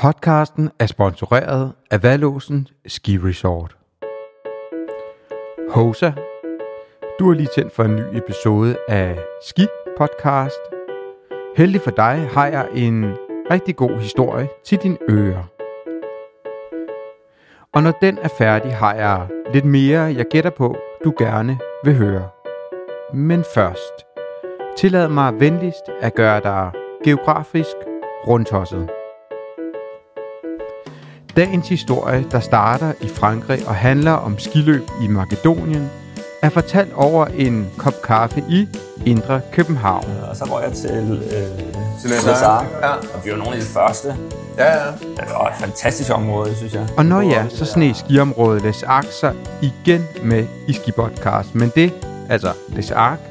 Podcasten 0.00 0.70
er 0.78 0.86
sponsoreret 0.86 1.72
af 1.90 2.02
Valåsen 2.02 2.68
Ski 2.86 3.18
Resort. 3.18 3.76
Hosa, 5.70 6.12
du 7.18 7.28
har 7.28 7.34
lige 7.34 7.48
tændt 7.54 7.72
for 7.72 7.84
en 7.84 7.96
ny 7.96 8.16
episode 8.16 8.76
af 8.88 9.18
Ski 9.48 9.66
Podcast. 9.96 10.60
Heldig 11.56 11.80
for 11.80 11.90
dig 11.90 12.28
har 12.32 12.46
jeg 12.46 12.68
en 12.74 13.04
rigtig 13.50 13.76
god 13.76 13.98
historie 14.00 14.48
til 14.64 14.78
din 14.78 14.96
ører. 15.10 15.44
Og 17.72 17.82
når 17.82 17.92
den 18.02 18.18
er 18.18 18.28
færdig, 18.38 18.76
har 18.76 18.94
jeg 18.94 19.28
lidt 19.52 19.64
mere, 19.64 20.00
jeg 20.00 20.26
gætter 20.30 20.50
på, 20.50 20.76
du 21.04 21.12
gerne 21.18 21.58
vil 21.84 21.96
høre. 21.96 22.28
Men 23.14 23.44
først, 23.54 24.06
tillad 24.76 25.08
mig 25.08 25.40
venligst 25.40 25.84
at 26.00 26.14
gøre 26.14 26.40
dig 26.40 26.70
geografisk 27.04 27.76
rundtosset. 28.26 28.97
Dagens 31.38 31.68
historie, 31.68 32.24
der 32.30 32.40
starter 32.40 32.92
i 33.00 33.08
Frankrig 33.08 33.68
og 33.68 33.74
handler 33.74 34.12
om 34.12 34.38
skiløb 34.38 34.82
i 35.02 35.06
Makedonien, 35.06 35.90
er 36.42 36.48
fortalt 36.48 36.92
over 36.92 37.26
en 37.26 37.70
kop 37.76 38.02
kaffe 38.04 38.44
i 38.48 38.68
Indre 39.06 39.40
København. 39.52 40.04
Og 40.30 40.36
så 40.36 40.44
går 40.44 40.60
jeg 40.60 40.72
til, 40.72 41.22
øh, 41.24 42.10
Til 42.22 42.28
Arcs. 42.28 42.42
Ja. 42.82 42.92
Og 42.92 43.24
vi 43.24 43.30
var 43.30 43.36
nogle 43.36 43.52
af 43.52 43.60
de 43.60 43.66
første. 43.66 44.16
Ja, 44.58 44.64
ja. 44.64 44.90
Det 45.00 45.28
var 45.30 45.48
et 45.48 45.54
fantastisk 45.60 46.10
område, 46.14 46.54
synes 46.54 46.74
jeg. 46.74 46.86
Og 46.96 47.06
når 47.06 47.20
ja, 47.20 47.48
så 47.48 47.64
sne 47.64 47.94
skiområdet 47.94 48.62
Les 48.62 48.82
Arcs 48.82 49.20
sig 49.20 49.34
igen 49.62 50.06
med 50.22 50.46
i 50.68 50.72
Skipodcast. 50.72 51.54
Men 51.54 51.72
det, 51.74 51.92
altså 52.28 52.52
Les 52.68 52.90
Arcs, 52.90 53.22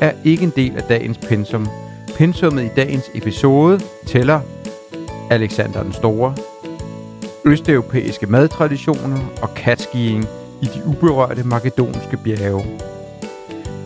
er 0.00 0.12
ikke 0.24 0.44
en 0.44 0.52
del 0.56 0.76
af 0.76 0.82
dagens 0.82 1.18
pensum. 1.18 1.68
Pensummet 2.16 2.64
i 2.64 2.70
dagens 2.76 3.10
episode 3.14 3.80
tæller 4.06 4.40
Alexander 5.30 5.82
den 5.82 5.92
Store, 5.92 6.34
østeuropæiske 7.44 8.26
madtraditioner 8.26 9.18
og 9.42 9.48
catskiing 9.56 10.24
i 10.62 10.64
de 10.64 10.82
uberørte 10.86 11.44
makedonske 11.44 12.16
bjerge. 12.24 12.80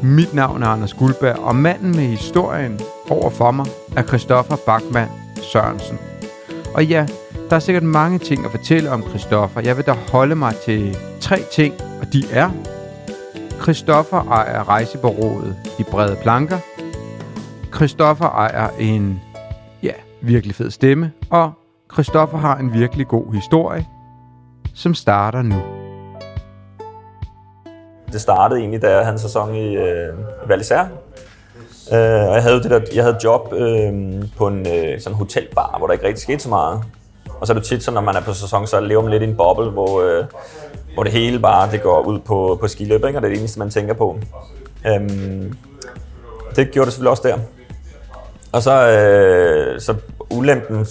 Mit 0.02 0.34
navn 0.34 0.62
er 0.62 0.66
Anders 0.66 0.94
Guldberg, 0.94 1.38
og 1.38 1.56
manden 1.56 1.90
med 1.90 2.04
historien 2.04 2.80
over 3.10 3.30
for 3.30 3.50
mig 3.50 3.66
er 3.96 4.02
Christoffer 4.02 4.56
Bachmann 4.66 5.10
Sørensen. 5.52 5.98
Og 6.74 6.84
ja, 6.84 7.06
der 7.50 7.56
er 7.56 7.60
sikkert 7.60 7.82
mange 7.82 8.18
ting 8.18 8.44
at 8.44 8.50
fortælle 8.50 8.90
om 8.90 9.02
Christoffer. 9.08 9.60
Jeg 9.60 9.76
vil 9.76 9.86
da 9.86 9.92
holde 9.92 10.34
mig 10.34 10.54
til 10.64 10.96
tre 11.20 11.42
ting, 11.52 11.74
og 12.00 12.12
de 12.12 12.24
er... 12.32 12.50
Christoffer 13.62 14.24
ejer 14.30 14.68
rejsebureauet 14.68 15.56
De 15.78 15.84
Brede 15.84 16.16
Planker. 16.22 16.58
Christoffer 17.74 18.26
ejer 18.26 18.68
en, 18.78 19.20
ja, 19.82 19.92
virkelig 20.20 20.54
fed 20.54 20.70
stemme. 20.70 21.12
Og 21.30 21.52
Christoffer 21.92 22.38
har 22.38 22.56
en 22.56 22.72
virkelig 22.72 23.08
god 23.08 23.34
historie, 23.34 23.86
som 24.74 24.94
starter 24.94 25.42
nu. 25.42 25.56
Det 28.12 28.20
startede 28.20 28.60
egentlig, 28.60 28.82
da 28.82 28.90
jeg 28.90 28.98
havde 28.98 29.12
en 29.12 29.18
sæson 29.18 29.54
i 29.54 29.76
øh, 29.76 30.14
Val 30.48 30.60
d'Isère. 30.60 30.86
Øh, 31.94 32.28
og 32.28 32.34
jeg 32.34 32.42
havde, 32.42 32.62
det 32.62 32.70
der, 32.70 32.80
jeg 32.94 33.04
havde 33.04 33.18
job 33.24 33.52
øh, 33.52 33.92
på 34.36 34.46
en 34.48 34.66
øh, 34.66 35.00
sådan 35.00 35.16
hotelbar, 35.16 35.78
hvor 35.78 35.86
der 35.86 35.92
ikke 35.92 36.06
rigtig 36.06 36.22
skete 36.22 36.38
så 36.38 36.48
meget. 36.48 36.80
Og 37.40 37.46
så 37.46 37.52
er 37.52 37.54
det 37.54 37.66
tit 37.66 37.82
sådan, 37.82 37.94
når 37.94 38.00
man 38.00 38.16
er 38.16 38.20
på 38.20 38.34
sæson, 38.34 38.66
så 38.66 38.80
lever 38.80 39.02
man 39.02 39.10
lidt 39.10 39.22
i 39.22 39.26
en 39.26 39.36
boble, 39.36 39.70
hvor, 39.70 40.02
øh, 40.02 40.24
hvor 40.94 41.02
det 41.02 41.12
hele 41.12 41.38
bare 41.38 41.70
det 41.70 41.82
går 41.82 42.00
ud 42.00 42.18
på, 42.18 42.58
på 42.60 42.68
skiløb, 42.68 43.04
ikke? 43.04 43.18
og 43.18 43.22
det 43.22 43.28
er 43.28 43.32
det 43.32 43.38
eneste, 43.38 43.58
man 43.58 43.70
tænker 43.70 43.94
på. 43.94 44.18
Øhm, 44.86 45.56
det 46.56 46.70
gjorde 46.70 46.86
det 46.86 46.92
selvfølgelig 46.92 47.10
også 47.10 47.28
der. 47.28 47.38
Og 48.52 48.62
så, 48.62 48.88
øh, 48.88 49.80
så 49.80 49.94
ulempen 50.30 50.86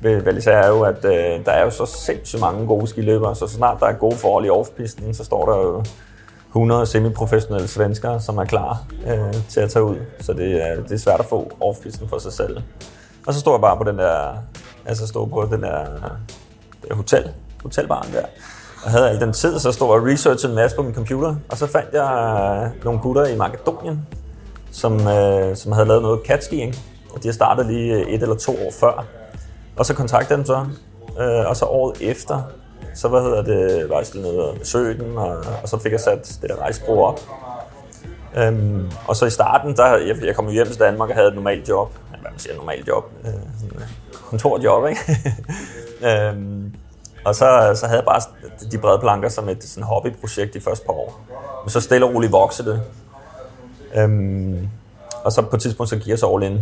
ved 0.00 0.22
vel 0.22 0.38
d'Isère 0.38 0.50
er 0.50 0.68
jo, 0.68 0.82
at 0.82 1.04
øh, 1.04 1.44
der 1.44 1.52
er 1.52 1.64
jo 1.64 1.70
så 1.70 1.86
sindssygt 1.86 2.40
mange 2.40 2.66
gode 2.66 2.86
skiløbere, 2.86 3.36
så, 3.36 3.46
snart 3.46 3.80
der 3.80 3.86
er 3.86 3.92
gode 3.92 4.16
forhold 4.16 4.46
i 4.46 4.50
offpisten, 4.50 5.14
så 5.14 5.24
står 5.24 5.52
der 5.52 5.56
jo 5.56 5.84
100 6.48 6.86
semiprofessionelle 6.86 7.68
svenskere, 7.68 8.20
som 8.20 8.38
er 8.38 8.44
klar 8.44 8.82
øh, 9.06 9.34
til 9.48 9.60
at 9.60 9.70
tage 9.70 9.84
ud. 9.84 9.96
Så 10.20 10.32
det 10.32 10.68
er, 10.68 10.82
det 10.82 10.92
er 10.92 10.98
svært 10.98 11.20
at 11.20 11.26
få 11.26 11.52
offpisten 11.60 12.08
for 12.08 12.18
sig 12.18 12.32
selv. 12.32 12.62
Og 13.26 13.34
så 13.34 13.40
står 13.40 13.52
jeg 13.52 13.60
bare 13.60 13.76
på 13.76 13.84
den 13.84 13.98
der, 13.98 14.34
altså 14.86 15.06
stod 15.06 15.28
på 15.28 15.48
den 15.52 15.62
der, 15.62 15.84
der 16.88 16.94
hotel, 16.94 17.30
hotelbaren 17.62 18.12
der. 18.12 18.24
Og 18.84 18.90
havde 18.90 19.10
al 19.10 19.20
den 19.20 19.32
tid, 19.32 19.58
så 19.58 19.72
stod 19.72 19.88
jeg 19.88 20.02
og 20.02 20.06
researchede 20.06 20.52
en 20.52 20.56
masse 20.56 20.76
på 20.76 20.82
min 20.82 20.94
computer. 20.94 21.36
Og 21.48 21.56
så 21.56 21.66
fandt 21.66 21.88
jeg 21.92 22.72
øh, 22.76 22.84
nogle 22.84 23.00
gutter 23.00 23.26
i 23.26 23.36
Makedonien, 23.36 24.06
som, 24.70 25.08
øh, 25.08 25.56
som 25.56 25.72
havde 25.72 25.88
lavet 25.88 26.02
noget 26.02 26.20
catskiing. 26.26 26.74
Og 27.14 27.22
de 27.22 27.28
har 27.28 27.32
startet 27.32 27.66
lige 27.66 27.94
øh, 27.94 28.00
et 28.00 28.22
eller 28.22 28.36
to 28.36 28.52
år 28.52 28.70
før. 28.80 29.19
Og 29.80 29.86
så 29.86 29.94
kontaktede 29.94 30.30
jeg 30.30 30.38
dem 30.38 30.46
så. 30.46 30.66
Øh, 31.22 31.48
og 31.48 31.56
så 31.56 31.64
året 31.64 31.96
efter, 32.00 32.42
så 32.94 33.08
hvad 33.08 33.20
hedder 33.20 33.42
det, 33.42 33.90
var 33.90 33.96
jeg 33.96 34.06
stillet 34.06 34.32
ned 34.32 34.40
og 34.40 34.58
besøgte 34.58 35.04
dem, 35.04 35.16
og, 35.16 35.36
og 35.62 35.68
så 35.68 35.78
fik 35.78 35.92
jeg 35.92 36.00
sat 36.00 36.38
det 36.42 36.50
der 36.50 36.56
rejsebro 36.56 37.02
op. 37.02 37.20
Øhm, 38.36 38.90
og 39.08 39.16
så 39.16 39.26
i 39.26 39.30
starten, 39.30 39.76
der, 39.76 39.96
jeg, 39.96 40.24
jeg 40.24 40.36
kom 40.36 40.48
hjem 40.48 40.66
til 40.66 40.78
Danmark 40.78 41.08
og 41.08 41.14
havde 41.14 41.28
et 41.28 41.34
normalt 41.34 41.68
job. 41.68 41.92
Hvad 42.08 42.30
man 42.30 42.38
siger, 42.38 42.52
et 42.52 42.58
normalt 42.58 42.88
job. 42.88 43.04
Øh, 43.24 43.30
sådan 43.30 43.72
øh, 43.74 43.88
kontorjob, 44.12 44.88
ikke? 44.88 45.00
øhm, 46.08 46.74
og 47.24 47.34
så, 47.34 47.72
så 47.74 47.86
havde 47.86 47.98
jeg 47.98 48.06
bare 48.06 48.20
de 48.72 48.78
brede 48.78 48.98
planker 48.98 49.28
som 49.28 49.48
et 49.48 49.64
sådan 49.64 49.84
hobbyprojekt 49.84 50.54
de 50.54 50.60
første 50.60 50.86
par 50.86 50.92
år. 50.92 51.20
Men 51.64 51.70
så 51.70 51.80
stille 51.80 52.06
og 52.06 52.14
roligt 52.14 52.32
voksede 52.32 52.70
det. 52.70 52.82
Øhm, 53.94 54.68
og 55.24 55.32
så 55.32 55.42
på 55.42 55.56
et 55.56 55.62
tidspunkt, 55.62 55.90
så 55.90 55.96
gik 55.96 56.08
jeg 56.08 56.18
så 56.18 56.34
all 56.34 56.42
in. 56.42 56.60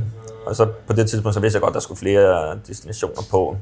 Og 0.48 0.56
så 0.56 0.66
på 0.86 0.92
det 0.92 1.10
tidspunkt, 1.10 1.34
så 1.34 1.40
vidste 1.40 1.56
jeg 1.56 1.62
godt, 1.62 1.70
at 1.70 1.74
der 1.74 1.80
skulle 1.80 1.98
flere 1.98 2.58
destinationer 2.68 3.22
på. 3.30 3.56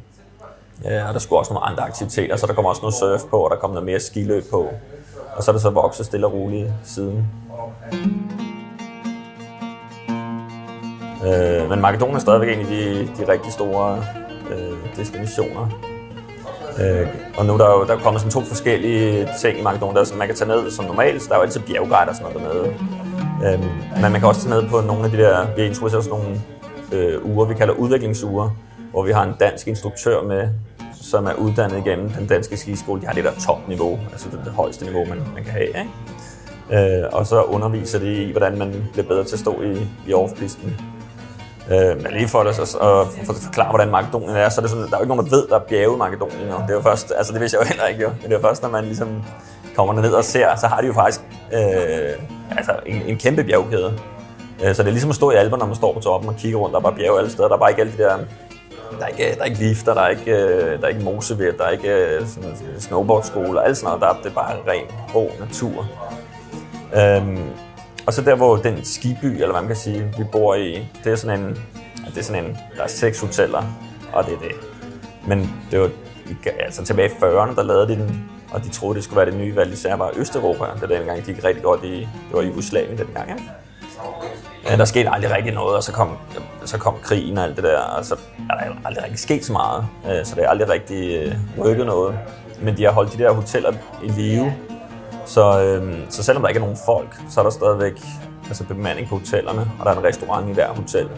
Ja, 0.84 1.08
og 1.08 1.14
der 1.14 1.20
skulle 1.20 1.38
også 1.38 1.52
nogle 1.52 1.66
andre 1.66 1.82
aktiviteter, 1.82 2.36
så 2.36 2.46
der 2.46 2.52
kom 2.52 2.64
også 2.64 2.82
noget 2.82 2.94
surf 2.94 3.30
på, 3.30 3.36
og 3.36 3.50
der 3.50 3.56
kom 3.56 3.70
noget 3.70 3.84
mere 3.86 4.00
skiløb 4.00 4.50
på. 4.50 4.68
Og 5.36 5.42
så 5.42 5.50
er 5.50 5.52
det 5.52 5.62
så 5.62 5.70
vokset 5.70 6.06
stille 6.06 6.26
og 6.26 6.32
roligt 6.32 6.70
siden. 6.84 7.26
Øh, 11.26 11.70
men 11.70 11.80
Makedonien 11.80 12.16
er 12.16 12.20
stadigvæk 12.20 12.58
en 12.58 12.60
af 12.60 12.66
de, 12.66 13.08
de 13.18 13.32
rigtig 13.32 13.52
store 13.52 14.04
øh, 14.50 14.96
destinationer. 14.96 15.68
Øh, 16.80 17.06
og 17.36 17.46
nu 17.46 17.52
er 17.52 17.58
der 17.58 17.70
jo 17.70 17.84
der 17.86 17.94
er 17.94 17.98
kommet 17.98 18.20
sådan 18.20 18.32
to 18.32 18.40
forskellige 18.40 19.28
ting 19.40 19.58
i 19.58 19.62
Makedonien, 19.62 19.96
der, 19.96 20.04
som 20.04 20.18
man 20.18 20.26
kan 20.26 20.36
tage 20.36 20.48
ned 20.48 20.70
som 20.70 20.84
normalt. 20.84 21.22
Så 21.22 21.28
der 21.28 21.34
er 21.34 21.38
jo 21.38 21.42
altid 21.42 21.60
bjergguider 21.60 22.06
og 22.08 22.16
sådan 22.16 22.32
noget 22.32 22.48
dernede. 22.48 22.74
Øh, 23.44 23.60
men 24.02 24.12
man 24.12 24.20
kan 24.20 24.24
også 24.24 24.40
tage 24.40 24.54
ned 24.54 24.68
på 24.68 24.80
nogle 24.80 25.04
af 25.04 25.10
de 25.10 25.16
der, 25.16 25.46
vi 25.56 25.62
introducerer 25.62 26.02
sådan 26.02 26.18
nogle 26.18 26.40
øh, 26.92 27.26
uger, 27.26 27.44
vi 27.44 27.54
kalder 27.54 27.74
udviklingsuger, 27.74 28.50
hvor 28.90 29.02
vi 29.02 29.12
har 29.12 29.22
en 29.22 29.34
dansk 29.40 29.68
instruktør 29.68 30.22
med, 30.22 30.48
som 31.02 31.26
er 31.26 31.32
uddannet 31.32 31.86
igennem 31.86 32.10
den 32.10 32.26
danske 32.26 32.56
skiskole. 32.56 33.00
De 33.00 33.06
har 33.06 33.14
det 33.14 33.24
der 33.24 33.32
topniveau, 33.46 33.98
altså 34.12 34.28
det, 34.30 34.40
det 34.44 34.52
højeste 34.52 34.84
niveau, 34.84 35.04
man, 35.04 35.18
man 35.34 35.44
kan 35.44 35.52
have. 35.52 35.66
Ikke? 35.66 37.02
Øh, 37.02 37.04
og 37.12 37.26
så 37.26 37.42
underviser 37.42 37.98
de 37.98 38.22
i, 38.22 38.30
hvordan 38.30 38.58
man 38.58 38.88
bliver 38.92 39.06
bedre 39.06 39.24
til 39.24 39.34
at 39.34 39.40
stå 39.40 39.62
i, 39.62 39.88
i 40.08 40.14
offpisten. 40.14 40.80
Øh, 41.70 42.02
men 42.02 42.12
lige 42.12 42.28
for, 42.28 42.40
at, 42.40 42.58
at, 42.58 42.68
for 42.68 43.32
at 43.32 43.36
forklare, 43.42 43.68
hvordan 43.68 43.90
Makedonien 43.90 44.36
er, 44.36 44.48
så 44.48 44.60
er 44.60 44.62
det 44.62 44.70
sådan, 44.70 44.84
der 44.86 44.92
er 44.92 44.98
jo 44.98 45.02
ikke 45.02 45.14
nogen, 45.14 45.30
der 45.30 45.36
ved, 45.36 45.48
der 45.48 45.54
er 45.54 45.64
bjerge 45.68 45.94
i 45.94 45.98
Makedonien. 45.98 46.50
Og 46.50 46.62
det 46.62 46.70
er 46.70 46.74
jo 46.74 46.82
først, 46.82 47.12
altså 47.16 47.32
det 47.32 47.40
vidste 47.40 47.58
jeg 47.58 47.64
jo 47.64 47.68
heller 47.68 47.86
ikke 47.86 48.02
jo, 48.02 48.08
men 48.22 48.30
det 48.30 48.36
er 48.36 48.40
først, 48.40 48.62
når 48.62 48.70
man 48.70 48.84
ligesom 48.84 49.22
kommer 49.76 50.02
ned 50.02 50.12
og 50.12 50.24
ser, 50.24 50.56
så 50.56 50.66
har 50.66 50.80
de 50.80 50.86
jo 50.86 50.92
faktisk 50.92 51.20
øh, 51.52 52.12
altså 52.50 52.72
en, 52.86 53.02
en 53.02 53.18
kæmpe 53.18 53.44
bjergkæde. 53.44 53.98
Øh, 54.64 54.74
så 54.74 54.82
det 54.82 54.88
er 54.88 54.92
ligesom 54.92 55.10
at 55.10 55.16
stå 55.16 55.30
i 55.30 55.34
Alperne, 55.34 55.58
når 55.58 55.66
man 55.66 55.76
står 55.76 55.92
på 55.92 56.00
toppen 56.00 56.28
og 56.28 56.36
kigger 56.36 56.58
rundt, 56.58 56.72
der 56.72 56.78
er 56.78 56.82
bare 56.82 56.94
bjerge 56.94 57.18
alle 57.18 57.30
steder, 57.30 57.48
der 57.48 57.54
er 57.54 57.60
bare 57.60 57.70
ikke 57.70 57.82
alle 57.82 57.92
de 57.92 58.02
der 58.02 58.18
der 58.98 59.04
er 59.04 59.08
ikke, 59.08 59.34
der 59.34 59.40
er 59.40 59.44
ikke 59.44 59.58
lifter, 59.58 59.94
der 59.94 60.00
er 60.00 60.08
ikke, 60.08 60.30
øh, 60.30 60.80
der 60.80 60.84
er 60.84 60.88
ikke 60.88 61.04
mosevæt, 61.04 61.58
der 61.58 61.64
er 61.64 61.70
ikke 61.70 61.88
øh, 61.88 62.26
sådan, 62.26 62.56
snowboardskole 62.78 63.60
og 63.60 63.66
alt 63.66 63.76
sådan 63.76 63.86
noget. 63.86 64.02
Der 64.02 64.08
er, 64.08 64.22
det 64.22 64.30
er 64.30 64.34
bare 64.34 64.56
ren, 64.68 64.86
rå 65.14 65.30
natur. 65.40 65.86
Øhm, 66.96 67.50
og 68.06 68.12
så 68.12 68.22
der, 68.22 68.34
hvor 68.34 68.56
den 68.56 68.84
skiby, 68.84 69.24
eller 69.24 69.50
hvad 69.50 69.60
man 69.60 69.66
kan 69.66 69.76
sige, 69.76 70.14
vi 70.18 70.24
bor 70.32 70.54
i, 70.54 70.88
det 71.04 71.12
er 71.12 71.16
sådan 71.16 71.40
en, 71.40 71.58
det 72.06 72.18
er 72.18 72.22
sådan 72.22 72.44
en, 72.44 72.58
der 72.76 72.82
er 72.82 72.88
seks 72.88 73.20
hoteller, 73.20 73.62
og 74.12 74.24
det 74.24 74.32
er 74.32 74.38
det. 74.38 74.52
Men 75.28 75.50
det 75.70 75.80
var 75.80 75.90
altså 76.60 76.84
tilbage 76.84 77.08
i 77.08 77.12
40'erne, 77.12 77.56
der 77.56 77.62
lavede 77.62 77.88
de 77.88 77.94
den, 77.94 78.30
og 78.52 78.64
de 78.64 78.68
troede, 78.68 78.96
det 78.96 79.04
skulle 79.04 79.16
være 79.16 79.30
det 79.30 79.38
nye 79.40 79.56
valg, 79.56 79.72
især 79.72 79.96
var 79.96 80.12
Østeuropa. 80.16 80.64
Det 80.80 80.88
dengang, 80.88 81.22
gik 81.22 81.44
rigtig 81.44 81.62
godt 81.62 81.84
i, 81.84 82.00
det 82.00 82.32
var 82.32 82.40
i 82.40 82.46
Jugoslavien 82.46 82.98
dengang, 82.98 83.30
ikke? 83.30 83.42
Ja, 83.42 83.65
der 84.78 84.84
skete 84.84 85.10
aldrig 85.10 85.32
rigtig 85.32 85.54
noget, 85.54 85.76
og 85.76 85.82
så 85.82 85.92
kom, 85.92 86.16
så 86.64 86.78
kom 86.78 86.94
krigen 87.02 87.38
og 87.38 87.44
alt 87.44 87.56
det 87.56 87.64
der, 87.64 87.78
og 87.78 88.04
så 88.04 88.14
er 88.50 88.54
der 88.54 88.74
aldrig 88.84 89.04
rigtig 89.04 89.18
sket 89.18 89.44
så 89.44 89.52
meget, 89.52 89.86
øh, 90.10 90.24
så 90.24 90.34
det 90.34 90.44
er 90.44 90.48
aldrig 90.48 90.68
rigtig 90.68 91.16
øh, 91.16 91.34
rykket 91.58 91.86
noget. 91.86 92.18
Men 92.62 92.76
de 92.76 92.84
har 92.84 92.92
holdt 92.92 93.12
de 93.12 93.18
der 93.18 93.32
hoteller 93.32 93.72
i 94.02 94.08
live, 94.08 94.52
så, 95.26 95.62
øhm, 95.62 96.10
så 96.10 96.22
selvom 96.22 96.42
der 96.42 96.48
ikke 96.48 96.58
er 96.58 96.62
nogen 96.62 96.78
folk, 96.86 97.16
så 97.30 97.40
er 97.40 97.44
der 97.44 97.50
stadigvæk 97.50 98.00
altså 98.46 98.64
bemanding 98.64 99.08
på 99.08 99.18
hotellerne, 99.18 99.70
og 99.78 99.86
der 99.86 99.92
er 99.92 99.98
en 99.98 100.04
restaurant 100.04 100.48
i 100.50 100.52
hver 100.52 100.68
hotel. 100.68 101.08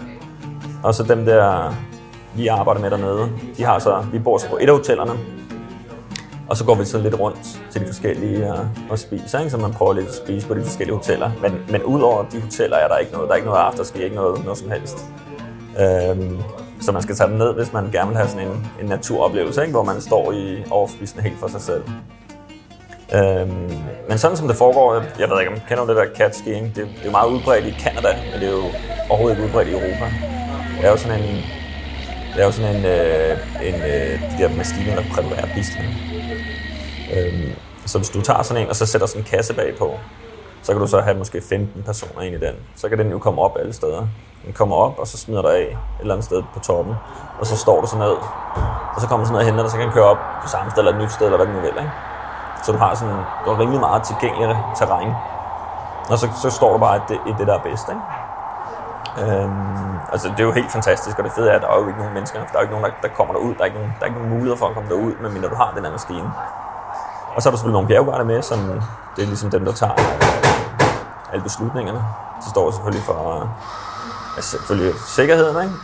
Og 0.82 0.94
så 0.94 1.02
dem 1.02 1.25
der, 1.25 1.75
vi 2.34 2.46
arbejder 2.46 2.81
med 2.81 2.91
dernede, 2.91 3.31
de 3.56 3.64
har 3.64 3.79
så, 3.79 4.05
vi 4.12 4.19
bor 4.19 4.38
så 4.38 4.49
på 4.49 4.58
et 4.61 4.69
af 4.69 4.76
hotellerne, 4.76 5.12
og 6.49 6.56
så 6.56 6.65
går 6.65 6.75
vi 6.75 6.85
så 6.85 6.99
lidt 6.99 7.21
rundt 7.21 7.61
til 7.71 7.81
de 7.81 7.87
forskellige 7.87 8.53
og, 8.53 8.69
og 8.91 8.99
spiser, 8.99 9.39
ikke? 9.39 9.50
så 9.50 9.56
man 9.56 9.73
prøver 9.73 9.93
lidt 9.93 10.09
at 10.09 10.15
spise 10.15 10.47
på 10.49 10.55
de 10.55 10.62
forskellige 10.62 10.97
hoteller. 10.97 11.31
Men, 11.43 11.53
men 11.71 11.83
udover 11.83 12.25
de 12.33 12.41
hoteller 12.41 12.77
er 12.77 12.89
der 12.89 12.97
ikke 12.97 13.12
noget, 13.12 13.27
der 13.27 13.33
er 13.33 13.37
ikke 13.37 13.49
noget 13.49 13.61
afterski, 13.61 14.03
ikke 14.03 14.17
noget, 14.17 14.45
noget 14.45 14.59
som 14.59 14.71
helst. 14.71 15.06
Øhm, 15.81 16.39
Så 16.81 16.93
man 16.93 17.03
skal 17.03 17.15
tage 17.17 17.31
den 17.31 17.39
ned, 17.39 17.55
hvis 17.55 17.73
man 17.73 17.91
gerne 17.93 18.09
vil 18.09 18.17
have 18.17 18.29
sådan 18.29 18.47
en, 18.49 18.67
en 18.81 18.87
naturoplevelse, 18.87 19.61
ikke? 19.61 19.73
hvor 19.73 19.83
man 19.85 20.00
står 20.00 20.33
i 20.33 20.65
overspisende 20.71 21.23
helt 21.23 21.39
for 21.41 21.49
sig 21.49 21.61
selv. 21.61 21.83
Øhm, 23.15 23.73
men 24.09 24.19
sådan 24.19 24.37
som 24.37 24.49
det 24.49 24.56
foregår, 24.56 24.94
jeg, 24.94 25.03
jeg 25.19 25.29
ved 25.31 25.41
ikke, 25.41 25.53
om 25.53 25.59
kender 25.69 25.85
det 25.87 25.97
der 25.97 26.05
cat 26.17 26.37
skiing? 26.37 26.67
Det, 26.67 26.77
det 26.77 27.01
er 27.01 27.05
jo 27.05 27.11
meget 27.11 27.31
udbredt 27.31 27.67
i 27.67 27.75
Canada, 27.85 28.09
men 28.33 28.41
det 28.41 28.49
er 28.49 28.53
jo 28.53 28.65
overhovedet 29.09 29.37
ikke 29.37 29.49
udbredt 29.49 29.69
i 29.69 29.73
Europa. 29.73 30.06
Det 30.77 30.87
er 30.87 30.91
jo 30.91 30.97
sådan 30.97 31.21
en, 31.23 31.37
det 32.35 32.41
er 32.43 32.44
jo 32.44 32.53
sådan 32.53 32.77
en, 32.77 32.85
øh, 32.85 33.39
en 33.69 33.75
øh, 33.75 34.12
de 34.39 34.43
der 34.43 34.56
maskiner, 34.56 34.94
der 34.94 35.03
præparerer 35.15 35.47
pisterne. 35.55 35.89
Øhm, 37.16 37.52
så 37.87 37.99
hvis 37.99 38.10
du 38.10 38.22
tager 38.22 38.43
sådan 38.43 38.62
en, 38.62 38.69
og 38.69 38.76
så 38.76 38.87
sætter 38.87 39.06
sådan 39.06 39.22
en 39.22 39.26
kasse 39.26 39.55
bagpå, 39.55 39.99
så 40.62 40.72
kan 40.72 40.81
du 40.81 40.87
så 40.87 41.00
have 41.00 41.19
måske 41.19 41.43
15 41.49 41.82
personer 41.82 42.20
ind 42.20 42.34
i 42.34 42.46
den. 42.46 42.55
Så 42.76 42.88
kan 42.88 42.99
den 42.99 43.10
jo 43.10 43.19
komme 43.19 43.43
op 43.43 43.56
alle 43.60 43.72
steder. 43.72 44.06
Den 44.44 44.52
kommer 44.52 44.76
op, 44.76 44.99
og 44.99 45.06
så 45.06 45.19
smider 45.19 45.43
der 45.43 45.50
af 45.50 45.60
et 45.60 46.00
eller 46.00 46.14
andet 46.14 46.25
sted 46.25 46.43
på 46.55 46.60
toppen. 46.60 46.94
Og 47.40 47.46
så 47.46 47.56
står 47.56 47.81
du 47.81 47.87
så 47.87 47.99
ned. 47.99 48.16
Og 48.94 49.00
så 49.00 49.06
kommer 49.06 49.26
sådan 49.26 49.32
noget 49.32 49.44
og 49.44 49.50
henter 49.50 49.62
dig, 49.62 49.70
så 49.70 49.76
kan 49.76 49.87
den 49.87 49.94
køre 49.94 50.05
op 50.05 50.19
på 50.43 50.49
samme 50.49 50.70
sted 50.70 50.78
eller 50.78 50.93
et 50.93 51.02
nyt 51.02 51.12
sted, 51.12 51.26
eller 51.26 51.37
hvad 51.37 51.46
den 51.46 51.55
nu 51.55 51.60
vil. 51.60 51.69
Ikke? 51.69 51.90
Så 52.64 52.72
du 52.72 52.78
har 52.78 52.94
sådan 52.94 53.14
du 53.44 53.50
har 53.52 53.60
rimelig 53.60 53.81
meget 53.81 54.02
tilgængeligt 54.02 54.58
terræn. 54.78 55.12
Og 56.10 56.19
så, 56.19 56.28
så 56.43 56.50
står 56.50 56.72
du 56.72 56.78
bare 56.78 56.96
i 56.96 57.00
det, 57.08 57.19
i 57.26 57.32
det, 57.38 57.46
der 57.46 57.55
er 57.55 57.62
bedst. 57.62 57.88
Ikke? 57.88 58.02
Øhm, 59.22 59.99
altså 60.12 60.28
det 60.28 60.40
er 60.40 60.44
jo 60.44 60.52
helt 60.52 60.72
fantastisk, 60.72 61.19
og 61.19 61.25
det 61.25 61.32
fede 61.32 61.50
er, 61.50 61.55
at 61.56 61.62
der 61.62 61.69
er 61.69 61.78
jo 61.81 61.87
ikke 61.88 61.99
nogen 61.99 62.14
mennesker. 62.14 62.38
Der 62.38 62.55
er 62.55 62.60
jo 62.60 62.66
ikke 62.66 62.75
nogen, 62.75 62.87
der, 62.87 63.08
der 63.08 63.14
kommer 63.14 63.34
derud. 63.34 63.55
Der 63.55 63.60
er 63.60 63.64
ikke 63.64 63.78
nogen, 63.78 63.93
der 63.96 64.02
er 64.02 64.08
ikke 64.08 64.19
nogen 64.19 64.34
mulighed 64.37 64.56
for 64.56 64.66
at 64.66 64.75
komme 64.75 64.88
derud, 64.88 65.12
medmindre 65.22 65.49
du 65.49 65.55
har 65.55 65.72
den 65.76 65.84
her 65.84 65.93
maskine. 65.93 66.32
Og 67.38 67.43
så 67.43 67.49
er 67.49 67.50
der 67.50 67.56
selvfølgelig 67.56 67.73
nogle 67.73 67.88
bjergvarter 67.88 68.25
med, 68.25 68.43
som 68.43 68.58
det 69.17 69.23
er 69.23 69.26
ligesom 69.26 69.50
dem, 69.50 69.64
der 69.64 69.73
tager 69.73 69.93
alle 71.32 71.43
beslutningerne. 71.43 71.99
De 72.44 72.50
står 72.50 72.70
selvfølgelig 72.70 73.05
for 73.05 73.50
altså 74.37 74.50
selvfølgelig 74.50 74.94
sikkerheden, 75.06 75.62
ikke? 75.62 75.75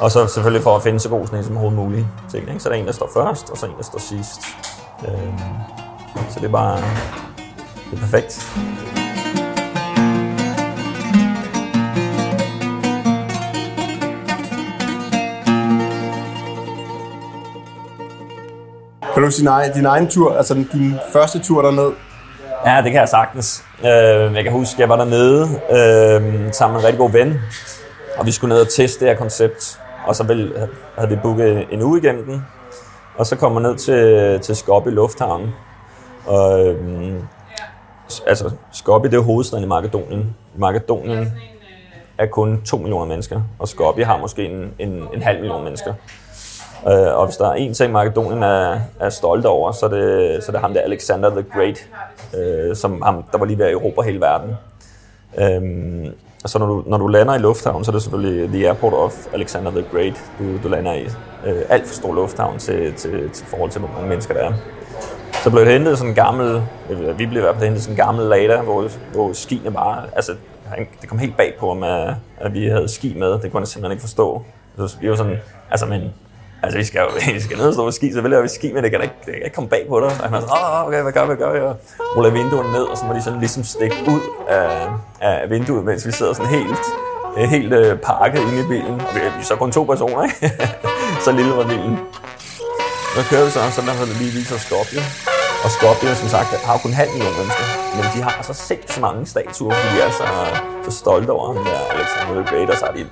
Og 0.00 0.10
så 0.10 0.26
selvfølgelig 0.26 0.62
for 0.62 0.76
at 0.76 0.82
finde 0.82 1.00
så 1.00 1.08
god 1.08 1.26
sne 1.26 1.44
som 1.44 1.56
overhovedet 1.56 1.78
muligt. 1.78 2.06
Ting, 2.30 2.48
ikke? 2.48 2.60
Så 2.60 2.68
der 2.68 2.74
er 2.74 2.78
en, 2.78 2.86
der 2.86 2.92
står 2.92 3.10
først, 3.14 3.50
og 3.50 3.56
så 3.58 3.66
en, 3.66 3.76
der 3.76 3.82
står 3.82 3.98
sidst. 3.98 4.40
Øh, 5.08 5.40
så 6.30 6.40
det 6.40 6.46
er 6.46 6.52
bare 6.52 6.76
det 7.90 7.92
er 7.92 8.00
perfekt. 8.00 8.58
Du 19.24 19.30
sin 19.30 19.46
egen, 19.46 19.72
din 19.72 19.86
egen 19.86 20.08
tur, 20.08 20.36
altså 20.36 20.54
din 20.54 20.94
første 21.12 21.38
tur 21.38 21.62
derned? 21.62 21.92
Ja, 22.66 22.76
det 22.76 22.92
kan 22.92 23.00
jeg 23.00 23.08
sagtens. 23.08 23.64
Øh, 23.80 24.34
jeg 24.34 24.42
kan 24.42 24.52
huske, 24.52 24.80
jeg 24.80 24.88
var 24.88 24.96
dernede 24.96 25.42
øh, 25.70 26.52
sammen 26.52 26.72
med 26.74 26.80
en 26.80 26.86
rigtig 26.86 26.98
god 26.98 27.10
ven, 27.10 27.40
og 28.18 28.26
vi 28.26 28.32
skulle 28.32 28.54
ned 28.54 28.62
og 28.62 28.68
teste 28.68 29.00
det 29.00 29.08
her 29.08 29.16
koncept. 29.18 29.80
Og 30.06 30.16
så 30.16 30.24
ville, 30.24 30.68
havde 30.98 31.10
vi 31.10 31.16
booket 31.22 31.66
en 31.70 31.82
uge 31.82 31.98
igennem 31.98 32.24
den, 32.24 32.46
og 33.16 33.26
så 33.26 33.36
kommer 33.36 33.60
ned 33.60 33.76
til, 33.76 34.40
til 34.40 34.56
Skopje 34.56 34.92
Lufthavn. 34.92 35.54
Og, 36.26 36.66
øh, 36.66 37.14
altså, 38.26 38.50
Skopje 38.72 39.10
det 39.10 39.16
er 39.16 39.22
hovedstaden 39.22 39.64
i 39.64 39.66
Makedonien. 39.66 40.36
Makedonien 40.56 41.32
er 42.18 42.26
kun 42.26 42.62
2 42.62 42.76
millioner 42.76 43.06
mennesker, 43.06 43.40
og 43.58 43.68
Skopje 43.68 44.04
har 44.04 44.18
måske 44.18 44.44
en, 44.44 44.74
en, 44.78 45.02
en 45.14 45.22
halv 45.22 45.40
million 45.40 45.64
mennesker. 45.64 45.94
Øh, 46.88 47.18
og 47.18 47.26
hvis 47.26 47.36
der 47.36 47.48
er 47.48 47.52
en 47.52 47.74
ting, 47.74 47.92
Makedonien 47.92 48.42
er, 48.42 48.78
er 49.00 49.10
stolt 49.10 49.46
over, 49.46 49.72
så 49.72 49.86
er, 49.86 49.90
det, 49.90 50.44
så 50.44 50.50
er 50.50 50.52
det 50.52 50.60
ham 50.60 50.74
der 50.74 50.80
Alexander 50.80 51.30
the 51.30 51.44
Great, 51.54 51.88
øh, 52.38 52.76
som 52.76 53.02
ham, 53.02 53.24
der 53.32 53.38
var 53.38 53.44
lige 53.44 53.58
ved 53.58 53.66
at 53.66 53.72
erobre 53.72 54.04
hele 54.04 54.20
verden. 54.20 54.50
Øh, 55.38 56.12
og 56.44 56.50
så 56.50 56.58
når 56.58 56.66
du, 56.66 56.84
når 56.86 56.98
du 56.98 57.06
lander 57.06 57.34
i 57.34 57.38
lufthavnen, 57.38 57.84
så 57.84 57.90
er 57.90 57.92
det 57.92 58.02
selvfølgelig 58.02 58.48
The 58.48 58.66
Airport 58.66 58.92
of 58.92 59.26
Alexander 59.34 59.70
the 59.70 59.84
Great, 59.92 60.24
du, 60.38 60.44
du 60.62 60.68
lander 60.68 60.92
i. 60.92 61.04
Øh, 61.46 61.62
alt 61.68 61.86
for 61.86 61.94
stor 61.94 62.14
lufthavn 62.14 62.58
til, 62.58 62.94
til, 62.94 63.30
til 63.30 63.46
forhold 63.46 63.70
til, 63.70 63.80
hvor 63.80 63.90
mange 63.94 64.08
mennesker 64.08 64.34
der 64.34 64.40
er. 64.40 64.52
Så 65.32 65.50
blev 65.50 65.64
det 65.64 65.72
hentet 65.72 65.98
sådan 65.98 66.10
en 66.10 66.14
gammel, 66.14 66.62
øh, 66.90 67.18
vi 67.18 67.26
blev 67.26 67.38
i 67.38 67.44
hvert 67.44 67.54
fald 67.54 67.64
hentet 67.64 67.82
sådan 67.82 67.92
en 67.92 68.04
gammel 68.04 68.26
Lada, 68.26 68.60
hvor, 68.60 68.88
hvor 69.12 69.32
skiene 69.32 69.70
bare, 69.72 70.02
altså 70.16 70.32
det 71.00 71.08
kom 71.08 71.18
helt 71.18 71.36
bag 71.36 71.54
på 71.58 71.72
at, 71.72 72.14
at 72.40 72.54
vi 72.54 72.68
havde 72.68 72.88
ski 72.88 73.14
med. 73.18 73.32
Det 73.38 73.52
kunne 73.52 73.60
jeg 73.60 73.68
simpelthen 73.68 73.92
ikke 73.92 74.02
forstå. 74.02 74.42
Så 74.76 74.96
vi 75.00 75.10
var 75.10 75.16
sådan, 75.16 75.36
altså 75.70 75.86
men 75.86 76.12
Altså, 76.64 76.78
vi 76.78 76.84
skal 76.84 77.00
jo 77.00 77.08
vi 77.38 77.40
skal 77.40 77.56
ned 77.56 77.66
og 77.66 77.74
stå 77.74 77.84
på 77.84 77.90
ski, 77.90 78.12
så 78.12 78.20
vil 78.20 78.32
jeg 78.32 78.50
ski, 78.50 78.72
men 78.72 78.82
det 78.84 78.90
kan 78.90 79.00
da 79.00 79.04
ikke, 79.04 79.20
det 79.26 79.32
kan 79.34 79.44
ikke 79.44 79.54
komme 79.54 79.70
bag 79.70 79.84
på 79.88 80.00
dig. 80.00 80.06
Og 80.06 80.16
han 80.28 80.34
er 80.34 80.40
sådan, 80.40 80.56
åh, 80.60 80.86
okay, 80.86 81.02
hvad 81.02 81.12
gør 81.12 81.24
vi, 81.26 81.26
hvad 81.26 81.36
gør 81.36 81.52
vi? 81.52 81.60
Og 81.60 81.76
ruller 82.16 82.30
vinduerne 82.30 82.72
ned, 82.72 82.84
og 82.92 82.96
så 82.98 83.04
må 83.04 83.12
de 83.14 83.22
sådan 83.22 83.40
ligesom 83.44 83.62
stikke 83.64 83.96
ud 84.14 84.20
af, 84.48 84.68
af 85.20 85.50
vinduet, 85.50 85.84
mens 85.84 86.06
vi 86.06 86.12
sidder 86.12 86.32
sådan 86.32 86.52
helt, 86.58 86.84
øh, 87.38 87.44
helt 87.54 87.72
øh, 87.72 87.98
pakket 87.98 88.40
inde 88.40 88.60
i 88.64 88.66
bilen. 88.72 88.96
Og 89.06 89.10
vi, 89.14 89.20
vi 89.20 89.40
er 89.44 89.48
så 89.52 89.56
kun 89.56 89.72
to 89.72 89.82
personer, 89.84 90.22
ikke? 90.24 90.52
så 91.24 91.32
lille 91.32 91.52
var 91.56 91.66
bilen. 91.72 91.98
Så 93.16 93.22
kører 93.30 93.44
vi 93.44 93.50
så, 93.50 93.60
så 93.76 93.80
der 93.80 94.18
lige 94.22 94.32
viser 94.38 94.58
Skopje. 94.66 95.02
Og 95.64 95.70
Skopje, 95.76 96.14
som 96.14 96.28
sagt, 96.28 96.48
har 96.68 96.78
kun 96.84 96.92
halv 96.92 97.10
million 97.16 97.36
mennesker. 97.40 97.64
Men 97.96 98.04
de 98.14 98.20
har 98.26 98.42
så 98.42 98.54
sindssygt 98.68 99.00
mange 99.00 99.26
statuer, 99.26 99.74
fordi 99.74 99.96
de 99.96 100.00
er 100.06 100.10
så, 100.10 100.26
så 100.84 100.90
stolte 101.00 101.30
over 101.30 101.46
ham 101.46 101.64
der 101.64 101.78
Alexander 101.94 102.32
the 102.40 102.44
Great, 102.50 102.70
og 102.70 102.76
så 102.76 102.84
har 102.86 102.92
de 102.92 103.02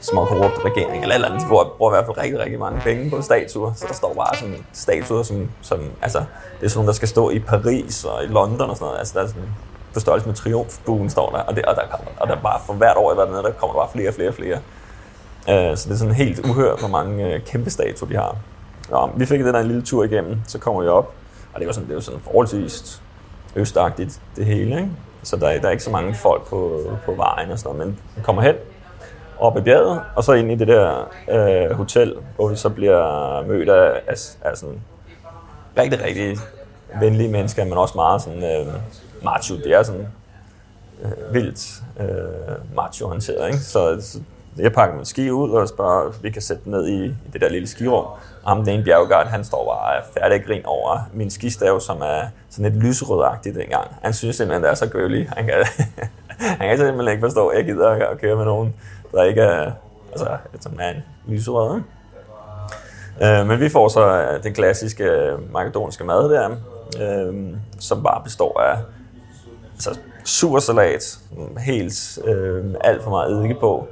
små 0.00 0.24
korrupt 0.24 0.64
regering, 0.64 1.02
eller 1.02 1.14
eller 1.14 1.28
andet. 1.28 1.42
De 1.42 1.48
bruger, 1.48 1.64
bruger 1.78 1.92
i 1.92 1.94
hvert 1.94 2.06
fald 2.06 2.18
rigtig, 2.18 2.38
rigtig 2.40 2.58
mange 2.58 2.80
penge 2.80 3.10
på 3.10 3.22
statuer. 3.22 3.72
Så 3.76 3.84
der 3.88 3.94
står 3.94 4.14
bare 4.14 4.36
sådan 4.36 4.66
statuer, 4.72 5.22
som, 5.22 5.50
som 5.62 5.80
altså, 6.02 6.18
det 6.60 6.66
er 6.66 6.70
sådan 6.70 6.86
der 6.86 6.92
skal 6.92 7.08
stå 7.08 7.30
i 7.30 7.38
Paris 7.38 8.04
og 8.04 8.24
i 8.24 8.26
London 8.26 8.70
og 8.70 8.76
sådan 8.76 8.86
noget. 8.86 8.98
Altså, 8.98 9.18
der 9.18 9.24
er 9.24 9.28
sådan 9.28 9.48
på 9.94 10.00
størrelse 10.00 10.26
med 10.26 10.34
triumfbuen 10.34 11.10
står 11.10 11.30
der, 11.30 11.38
og, 11.38 11.56
det, 11.56 11.64
og, 11.64 11.76
der 11.76 11.82
kommer, 11.90 12.10
og 12.20 12.28
der 12.28 12.36
bare 12.36 12.60
for 12.66 12.72
hvert 12.72 12.96
år 12.96 13.14
i 13.14 13.16
verden, 13.16 13.34
der 13.34 13.50
kommer 13.50 13.74
der 13.74 13.80
bare 13.80 13.92
flere 13.92 14.08
og 14.08 14.14
flere 14.14 14.28
og 14.28 14.34
flere. 14.34 14.58
Uh, 15.48 15.76
så 15.76 15.88
det 15.88 15.94
er 15.94 15.98
sådan 15.98 16.14
helt 16.14 16.46
uhørt, 16.46 16.78
hvor 16.78 16.88
mange 16.88 17.34
uh, 17.34 17.40
kæmpe 17.42 17.70
statuer 17.70 18.08
de 18.08 18.16
har. 18.16 18.36
Nå, 18.90 19.10
vi 19.16 19.26
fik 19.26 19.40
den 19.40 19.54
der 19.54 19.60
en 19.60 19.66
lille 19.66 19.82
tur 19.82 20.04
igennem, 20.04 20.36
så 20.46 20.58
kommer 20.58 20.82
vi 20.82 20.88
op, 20.88 21.14
og 21.54 21.60
det 21.60 21.66
var 21.66 21.72
sådan, 21.72 21.88
det 21.88 21.94
var 21.94 22.00
sådan 22.00 22.20
forholdsvis 22.20 23.02
østagtigt 23.56 24.20
det 24.36 24.46
hele, 24.46 24.76
ikke? 24.76 24.90
Så 25.22 25.36
der, 25.36 25.60
der 25.60 25.66
er 25.66 25.70
ikke 25.70 25.84
så 25.84 25.90
mange 25.90 26.14
folk 26.14 26.46
på, 26.46 26.80
på 27.04 27.12
vejen 27.12 27.50
og 27.50 27.58
sådan 27.58 27.76
noget, 27.76 27.86
men 27.86 27.98
vi 28.16 28.22
kommer 28.22 28.42
hen, 28.42 28.54
op 29.40 29.56
ad 29.56 29.62
bjerget, 29.62 30.00
og 30.16 30.24
så 30.24 30.32
ind 30.32 30.52
i 30.52 30.54
det 30.54 30.68
der 30.68 31.10
øh, 31.30 31.76
hotel, 31.76 32.14
hvor 32.36 32.48
vi 32.48 32.56
så 32.56 32.68
bliver 32.68 33.42
mødt 33.46 33.68
af, 33.68 34.00
af, 34.06 34.16
af 34.42 34.56
sådan 34.56 34.80
rigtig, 35.78 36.04
rigtig 36.04 36.36
venlige 37.00 37.28
mennesker, 37.28 37.64
men 37.64 37.72
også 37.72 37.92
meget 37.96 38.22
sådan 38.22 38.44
øh, 38.44 38.74
macho. 39.22 39.56
Det 39.56 39.72
er 39.72 39.82
sådan 39.82 40.08
øh, 41.02 41.34
vildt 41.34 41.82
øh, 42.00 42.76
macho-håndteret, 42.76 43.46
ikke? 43.46 43.58
Så, 43.58 43.96
så 44.00 44.18
jeg 44.58 44.72
pakker 44.72 44.96
min 44.96 45.04
ski 45.04 45.30
ud 45.30 45.50
og 45.50 45.68
spørger, 45.68 46.12
vi 46.22 46.30
kan 46.30 46.42
sætte 46.42 46.70
ned 46.70 46.86
i, 46.86 47.04
i 47.04 47.30
det 47.32 47.40
der 47.40 47.48
lille 47.48 47.68
skirum. 47.68 48.06
Og 48.42 48.50
ham, 48.50 48.64
den 48.64 48.74
ene 48.74 48.84
bjergguard, 48.84 49.26
han 49.26 49.44
står 49.44 49.64
bare 49.64 50.02
færdig 50.20 50.44
grin 50.46 50.66
over 50.66 50.98
min 51.12 51.30
skistav, 51.30 51.80
som 51.80 52.00
er 52.00 52.22
sådan 52.50 52.72
lidt 52.72 52.84
lyserødagtig 52.84 53.54
dengang. 53.54 53.86
Han 54.02 54.12
synes 54.12 54.36
simpelthen, 54.36 54.62
det 54.62 54.70
er 54.70 54.74
så 54.74 54.86
gøvelig. 54.86 55.28
Han 55.36 55.44
kan, 55.44 55.54
han 56.60 56.68
kan 56.68 56.78
simpelthen 56.78 57.08
ikke 57.08 57.26
forstå, 57.26 57.48
at 57.48 57.56
jeg 57.56 57.64
gider 57.64 57.88
at 57.88 58.20
køre 58.20 58.36
med 58.36 58.44
nogen 58.44 58.74
der 59.12 59.22
ikke 59.22 59.40
er, 59.40 59.72
altså, 60.10 60.36
som 60.60 60.78
er 60.80 60.88
en 60.90 61.02
lyserød. 61.26 61.80
Øh, 63.22 63.46
men 63.46 63.60
vi 63.60 63.68
får 63.68 63.88
så 63.88 64.06
øh, 64.06 64.42
den 64.42 64.54
klassiske 64.54 65.04
øh, 65.04 65.52
makedoniske 65.52 66.04
mad 66.04 66.30
der, 66.30 66.50
øh, 67.00 67.34
som 67.78 68.02
bare 68.02 68.22
består 68.24 68.60
af 68.60 68.78
altså, 69.74 69.98
sursalat, 70.24 71.18
helt 71.58 72.18
øh, 72.24 72.64
alt 72.80 73.02
for 73.02 73.10
meget 73.10 73.32
eddike 73.32 73.56
på, 73.60 73.88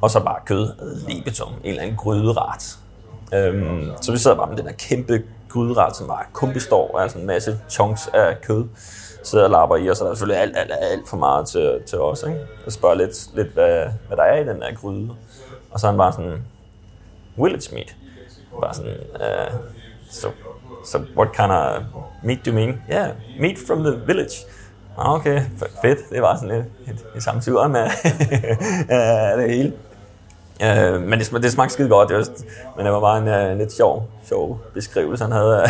og 0.00 0.10
så 0.10 0.20
bare 0.20 0.38
kød, 0.46 0.68
libetum, 1.08 1.48
en 1.48 1.70
eller 1.70 1.82
anden 1.82 1.96
gryderet. 1.96 2.78
Øh, 3.34 3.86
så 4.00 4.12
vi 4.12 4.18
sidder 4.18 4.36
bare 4.36 4.48
med 4.48 4.56
den 4.56 4.66
her 4.66 4.74
kæmpe 4.74 5.22
gryderet, 5.52 5.96
som 5.96 6.06
bare 6.06 6.24
kun 6.32 6.52
består 6.52 6.98
af 6.98 7.10
sådan 7.10 7.22
en 7.22 7.26
masse 7.26 7.58
chunks 7.68 8.08
af 8.14 8.40
kød 8.40 8.64
sidder 9.22 9.44
og 9.44 9.50
lapper 9.50 9.76
i, 9.76 9.86
og 9.86 9.96
så 9.96 10.04
er 10.04 10.08
der 10.08 10.14
selvfølgelig 10.14 10.42
alt, 10.42 10.56
alt, 10.56 10.72
alt 10.80 11.08
for 11.08 11.16
meget 11.16 11.48
til, 11.48 11.80
til 11.86 11.98
os. 11.98 12.22
Ikke? 12.22 12.40
Jeg 12.64 12.72
spørger 12.72 12.94
lidt, 12.94 13.34
lidt 13.34 13.48
hvad, 13.48 13.86
hvad 14.06 14.16
der 14.16 14.22
er 14.22 14.40
i 14.40 14.46
den 14.46 14.60
der 14.60 14.74
gryde. 14.74 15.10
Og 15.70 15.80
så 15.80 15.86
er 15.86 15.90
han 15.90 15.98
bare 15.98 16.12
sådan, 16.12 16.44
village 17.36 17.74
meat. 17.74 17.96
Bare 18.60 18.74
sådan, 18.74 18.90
øh, 18.90 19.54
uh, 19.54 19.60
so, 20.10 20.28
so 20.84 20.98
what 21.16 21.32
kind 21.32 21.52
of 21.52 21.82
meat 22.22 22.38
do 22.46 22.50
you 22.50 22.54
mean? 22.54 22.82
Yeah, 22.90 23.10
meat 23.40 23.56
from 23.66 23.84
the 23.84 24.06
village. 24.06 24.46
Ah, 24.98 25.14
okay, 25.14 25.40
fedt. 25.82 25.98
Det 26.10 26.22
var 26.22 26.36
sådan 26.36 26.48
lidt 26.56 26.66
et, 26.86 27.06
et 27.16 27.22
samtidig 27.22 27.70
med 27.70 27.84
øh, 28.96 29.42
det 29.42 29.50
hele. 29.50 29.72
Øh, 30.62 31.00
men 31.00 31.18
det, 31.18 31.42
det 31.42 31.52
smagte 31.52 31.72
skide 31.72 31.88
godt, 31.88 32.10
just. 32.10 32.44
men 32.76 32.86
det 32.86 32.92
var 32.92 33.00
bare 33.00 33.18
en, 33.18 33.28
uh, 33.28 33.52
en 33.52 33.58
lidt 33.58 33.72
sjov, 33.72 34.08
sjov 34.24 34.60
beskrivelse, 34.74 35.24
han 35.24 35.32
havde 35.32 35.62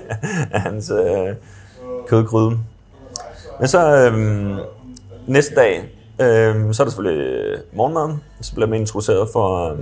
af 0.54 0.60
hans 0.60 0.90
øh, 0.90 1.34
kødgryde. 2.08 2.58
Men 3.58 3.68
så 3.68 3.96
øh, 3.96 4.12
næste 5.26 5.54
dag, 5.54 5.78
øh, 6.20 6.74
så 6.74 6.82
er 6.82 6.84
det 6.84 6.92
selvfølgelig 6.92 7.26
øh, 7.26 7.58
morgenmaden. 7.72 8.22
Så 8.40 8.54
bliver 8.54 8.66
man 8.68 8.80
introduceret 8.80 9.28
for, 9.32 9.72
øh, 9.72 9.78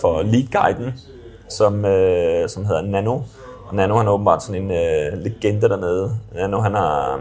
for 0.00 0.22
lead-guiden, 0.22 0.92
som, 1.48 1.84
øh, 1.84 2.48
som 2.48 2.64
hedder 2.64 2.82
Nano. 2.82 3.20
Og 3.66 3.74
Nano 3.74 3.96
han 3.96 4.06
er 4.06 4.12
åbenbart 4.12 4.42
sådan 4.42 4.62
en 4.62 4.70
øh, 4.70 5.18
legende 5.18 5.68
dernede. 5.68 6.10
Nano 6.34 6.60
han 6.60 6.74
har, 6.74 7.20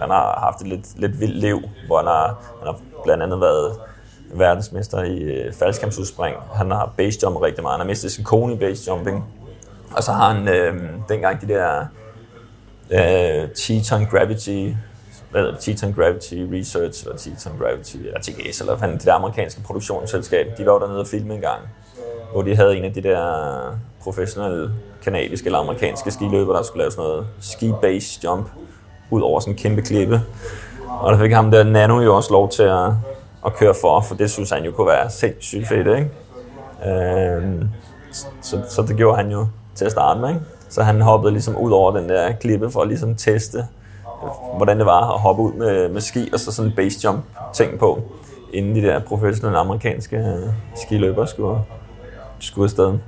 han 0.00 0.10
har 0.10 0.40
haft 0.40 0.60
et 0.60 0.66
lidt, 0.66 1.00
lidt 1.00 1.20
vildt 1.20 1.36
liv, 1.36 1.60
hvor 1.86 1.96
han 1.96 2.06
har, 2.06 2.26
han 2.58 2.66
har 2.66 2.76
blandt 3.04 3.22
andet 3.22 3.40
været 3.40 3.72
verdensmester 4.34 5.02
i 5.02 5.18
øh, 5.18 5.52
faldskampsudspring. 5.52 6.36
Han 6.54 6.70
har 6.70 6.92
basejump 6.96 7.42
rigtig 7.42 7.62
meget. 7.62 7.74
Han 7.74 7.80
har 7.80 7.90
mistet 7.90 8.12
sin 8.12 8.24
kone 8.24 8.54
i 8.54 8.56
basejumping. 8.56 9.24
Og 9.96 10.02
så 10.02 10.12
har 10.12 10.32
han 10.32 10.48
øh, 10.48 10.74
dengang 11.08 11.40
de 11.40 11.48
der 11.48 11.86
øh, 12.90 13.48
Teton 13.54 14.06
Gravity 14.06 14.72
hvad 15.30 15.40
hedder 15.40 15.54
det, 15.54 15.60
Teton 15.62 15.92
Gravity 15.92 16.34
Research, 16.34 17.04
eller 17.04 17.18
Teton 17.18 17.52
Gravity, 17.58 17.96
eller 17.96 18.20
TGS, 18.20 18.60
eller 18.60 18.76
hvad 18.76 18.88
det 18.88 19.04
der 19.04 19.14
amerikanske 19.14 19.62
produktionsselskab, 19.62 20.46
de 20.58 20.66
var 20.66 20.72
jo 20.72 20.78
dernede 20.78 21.00
og 21.00 21.06
filme 21.06 21.34
en 21.34 21.40
gang, 21.40 21.60
hvor 22.32 22.42
de 22.42 22.56
havde 22.56 22.76
en 22.76 22.84
af 22.84 22.92
de 22.94 23.02
der 23.02 23.22
professionelle 24.02 24.70
kanadiske 25.02 25.46
eller 25.46 25.58
amerikanske 25.58 26.10
skiløber, 26.10 26.52
der 26.52 26.62
skulle 26.62 26.82
lave 26.82 26.90
sådan 26.90 27.04
noget 27.04 27.26
ski 27.40 27.72
base 27.82 28.20
jump 28.24 28.48
ud 29.10 29.22
over 29.22 29.40
sådan 29.40 29.52
en 29.52 29.58
kæmpe 29.58 29.82
klippe. 29.82 30.22
Og 30.88 31.12
der 31.12 31.18
fik 31.18 31.32
ham 31.32 31.50
der 31.50 31.64
Nano 31.64 32.00
jo 32.00 32.16
også 32.16 32.32
lov 32.32 32.50
til 32.50 32.62
at, 32.62 32.90
at 33.46 33.54
køre 33.54 33.74
for, 33.80 34.00
for 34.00 34.14
det 34.14 34.30
synes 34.30 34.50
han 34.50 34.64
jo 34.64 34.72
kunne 34.72 34.86
være 34.86 35.10
sindssygt 35.10 35.68
fedt, 35.68 35.86
ikke? 35.86 36.10
Øhm, 36.86 37.68
så, 38.42 38.60
så 38.68 38.82
det 38.82 38.96
gjorde 38.96 39.16
han 39.16 39.30
jo 39.30 39.46
til 39.74 39.84
at 39.84 39.90
starte 39.90 40.20
med, 40.20 40.28
ikke? 40.28 40.40
Så 40.68 40.82
han 40.82 41.00
hoppede 41.00 41.32
ligesom 41.32 41.56
ud 41.56 41.72
over 41.72 41.96
den 41.96 42.08
der 42.08 42.32
klippe 42.32 42.70
for 42.70 42.80
at 42.80 42.88
ligesom 42.88 43.14
teste, 43.14 43.66
hvordan 44.56 44.78
det 44.78 44.86
var 44.86 45.14
at 45.14 45.20
hoppe 45.20 45.42
ud 45.42 45.52
med, 45.52 45.88
med 45.88 46.00
ski 46.00 46.30
og 46.32 46.40
så 46.40 46.52
sådan 46.52 46.70
en 46.70 46.76
base 46.76 47.00
jump 47.04 47.24
ting 47.52 47.78
på, 47.78 48.02
inden 48.52 48.74
de 48.76 48.82
der 48.82 49.00
professionelle 49.00 49.58
amerikanske 49.58 50.16
øh, 50.16 50.48
skiløbere 50.76 51.26
skulle, 51.26 51.60
skulle 52.40 52.64
afsted. 52.64 52.98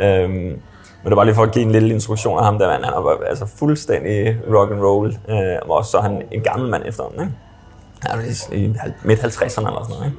Øhm, 0.00 0.60
men 1.02 1.10
det 1.10 1.16
var 1.16 1.24
lige 1.24 1.34
for 1.34 1.42
at 1.42 1.52
give 1.52 1.64
en 1.64 1.72
lille 1.72 1.94
instruktion 1.94 2.38
af 2.38 2.44
ham, 2.44 2.58
der 2.58 2.68
mand, 2.68 2.84
han 2.84 2.94
var 2.94 3.18
altså 3.26 3.46
fuldstændig 3.46 4.36
rock 4.54 4.70
and 4.70 4.80
roll, 4.80 5.18
øh, 5.28 5.36
og 5.68 5.84
så 5.84 5.98
er 5.98 6.02
han 6.02 6.22
en 6.30 6.40
gammel 6.40 6.70
mand 6.70 6.82
efterhånden, 6.86 7.20
ikke? 7.20 7.32
Er 8.06 8.52
i 8.52 8.74
midt 9.04 9.20
50'erne 9.20 9.66
eller 9.66 9.82
sådan 9.82 9.96
noget, 9.96 10.06
ikke? 10.06 10.18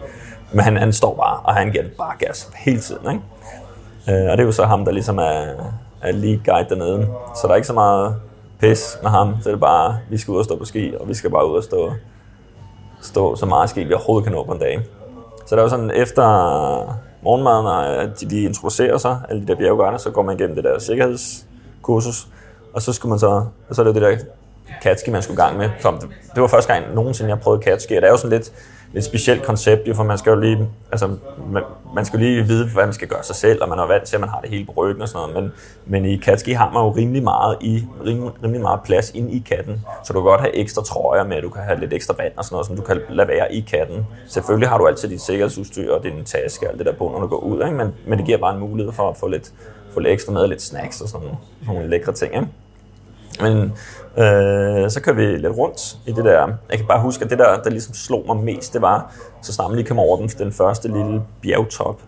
Men 0.52 0.64
han, 0.64 0.78
han 0.78 0.94
står 0.94 1.16
bare, 1.16 1.40
og 1.44 1.54
han 1.54 1.72
giver 1.72 1.84
bare 1.98 2.14
gas 2.20 2.52
hele 2.56 2.80
tiden, 2.80 3.12
ikke? 3.12 3.24
Øh, 4.10 4.32
og 4.32 4.38
det 4.38 4.40
er 4.40 4.46
jo 4.46 4.52
så 4.52 4.66
ham, 4.66 4.86
der 4.86 4.92
ligesom 4.92 5.18
er, 5.18 5.46
er 6.02 6.12
lead 6.12 6.40
guide 6.46 6.70
dernede. 6.70 7.08
Så 7.36 7.42
der 7.44 7.50
er 7.50 7.56
ikke 7.56 7.68
så 7.68 7.74
meget 7.74 8.16
pis 8.60 8.98
med 9.04 9.12
ham, 9.12 9.36
så 9.42 9.50
det 9.50 9.56
er 9.56 9.60
bare, 9.60 9.98
vi 10.10 10.18
skal 10.18 10.32
ud 10.32 10.38
og 10.38 10.46
stå 10.46 10.58
på 10.58 10.66
ski, 10.66 10.94
og 11.00 11.08
vi 11.08 11.14
skal 11.14 11.30
bare 11.30 11.50
ud 11.52 11.58
og 11.58 11.64
stå, 11.64 11.92
stå 13.02 13.36
så 13.36 13.46
meget 13.46 13.70
ski, 13.70 13.84
vi 13.84 13.94
overhovedet 13.94 14.24
kan 14.24 14.34
nå 14.34 14.44
på 14.44 14.52
en 14.52 14.60
dag. 14.60 14.80
Så 15.46 15.56
der 15.56 15.62
er 15.62 15.66
jo 15.66 15.70
sådan, 15.70 15.92
efter 15.92 16.24
morgenmaden, 17.24 17.66
og 17.66 18.20
de, 18.20 18.30
de 18.30 18.42
introducerer 18.42 18.98
sig, 18.98 19.20
alle 19.30 19.42
de 19.42 19.48
der 19.48 19.56
bjergguider, 19.56 19.98
så 19.98 20.12
går 20.12 20.22
man 20.22 20.40
igennem 20.40 20.56
det 20.56 20.64
der 20.64 20.80
sikkerhedskursus, 20.80 22.28
og 22.74 22.82
så 22.82 22.94
skulle 22.94 23.10
man 23.10 23.20
så, 23.20 23.46
og 23.70 23.76
så 23.76 23.82
er 23.82 23.86
det 23.86 23.96
det 23.96 24.02
der 24.02 24.18
catski, 24.84 25.12
man 25.12 25.22
skulle 25.22 25.44
i 25.44 25.46
gang 25.46 25.58
med. 25.58 25.70
For 25.80 25.92
det, 26.36 26.42
var 26.42 26.48
første 26.48 26.74
gang 26.74 26.94
nogensinde, 26.94 27.30
jeg 27.30 27.40
prøvede 27.40 27.64
catski, 27.64 27.96
og 27.96 28.02
det 28.02 28.08
er 28.08 28.12
jo 28.12 28.18
sådan 28.18 28.38
lidt, 28.38 28.52
lidt 28.94 29.06
specielt 29.06 29.44
koncept, 29.44 29.96
for 29.96 30.04
man 30.04 30.18
skal 30.18 30.30
jo 30.30 30.40
lige, 30.40 30.70
altså, 30.92 31.08
man, 31.52 31.64
man 31.96 32.06
skal 32.06 32.20
lige 32.20 32.44
vide, 32.44 32.70
hvad 32.74 32.86
man 32.86 32.94
skal 32.94 33.08
gøre 33.08 33.24
sig 33.24 33.36
selv, 33.36 33.64
og 33.64 33.70
man 33.70 33.80
er 33.80 33.88
vant 33.88 34.04
til, 34.04 34.16
at 34.16 34.20
man 34.20 34.30
har 34.30 34.42
det 34.42 34.50
hele 34.50 34.66
på 34.66 34.72
ryggen 34.72 35.02
og 35.02 35.10
sådan 35.10 35.30
noget, 35.30 35.44
men, 35.44 35.54
men 35.86 36.12
i 36.12 36.18
katski 36.18 36.52
har 36.52 36.72
man 36.72 36.84
jo 36.84 36.90
rimelig 36.90 37.24
meget, 37.24 37.58
i, 37.62 37.84
rimelig, 38.06 38.32
rimelig 38.44 38.62
meget 38.62 38.80
plads 38.86 39.12
inde 39.16 39.32
i 39.32 39.44
katten, 39.50 39.86
så 40.04 40.14
du 40.14 40.20
kan 40.20 40.26
godt 40.26 40.42
have 40.42 40.56
ekstra 40.56 40.84
trøjer 40.84 41.24
med, 41.24 41.42
du 41.42 41.50
kan 41.50 41.64
have 41.64 41.80
lidt 41.80 41.94
ekstra 41.94 42.16
vand 42.18 42.34
og 42.38 42.46
sådan 42.46 42.54
noget, 42.54 42.68
som 42.68 42.76
du 42.76 42.82
kan 42.82 43.02
lade 43.10 43.28
være 43.28 43.54
i 43.54 43.60
katten. 43.60 44.06
Selvfølgelig 44.28 44.70
har 44.70 44.78
du 44.78 44.88
altid 44.88 45.10
dit 45.10 45.22
sikkerhedsudstyr 45.22 45.94
og 45.94 46.04
din 46.04 46.24
taske 46.24 46.66
og 46.66 46.70
alt 46.70 46.78
det 46.78 46.86
der 46.86 46.94
på, 46.94 47.10
når 47.14 47.20
du 47.20 47.28
går 47.28 47.40
ud, 47.40 47.64
ikke? 47.64 47.78
Men, 47.78 47.94
men 48.08 48.18
det 48.18 48.26
giver 48.26 48.38
bare 48.38 48.54
en 48.54 48.60
mulighed 48.60 48.94
for 48.94 49.10
at 49.10 49.18
få 49.18 49.28
lidt, 49.28 49.54
få 49.94 50.00
lidt 50.00 50.14
ekstra 50.14 50.34
med, 50.34 50.48
lidt 50.48 50.62
snacks 50.62 51.02
og 51.02 51.10
sådan 51.10 51.28
nogle 51.68 51.90
lækre 51.90 52.14
ting. 52.14 52.36
Ikke? 52.36 52.48
Men 53.42 53.74
øh, 54.18 54.90
så 54.90 55.02
kører 55.04 55.16
vi 55.16 55.26
lidt 55.26 55.58
rundt 55.58 55.98
i 56.06 56.12
det 56.12 56.26
der. 56.26 56.48
Jeg 56.70 56.78
kan 56.78 56.88
bare 56.88 57.02
huske, 57.02 57.24
at 57.24 57.30
det 57.30 57.40
der, 57.40 57.62
der 57.62 57.70
ligesom 57.70 57.94
slog 57.94 58.24
mig 58.28 58.38
mest, 58.38 58.74
det 58.74 58.82
var, 58.82 59.14
så 59.42 59.54
snart 59.54 59.70
man 59.70 59.76
lige 59.76 59.88
kom 59.88 60.00
over 60.00 60.18
den, 60.18 60.28
den 60.28 60.52
første 60.52 60.88
lille 60.88 61.22
bjergtop. 61.42 62.02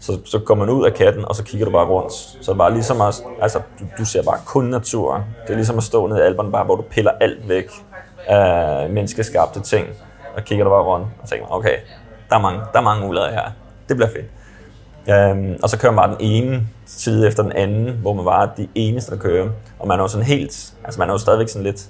Så, 0.00 0.18
så 0.24 0.38
går 0.38 0.54
man 0.54 0.68
ud 0.68 0.86
af 0.86 0.94
katten, 0.94 1.24
og 1.24 1.34
så 1.34 1.44
kigger 1.44 1.64
du 1.66 1.72
bare 1.72 1.86
rundt. 1.86 2.12
Så 2.12 2.52
det 2.52 2.58
var 2.58 2.68
ligesom 2.68 3.00
at, 3.00 3.22
altså, 3.40 3.60
du, 3.80 3.84
du 3.98 4.04
ser 4.04 4.22
bare 4.22 4.38
kun 4.46 4.64
naturen. 4.64 5.22
Det 5.42 5.50
er 5.50 5.54
ligesom 5.54 5.76
at 5.76 5.82
stå 5.82 6.06
nede 6.06 6.18
i 6.20 6.22
alberne, 6.22 6.52
bare 6.52 6.64
hvor 6.64 6.76
du 6.76 6.82
piller 6.82 7.10
alt 7.20 7.48
væk 7.48 7.70
af 8.26 8.90
menneskeskabte 8.90 9.60
ting, 9.60 9.86
og 10.36 10.44
kigger 10.44 10.64
du 10.64 10.70
bare 10.70 10.82
rundt 10.82 11.06
og 11.22 11.28
tænker, 11.28 11.46
okay, 11.50 11.76
der 12.30 12.36
er 12.36 12.40
mange, 12.40 12.60
der 12.72 12.78
er 12.78 12.82
mange 12.82 13.06
muligheder 13.06 13.32
her. 13.32 13.50
Det 13.88 13.96
bliver 13.96 14.10
fedt. 14.10 14.26
Øhm, 15.10 15.58
og 15.62 15.70
så 15.70 15.78
kører 15.78 15.92
man 15.92 15.96
bare 15.96 16.10
den 16.10 16.16
ene 16.20 16.62
side 16.86 17.26
efter 17.26 17.42
den 17.42 17.52
anden, 17.52 17.98
hvor 18.00 18.12
man 18.12 18.24
var 18.24 18.52
de 18.56 18.68
eneste, 18.74 19.10
der 19.10 19.16
kører. 19.16 19.48
Og 19.78 19.88
man 19.88 19.98
er 19.98 20.02
jo 20.04 20.08
sådan 20.08 20.26
helt, 20.26 20.72
altså 20.84 21.00
man 21.00 21.08
er 21.08 21.12
jo 21.14 21.18
stadigvæk 21.18 21.48
sådan 21.48 21.64
lidt, 21.64 21.88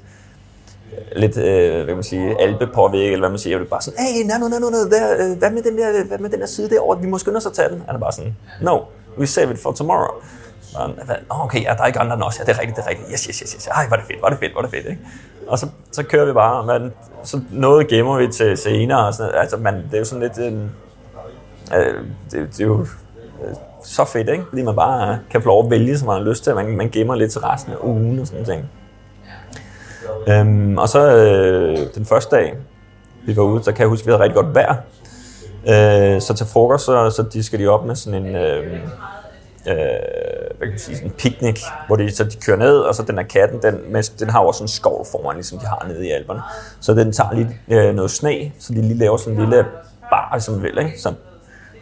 lidt, 1.16 1.37
øh, 1.37 1.75
hvad 1.75 1.87
kan 1.87 1.94
man 1.94 2.02
sige, 2.02 2.40
alpepåvirket, 2.40 3.12
eller 3.12 3.18
hvad 3.18 3.28
man 3.30 3.38
siger, 3.38 3.56
og 3.56 3.60
det 3.60 3.66
er 3.66 3.70
bare 3.70 3.82
sådan, 3.82 4.00
hey, 4.00 4.26
nej, 4.26 4.38
nej, 4.38 4.48
nej, 4.48 4.58
nej, 4.58 4.98
der, 4.98 5.30
øh, 5.30 5.38
hvad 5.38 5.50
med 5.50 5.62
den 5.62 5.78
der, 5.78 6.04
hvad 6.04 6.18
med 6.18 6.30
den 6.30 6.40
der 6.40 6.46
side 6.46 6.70
derovre, 6.70 7.00
vi 7.00 7.06
må 7.06 7.18
skynde 7.18 7.37
os 7.37 7.46
at 7.46 7.52
tage 7.52 7.68
den. 7.68 7.82
Han 7.87 7.94
er 7.94 8.00
bare 8.00 8.12
sådan, 8.12 8.37
no, 8.62 8.78
we 9.18 9.26
save 9.26 9.52
it 9.52 9.58
for 9.58 9.72
tomorrow. 9.72 10.14
Og, 10.75 10.90
okay, 11.28 11.62
ja, 11.62 11.75
der 11.76 11.82
er 11.82 11.87
ikke 11.87 11.98
andre 11.98 12.14
end 12.14 12.22
os, 12.22 12.38
ja, 12.38 12.44
det 12.44 12.56
er 12.56 12.60
rigtigt, 12.60 12.76
det 12.76 12.84
er 12.84 12.88
rigtigt, 12.88 13.08
yes, 13.12 13.25
yes, 13.25 13.38
yes, 13.38 13.52
yes, 13.52 13.66
ej, 13.66 13.87
var 13.90 13.96
det 13.96 14.04
fedt, 14.06 14.22
var 14.22 14.28
det 14.28 14.38
fedt, 14.38 14.54
var 14.54 14.62
det 14.62 14.70
fedt, 14.70 14.87
ikke? 14.87 15.02
Og 15.46 15.58
så, 15.58 15.66
så 15.92 16.02
kører 16.02 16.25
vi 16.26 16.32
bare, 16.32 16.66
man, 16.66 16.92
så 17.22 17.40
noget 17.50 17.88
gemmer 17.88 18.18
vi 18.18 18.28
til 18.28 18.56
senere, 18.56 19.06
og 19.06 19.14
sådan, 19.14 19.34
altså, 19.34 19.56
man, 19.56 19.75
det 19.75 19.94
er 19.94 19.98
jo 19.98 20.04
sådan 20.04 20.22
lidt, 20.22 20.38
en... 20.38 20.70
øh, 21.76 22.04
det, 22.30 22.48
det 22.52 22.60
er 22.60 22.64
jo 22.66 22.87
Øh, 23.45 23.54
så 23.85 24.04
fedt, 24.04 24.28
ikke? 24.28 24.45
Fordi 24.49 24.62
man 24.62 24.76
bare 24.76 25.18
kan 25.30 25.42
få 25.42 25.49
lov 25.49 25.64
at 25.64 25.71
vælge, 25.71 25.99
som 25.99 26.07
man 26.07 26.16
har 26.16 26.25
lyst 26.25 26.45
til. 26.45 26.54
Man, 26.54 26.76
man 26.76 26.90
gemmer 26.90 27.14
lidt 27.14 27.33
til 27.33 27.40
resten 27.40 27.73
af 27.73 27.76
ugen 27.83 28.18
og 28.18 28.26
sådan 28.26 28.45
noget. 28.47 28.64
Øhm, 30.28 30.78
og 30.78 30.88
så 30.88 31.16
øh, 31.16 31.78
den 31.95 32.04
første 32.04 32.37
dag, 32.37 32.54
vi 33.26 33.37
var 33.37 33.42
ude, 33.42 33.64
så 33.64 33.73
kan 33.73 33.80
jeg 33.80 33.88
huske, 33.88 34.02
at 34.02 34.07
vi 34.07 34.12
havde 34.12 34.23
rigtig 34.23 34.37
godt 34.37 34.54
vejr. 34.54 34.75
Øh, 35.68 36.21
så 36.21 36.35
til 36.37 36.47
frokost, 36.47 36.85
så, 36.85 37.11
så 37.11 37.23
de 37.23 37.42
skal 37.42 37.59
de 37.59 37.66
op 37.66 37.87
med 37.87 37.95
sådan 37.95 38.26
en, 38.26 38.37
øh, 38.37 38.73
øh, 38.73 39.78
hvad 40.59 40.66
kan 40.66 40.71
man 40.71 40.78
sige, 40.78 40.97
sådan 40.97 41.11
en 41.11 41.14
picnic, 41.18 41.61
hvor 41.87 41.97
de, 41.97 42.11
så 42.11 42.25
de 42.25 42.37
kører 42.37 42.57
ned, 42.57 42.78
og 42.78 42.95
så 42.95 43.02
den 43.02 43.18
her 43.18 43.25
katten, 43.25 43.62
den, 43.62 43.92
med, 43.92 44.18
den 44.18 44.30
har 44.30 44.40
også 44.40 44.59
sådan 44.59 44.64
en 44.64 44.68
skov 44.68 45.07
foran, 45.11 45.37
ligesom 45.37 45.59
de 45.59 45.66
har 45.66 45.87
nede 45.88 46.07
i 46.07 46.11
Alperne. 46.11 46.40
Så 46.80 46.95
den 46.95 47.12
tager 47.12 47.33
lige 47.33 47.61
øh, 47.68 47.95
noget 47.95 48.11
sne, 48.11 48.52
så 48.59 48.73
de 48.73 48.83
lige 48.83 48.99
laver 48.99 49.16
sådan 49.16 49.35
en 49.35 49.40
lille 49.40 49.64
bar, 50.11 50.38
som 50.38 50.62
vil, 50.62 50.78
ikke? 50.78 51.00
Så 51.00 51.12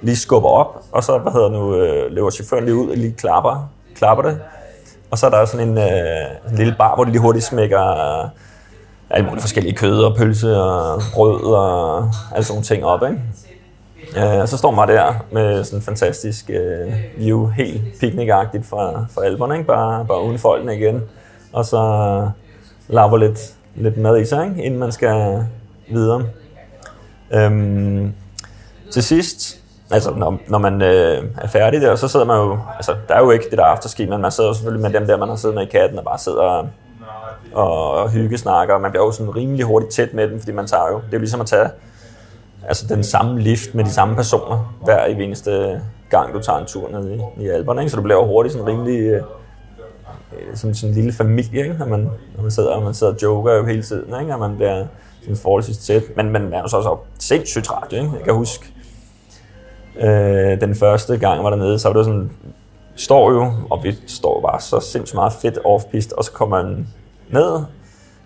lige 0.03 0.17
skubber 0.17 0.49
op, 0.49 0.83
og 0.93 1.05
så 1.05 1.19
hvad 1.19 1.33
hedder 1.33 1.49
nu, 1.49 1.75
øh, 1.77 2.13
løber 2.13 2.31
chaufføren 2.31 2.65
lige 2.65 2.77
ud 2.77 2.91
og 2.91 2.97
lige 2.97 3.13
klapper, 3.13 3.71
klapper 3.97 4.25
det. 4.25 4.41
Og 5.11 5.19
så 5.19 5.27
er 5.27 5.31
der 5.31 5.45
sådan 5.45 5.69
en, 5.69 5.79
øh, 5.79 6.51
en 6.51 6.57
lille 6.57 6.75
bar, 6.79 6.95
hvor 6.95 7.05
de 7.05 7.11
lige 7.11 7.21
hurtigt 7.21 7.45
smækker 7.45 7.91
øh, 7.91 8.29
alle 9.11 9.27
mulige 9.27 9.41
forskellige 9.41 9.77
kød 9.77 9.99
og 9.99 10.17
pølse 10.17 10.63
og 10.63 11.03
brød 11.15 11.45
og 11.45 11.97
alle 12.35 12.45
sådan 12.45 12.55
nogle 12.55 12.65
ting 12.65 12.85
op. 12.85 13.03
Ikke? 13.03 13.23
Øh, 14.17 14.41
og 14.41 14.49
så 14.49 14.57
står 14.57 14.71
man 14.71 14.89
der 14.89 15.15
med 15.33 15.65
sådan 15.65 15.79
en 15.79 15.83
fantastisk 15.83 16.51
øh, 16.51 16.93
view, 17.19 17.47
helt 17.47 17.83
picnicagtigt 18.01 18.67
fra, 18.67 19.07
fra 19.15 19.25
alberne, 19.25 19.55
ikke? 19.55 19.67
Bare, 19.67 20.05
bare 20.05 20.23
uden 20.23 20.39
folkene 20.39 20.77
igen. 20.77 21.03
Og 21.53 21.65
så 21.65 22.31
lapper 22.89 23.17
lidt, 23.17 23.55
lidt 23.75 23.97
mad 23.97 24.21
i 24.21 24.25
sig, 24.25 24.45
ikke? 24.45 24.63
inden 24.63 24.81
man 24.81 24.93
skal 24.93 25.45
videre. 25.89 26.25
Øhm, 27.35 28.13
til 28.91 29.03
sidst, 29.03 29.61
altså 29.91 30.15
når, 30.15 30.39
når 30.49 30.59
man 30.59 30.83
øh, 30.83 31.25
er 31.39 31.47
færdig 31.47 31.81
der, 31.81 31.97
så 31.97 32.09
sidder 32.09 32.27
man 32.27 32.37
jo, 32.37 32.59
altså 32.77 32.95
der 33.09 33.15
er 33.15 33.21
jo 33.21 33.31
ikke 33.31 33.51
det 33.51 33.59
der 33.59 33.65
afterski, 33.65 34.07
men 34.07 34.21
man 34.21 34.31
sidder 34.31 34.51
jo 34.51 34.55
selvfølgelig 34.55 34.83
med 34.83 35.01
dem 35.01 35.07
der, 35.07 35.17
man 35.17 35.29
har 35.29 35.37
siddet 35.37 35.55
med 35.55 35.63
i 35.63 35.71
katten 35.71 35.99
og 35.99 36.05
bare 36.05 36.19
sidder 36.19 36.43
og, 36.43 36.69
og, 37.53 37.91
og 37.91 38.11
hyggesnakker, 38.11 38.75
og 38.75 38.81
man 38.81 38.91
bliver 38.91 39.05
jo 39.05 39.13
sådan 39.13 39.37
rimelig 39.37 39.65
hurtigt 39.65 39.93
tæt 39.93 40.15
med 40.15 40.29
dem, 40.29 40.39
fordi 40.39 40.53
man 40.53 40.67
tager 40.67 40.89
jo, 40.89 40.97
det 40.97 41.07
er 41.07 41.13
jo 41.13 41.19
ligesom 41.19 41.41
at 41.41 41.47
tage 41.47 41.69
altså 42.69 42.87
den 42.89 43.05
samme 43.05 43.41
lift 43.41 43.75
med 43.75 43.85
de 43.85 43.91
samme 43.91 44.15
personer 44.15 44.75
hver 44.85 45.07
i 45.07 45.23
eneste 45.23 45.83
gang, 46.11 46.35
du 46.35 46.41
tager 46.41 46.59
en 46.59 46.67
tur 46.67 46.89
ned 46.89 47.11
i, 47.11 47.43
i 47.43 47.49
Alperne, 47.49 47.81
ikke? 47.81 47.91
så 47.91 47.97
du 47.97 48.03
bliver 48.03 48.19
jo 48.19 48.27
hurtigt 48.27 48.53
sådan 48.53 48.67
rimelig 48.67 48.99
øh, 48.99 49.23
øh, 50.33 50.57
som 50.57 50.75
sådan 50.75 50.91
en 50.91 50.95
lille 50.95 51.13
familie, 51.13 51.63
ikke? 51.63 51.77
Når, 51.79 51.87
man, 51.87 52.01
når 52.37 52.43
man 52.43 52.51
sidder 52.51 52.71
og 52.71 52.83
man 52.83 52.95
sidder 52.95 53.13
og 53.13 53.23
joker 53.23 53.55
jo 53.55 53.65
hele 53.65 53.83
tiden, 53.83 54.21
ikke? 54.21 54.35
og 54.35 54.41
man 54.41 54.57
bliver 54.57 54.85
sådan 55.21 55.37
forholdsvis 55.37 55.79
tæt, 55.79 56.03
men, 56.17 56.31
men 56.31 56.43
man 56.43 56.53
er 56.53 56.61
jo 56.61 56.69
så 56.69 56.77
også 56.77 56.97
sindssygt 57.19 57.65
træt, 57.65 57.93
ikke? 57.93 58.11
Jeg 58.17 58.25
kan 58.25 58.35
huske, 58.35 58.73
Øh, 60.01 60.61
den 60.61 60.75
første 60.75 61.17
gang 61.17 61.45
var 61.45 61.51
dernede, 61.51 61.79
så 61.79 61.89
var 61.89 61.97
det 61.97 62.05
sådan, 62.05 62.31
står 62.97 63.33
jo, 63.33 63.53
og 63.71 63.85
vi 63.85 63.97
står 64.07 64.41
bare 64.41 64.61
så 64.61 64.81
sindssygt 64.81 65.15
meget 65.15 65.33
fedt 65.33 65.59
off 65.65 65.85
og 66.17 66.25
så 66.25 66.33
kommer 66.33 66.63
man 66.63 66.89
ned, 67.31 67.61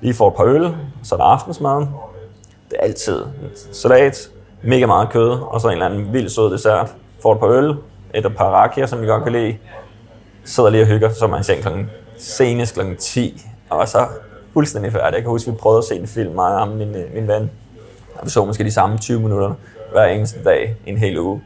lige 0.01 0.15
får 0.15 0.29
et 0.29 0.35
par 0.35 0.45
øl, 0.45 0.75
så 1.03 1.15
er 1.15 1.17
der 1.17 1.25
aftensmaden. 1.25 1.89
Det 2.71 2.77
er 2.79 2.85
altid 2.85 3.25
salat, 3.73 4.31
mega 4.63 4.87
meget 4.87 5.11
kød, 5.11 5.31
og 5.31 5.61
så 5.61 5.69
en 5.69 5.73
eller 5.73 5.87
anden 5.87 6.13
vild 6.13 6.29
sød 6.29 6.53
dessert. 6.53 6.95
Får 7.23 7.33
et 7.33 7.41
par 7.41 7.47
øl, 7.47 7.75
et 8.15 8.37
par 8.37 8.51
rakier, 8.51 8.87
som 8.87 9.03
vi 9.03 9.07
godt 9.07 9.23
kan 9.23 9.33
lide. 9.33 9.57
Sidder 10.45 10.71
lige 10.71 10.83
og 10.83 10.87
hygger, 10.87 11.13
så 11.13 11.25
er 11.25 11.29
man 11.29 11.45
seng 11.45 11.63
klokken, 11.63 11.91
senest 12.19 12.75
klokken 12.75 12.97
10, 12.97 13.47
og 13.71 13.89
så 13.89 14.07
fuldstændig 14.53 14.93
færdig. 14.93 15.15
Jeg 15.15 15.23
kan 15.23 15.31
huske, 15.31 15.49
at 15.49 15.55
vi 15.55 15.59
prøvede 15.59 15.79
at 15.79 15.85
se 15.85 15.97
en 15.97 16.07
film, 16.07 16.35
mig 16.35 16.61
og 16.61 16.69
min, 16.69 16.95
øh, 16.95 17.15
min 17.15 17.29
ven. 17.29 17.51
Og 18.15 18.27
vi 18.27 18.31
så 18.31 18.45
måske 18.45 18.65
de 18.65 18.71
samme 18.71 18.99
20 18.99 19.21
minutter 19.21 19.55
hver 19.93 20.05
eneste 20.05 20.45
dag 20.45 20.77
en 20.87 20.99
hel 20.99 21.19
uge. 21.19 21.43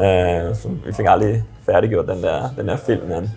Øh, 0.00 0.56
så 0.56 0.68
vi 0.86 0.92
fik 0.92 1.06
aldrig 1.08 1.42
færdiggjort 1.66 2.08
den 2.08 2.22
der, 2.22 2.50
den 2.56 2.68
der 2.68 2.76
film. 2.76 3.06
Men. 3.08 3.30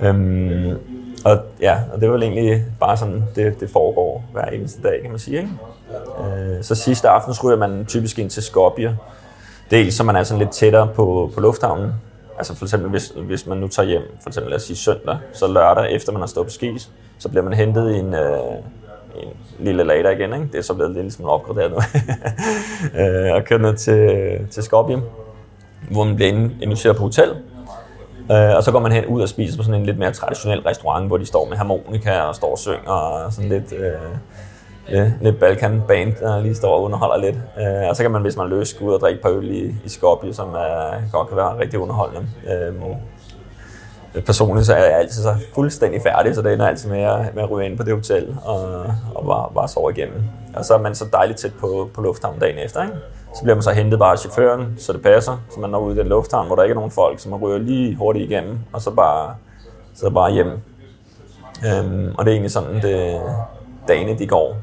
Øhm, 0.00 0.78
og 1.24 1.38
ja, 1.60 1.78
og 1.92 2.00
det 2.00 2.08
var 2.08 2.14
vel 2.14 2.22
egentlig 2.22 2.64
bare 2.80 2.96
sådan, 2.96 3.24
det, 3.36 3.60
det 3.60 3.70
foregår 3.70 4.24
hver 4.32 4.44
eneste 4.44 4.82
dag, 4.82 5.00
kan 5.02 5.10
man 5.10 5.18
sige. 5.18 5.38
Ikke? 5.38 5.50
Øh, 6.20 6.62
så 6.62 6.74
sidste 6.74 7.08
aften 7.08 7.34
ryger 7.44 7.58
man 7.58 7.86
typisk 7.86 8.18
ind 8.18 8.30
til 8.30 8.42
Skopje. 8.42 8.96
Dels 9.70 9.94
så 9.94 10.04
man 10.04 10.16
er 10.16 10.22
sådan 10.22 10.38
lidt 10.38 10.50
tættere 10.50 10.88
på, 10.94 11.30
på 11.34 11.40
lufthavnen. 11.40 11.92
Altså 12.38 12.54
for 12.54 12.64
eksempel, 12.64 12.90
hvis, 12.90 13.12
hvis 13.16 13.46
man 13.46 13.58
nu 13.58 13.68
tager 13.68 13.86
hjem, 13.86 14.02
for 14.22 14.30
eksempel 14.30 14.50
lad 14.50 14.56
os 14.56 14.62
sige 14.62 14.76
søndag, 14.76 15.18
så 15.32 15.46
lørdag 15.46 15.92
efter 15.92 16.12
man 16.12 16.20
har 16.20 16.26
stået 16.26 16.46
på 16.46 16.52
skis, 16.52 16.90
så 17.18 17.28
bliver 17.28 17.42
man 17.42 17.52
hentet 17.52 17.94
i 17.94 17.98
en, 17.98 18.14
øh, 18.14 18.38
en 19.16 19.28
lille 19.58 19.84
lader 19.84 20.10
igen. 20.10 20.32
Ikke? 20.32 20.48
Det 20.52 20.58
er 20.58 20.62
så 20.62 20.74
blevet 20.74 20.92
lidt 20.92 21.04
ligesom 21.04 21.24
opgraderet 21.24 21.70
nu. 21.70 21.76
øh, 23.00 23.34
og 23.34 23.44
kørt 23.44 23.60
ned 23.60 23.76
til, 23.76 24.46
til 24.50 24.62
Skopje, 24.62 25.02
hvor 25.90 26.04
man 26.04 26.16
bliver 26.16 26.48
inviteret 26.62 26.96
på 26.96 27.02
hotel. 27.02 27.30
Øh, 28.32 28.56
og 28.56 28.62
så 28.64 28.72
går 28.72 28.78
man 28.78 28.92
hen 28.92 29.06
ud 29.06 29.22
og 29.22 29.28
spiser 29.28 29.56
på 29.56 29.62
sådan 29.62 29.80
en 29.80 29.86
lidt 29.86 29.98
mere 29.98 30.12
traditionel 30.12 30.60
restaurant, 30.60 31.06
hvor 31.06 31.16
de 31.16 31.26
står 31.26 31.48
med 31.48 31.56
harmonika 31.56 32.20
og 32.20 32.34
står 32.34 32.50
og 32.50 32.58
synger 32.58 32.90
og 32.90 33.32
sådan 33.32 33.50
lidt... 33.50 33.72
Øh, 33.72 33.92
lidt, 34.88 35.12
lidt 35.20 35.40
Balkan 35.40 35.82
band, 35.88 36.14
der 36.20 36.40
lige 36.40 36.54
står 36.54 36.74
og 36.74 36.82
underholder 36.82 37.16
lidt. 37.16 37.36
Øh, 37.58 37.88
og 37.88 37.96
så 37.96 38.02
kan 38.02 38.10
man, 38.10 38.22
hvis 38.22 38.36
man 38.36 38.48
løs, 38.48 38.74
gå 38.74 38.84
ud 38.84 38.92
og 38.92 39.00
drikke 39.00 39.16
et 39.16 39.22
par 39.22 39.30
øl 39.30 39.50
i, 39.50 39.74
i 39.84 39.88
Skopje, 39.88 40.34
som 40.34 40.48
er, 40.48 41.10
godt 41.12 41.28
kan 41.28 41.36
være 41.36 41.58
rigtig 41.58 41.78
underholdende. 41.78 42.28
Øh, 42.52 42.74
personligt 44.26 44.66
så 44.66 44.74
er 44.74 44.84
jeg 44.84 44.98
altid 44.98 45.22
så 45.22 45.34
fuldstændig 45.54 46.02
færdig, 46.02 46.34
så 46.34 46.42
det 46.42 46.52
ender 46.52 46.66
altid 46.66 46.90
med 46.90 47.02
at, 47.02 47.34
med 47.34 47.42
at 47.42 47.50
ryge 47.50 47.66
ind 47.66 47.76
på 47.76 47.82
det 47.82 47.94
hotel 47.94 48.36
og, 48.44 48.84
og 49.14 49.26
bare, 49.26 49.50
bare 49.54 49.68
sove 49.68 49.92
igennem. 49.92 50.22
Og 50.54 50.64
så 50.64 50.74
er 50.74 50.78
man 50.78 50.94
så 50.94 51.04
dejligt 51.12 51.38
tæt 51.38 51.52
på, 51.60 51.90
på 51.94 52.00
lufthavnen 52.00 52.40
dagen 52.40 52.58
efter, 52.58 52.82
ikke? 52.82 52.94
Så 53.34 53.42
bliver 53.42 53.54
man 53.54 53.62
så 53.62 53.70
hentet 53.70 53.98
bare 53.98 54.12
af 54.12 54.18
chaufføren, 54.18 54.74
så 54.78 54.92
det 54.92 55.02
passer, 55.02 55.36
så 55.50 55.60
man 55.60 55.70
når 55.70 55.78
ud 55.78 55.94
i 55.94 55.98
den 55.98 56.06
lufthavn, 56.06 56.46
hvor 56.46 56.56
der 56.56 56.62
ikke 56.62 56.72
er 56.72 56.74
nogen 56.74 56.90
folk, 56.90 57.20
så 57.20 57.28
man 57.28 57.38
ryger 57.38 57.58
lige 57.58 57.96
hurtigt 57.96 58.30
igennem, 58.30 58.58
og 58.72 58.82
så 58.82 58.90
bare, 58.90 59.34
så 59.94 60.10
bare 60.10 60.32
hjem. 60.32 60.50
Øhm, 61.66 62.14
og 62.18 62.24
det 62.24 62.30
er 62.30 62.34
egentlig 62.34 62.50
sådan, 62.50 62.82
det, 62.82 63.20
dagene 63.88 64.18
de 64.18 64.26
går. 64.26 64.56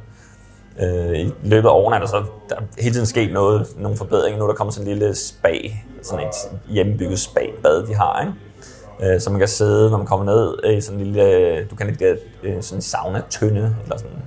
Øh, 0.81 1.19
I 1.19 1.33
løbet 1.43 1.69
af 1.69 1.73
årene 1.73 1.95
er 1.95 1.99
der 1.99 2.07
så 2.07 2.23
der 2.49 2.55
er 2.55 2.61
hele 2.79 2.95
tiden 2.95 3.05
sket 3.05 3.33
noget, 3.33 3.67
nogle 3.77 3.97
forbedringer. 3.97 4.39
Nu 4.39 4.43
er 4.43 4.47
der 4.49 4.55
kommet 4.55 4.73
sådan 4.73 4.87
en 4.87 4.97
lille 4.97 5.15
spa, 5.15 5.53
sådan 6.01 6.27
et 6.27 6.33
hjemmebygget 6.67 7.19
spa-bad, 7.19 7.87
de 7.87 7.95
har, 7.95 8.21
ikke? 8.21 9.13
Øh, 9.13 9.21
så 9.21 9.29
man 9.29 9.39
kan 9.39 9.47
sidde, 9.47 9.89
når 9.89 9.97
man 9.97 10.07
kommer 10.07 10.25
ned 10.25 10.73
i 10.77 10.81
sådan 10.81 10.99
en 10.99 11.05
lille, 11.05 11.65
du 11.65 11.75
kan 11.75 11.89
ikke 11.89 12.05
get 12.05 12.19
øh, 12.43 12.61
sådan 12.61 12.77
en 12.77 12.81
sauna-tønde, 12.81 13.75
eller 13.83 13.97
sådan 13.97 14.21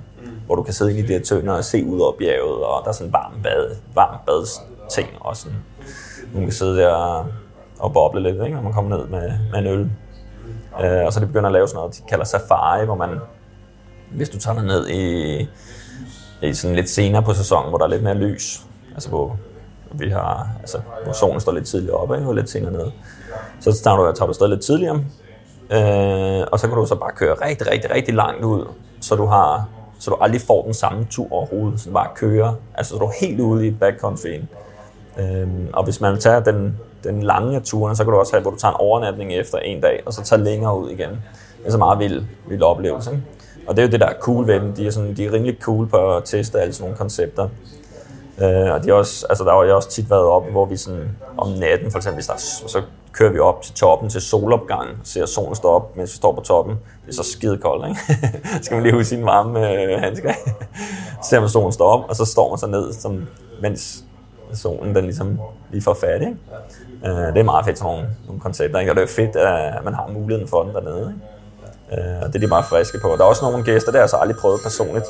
hvor 0.49 0.55
du 0.55 0.63
kan 0.63 0.73
sidde 0.73 0.91
inde 0.91 1.03
i 1.03 1.07
de 1.07 1.13
her 1.13 1.23
tønder 1.23 1.53
og 1.53 1.65
se 1.65 1.85
ud 1.85 1.99
over 1.99 2.11
bjerget, 2.19 2.63
og 2.63 2.81
der 2.83 2.89
er 2.89 2.93
sådan 2.93 3.07
en 3.07 3.13
varm 3.13 3.33
bad, 3.43 3.75
varm 3.95 4.17
badsting, 4.25 5.09
og 5.19 5.37
sådan, 5.37 5.57
man 6.33 6.43
kan 6.43 6.51
sidde 6.51 6.77
der 6.77 6.93
og, 6.93 7.25
og 7.79 7.93
boble 7.93 8.23
lidt, 8.23 8.43
ikke, 8.43 8.55
når 8.55 8.61
man 8.61 8.73
kommer 8.73 8.97
ned 8.97 9.07
med, 9.07 9.31
med 9.51 9.59
en 9.59 9.65
øl. 9.65 9.91
Øh, 10.83 11.05
og 11.05 11.13
så 11.13 11.19
de 11.19 11.25
begynder 11.25 11.45
at 11.45 11.53
lave 11.53 11.67
sådan 11.67 11.77
noget, 11.77 11.97
de 11.97 12.01
kalder 12.09 12.25
safari, 12.25 12.85
hvor 12.85 12.95
man, 12.95 13.09
hvis 14.11 14.29
du 14.29 14.39
tager 14.39 14.55
dig 14.55 14.65
ned 14.65 14.87
i, 14.87 15.39
i 16.41 16.53
sådan 16.53 16.75
lidt 16.75 16.89
senere 16.89 17.23
på 17.23 17.33
sæsonen, 17.33 17.69
hvor 17.69 17.77
der 17.77 17.85
er 17.85 17.89
lidt 17.89 18.03
mere 18.03 18.15
lys, 18.15 18.61
altså 18.93 19.09
hvor 19.09 19.37
vi 19.91 20.09
har, 20.09 20.49
altså, 20.59 20.77
hvor 21.03 21.13
solen 21.13 21.39
står 21.39 21.51
lidt 21.51 21.67
tidligere 21.67 21.97
oppe, 21.97 22.15
ikke, 22.15 22.27
og 22.27 22.35
lidt 22.35 22.49
senere 22.49 22.71
ned. 22.71 22.91
så 23.59 23.71
starter 23.71 24.03
du, 24.03 24.11
tager 24.11 24.27
du 24.27 24.33
stadig 24.33 24.49
lidt 24.49 24.61
tidligere, 24.61 24.95
øh, 25.71 26.47
og 26.51 26.59
så 26.59 26.67
kan 26.67 26.77
du 26.77 26.85
så 26.85 26.95
bare 26.95 27.11
køre 27.11 27.33
rigtig, 27.33 27.71
rigtig, 27.71 27.91
rigtig 27.91 28.13
langt 28.13 28.45
ud, 28.45 28.65
så 29.01 29.15
du 29.15 29.25
har 29.25 29.69
så 29.99 30.11
du 30.11 30.17
aldrig 30.21 30.41
får 30.41 30.63
den 30.63 30.73
samme 30.73 31.07
tur 31.11 31.33
overhovedet, 31.33 31.79
så 31.79 31.89
du 31.89 31.93
bare 31.93 32.09
kører, 32.15 32.53
altså 32.75 32.93
så 32.93 32.97
du 32.99 33.05
er 33.05 33.11
helt 33.21 33.39
ude 33.39 33.67
i 33.67 33.71
backcountryen. 33.71 34.49
Øhm, 35.19 35.67
og 35.73 35.83
hvis 35.83 36.01
man 36.01 36.19
tager 36.19 36.39
den, 36.39 36.79
den 37.03 37.23
lange 37.23 37.55
af 37.55 37.61
turen, 37.61 37.95
så 37.95 38.03
kan 38.03 38.13
du 38.13 38.19
også 38.19 38.33
have, 38.33 38.41
hvor 38.41 38.51
du 38.51 38.57
tager 38.57 38.71
en 38.71 38.77
overnatning 38.79 39.33
efter 39.33 39.57
en 39.57 39.81
dag, 39.81 40.03
og 40.05 40.13
så 40.13 40.23
tager 40.23 40.43
længere 40.43 40.79
ud 40.79 40.89
igen. 40.89 41.09
Det 41.09 41.67
er 41.67 41.71
så 41.71 41.77
meget 41.77 41.99
vild, 41.99 42.23
vild 42.47 42.61
oplevelse. 42.61 43.11
Ikke? 43.11 43.23
Og 43.67 43.75
det 43.75 43.81
er 43.81 43.87
jo 43.87 43.91
det, 43.91 43.99
der 43.99 44.05
er 44.05 44.19
cool 44.19 44.47
ved 44.47 44.59
dem. 44.59 44.73
De 44.73 44.87
er, 44.87 44.91
sådan, 44.91 45.15
de 45.15 45.25
er 45.25 45.33
rimelig 45.33 45.57
cool 45.61 45.87
på 45.87 46.15
at 46.15 46.23
teste 46.25 46.59
alle 46.59 46.73
sådan 46.73 46.83
nogle 46.83 46.97
koncepter. 46.97 47.49
Øh, 48.41 48.73
og 48.73 48.83
de 48.83 48.89
er 48.89 48.93
også, 48.93 49.25
altså 49.29 49.43
der 49.43 49.51
har 49.51 49.63
jeg 49.63 49.73
også 49.73 49.89
tit 49.89 50.09
været 50.09 50.25
oppe, 50.25 50.51
hvor 50.51 50.65
vi 50.65 50.77
sådan, 50.77 51.17
om 51.37 51.49
natten, 51.49 51.91
for 51.91 51.97
eksempel, 51.97 52.15
hvis 52.15 52.27
der, 52.27 52.37
så 52.67 52.81
kører 53.11 53.31
vi 53.31 53.39
op 53.39 53.61
til 53.61 53.73
toppen 53.73 54.09
til 54.09 54.21
solopgang, 54.21 54.89
ser 55.03 55.25
solen 55.25 55.55
stå 55.55 55.67
op, 55.67 55.95
mens 55.95 56.11
vi 56.11 56.15
står 56.15 56.35
på 56.35 56.41
toppen. 56.41 56.75
Det 57.05 57.11
er 57.11 57.23
så 57.23 57.31
skide 57.31 57.57
koldt, 57.57 57.87
ikke? 57.87 58.27
skal 58.63 58.75
man 58.75 58.83
lige 58.83 58.93
huske 58.93 59.09
sine 59.09 59.25
varme 59.25 59.71
øh, 59.71 59.99
handsker. 59.99 60.33
ser 61.29 61.39
man 61.39 61.49
solen 61.49 61.71
stå 61.71 61.83
op, 61.83 62.09
og 62.09 62.15
så 62.15 62.25
står 62.25 62.49
man 62.49 62.57
så 62.57 62.67
ned, 62.67 62.93
som, 62.93 63.27
mens 63.61 64.03
solen 64.53 64.95
den 64.95 65.03
ligesom 65.03 65.39
lige 65.71 65.81
får 65.81 65.93
fat, 65.93 66.21
ikke? 66.21 66.35
Øh, 67.05 67.33
det 67.33 67.37
er 67.37 67.43
meget 67.43 67.65
fedt 67.65 67.77
sådan 67.77 67.93
nogle, 67.93 68.09
nogle 68.25 68.41
koncepter, 68.41 68.79
ikke? 68.79 68.91
og 68.91 68.95
det 68.95 69.03
er 69.03 69.07
fedt, 69.07 69.35
at 69.35 69.83
man 69.83 69.93
har 69.93 70.07
muligheden 70.07 70.47
for 70.47 70.63
den 70.63 70.73
dernede. 70.73 70.99
Ikke? 70.99 71.38
Øh, 71.91 72.21
og 72.21 72.27
det 72.27 72.35
er 72.35 72.39
de 72.39 72.47
meget 72.47 72.65
friske 72.65 72.99
på. 73.01 73.07
Der 73.07 73.23
er 73.23 73.27
også 73.27 73.45
nogle 73.45 73.63
gæster, 73.63 73.91
der 73.91 73.97
har 73.97 74.03
jeg 74.03 74.09
så 74.09 74.17
aldrig 74.17 74.37
prøvet 74.37 74.59
personligt, 74.63 75.05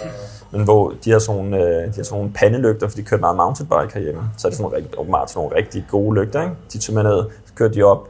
men 0.52 0.64
hvor 0.64 0.94
de 1.06 1.12
har 1.12 1.20
sådan 1.20 1.54
øh, 1.54 1.60
de 1.62 1.94
har 1.96 2.04
sådan 2.04 2.18
nogle 2.18 2.34
pandelygter, 2.34 2.88
for 2.88 2.96
de 2.96 3.04
kørte 3.04 3.22
meget 3.22 3.36
mountainbike 3.36 3.94
herhjemme. 3.94 4.22
Så 4.38 4.48
er 4.48 4.50
det 4.50 4.58
sådan 4.58 4.72
nogle, 4.72 4.88
åbenbart 4.98 5.30
sådan 5.30 5.44
nogle 5.44 5.56
rigtig 5.56 5.86
gode 5.90 6.16
lygter. 6.20 6.42
Ikke? 6.42 6.54
De 6.74 6.78
tog 6.78 6.96
med 6.96 7.04
ned, 7.04 7.24
så 7.46 7.54
kørte 7.56 7.74
de 7.74 7.84
op, 7.84 8.10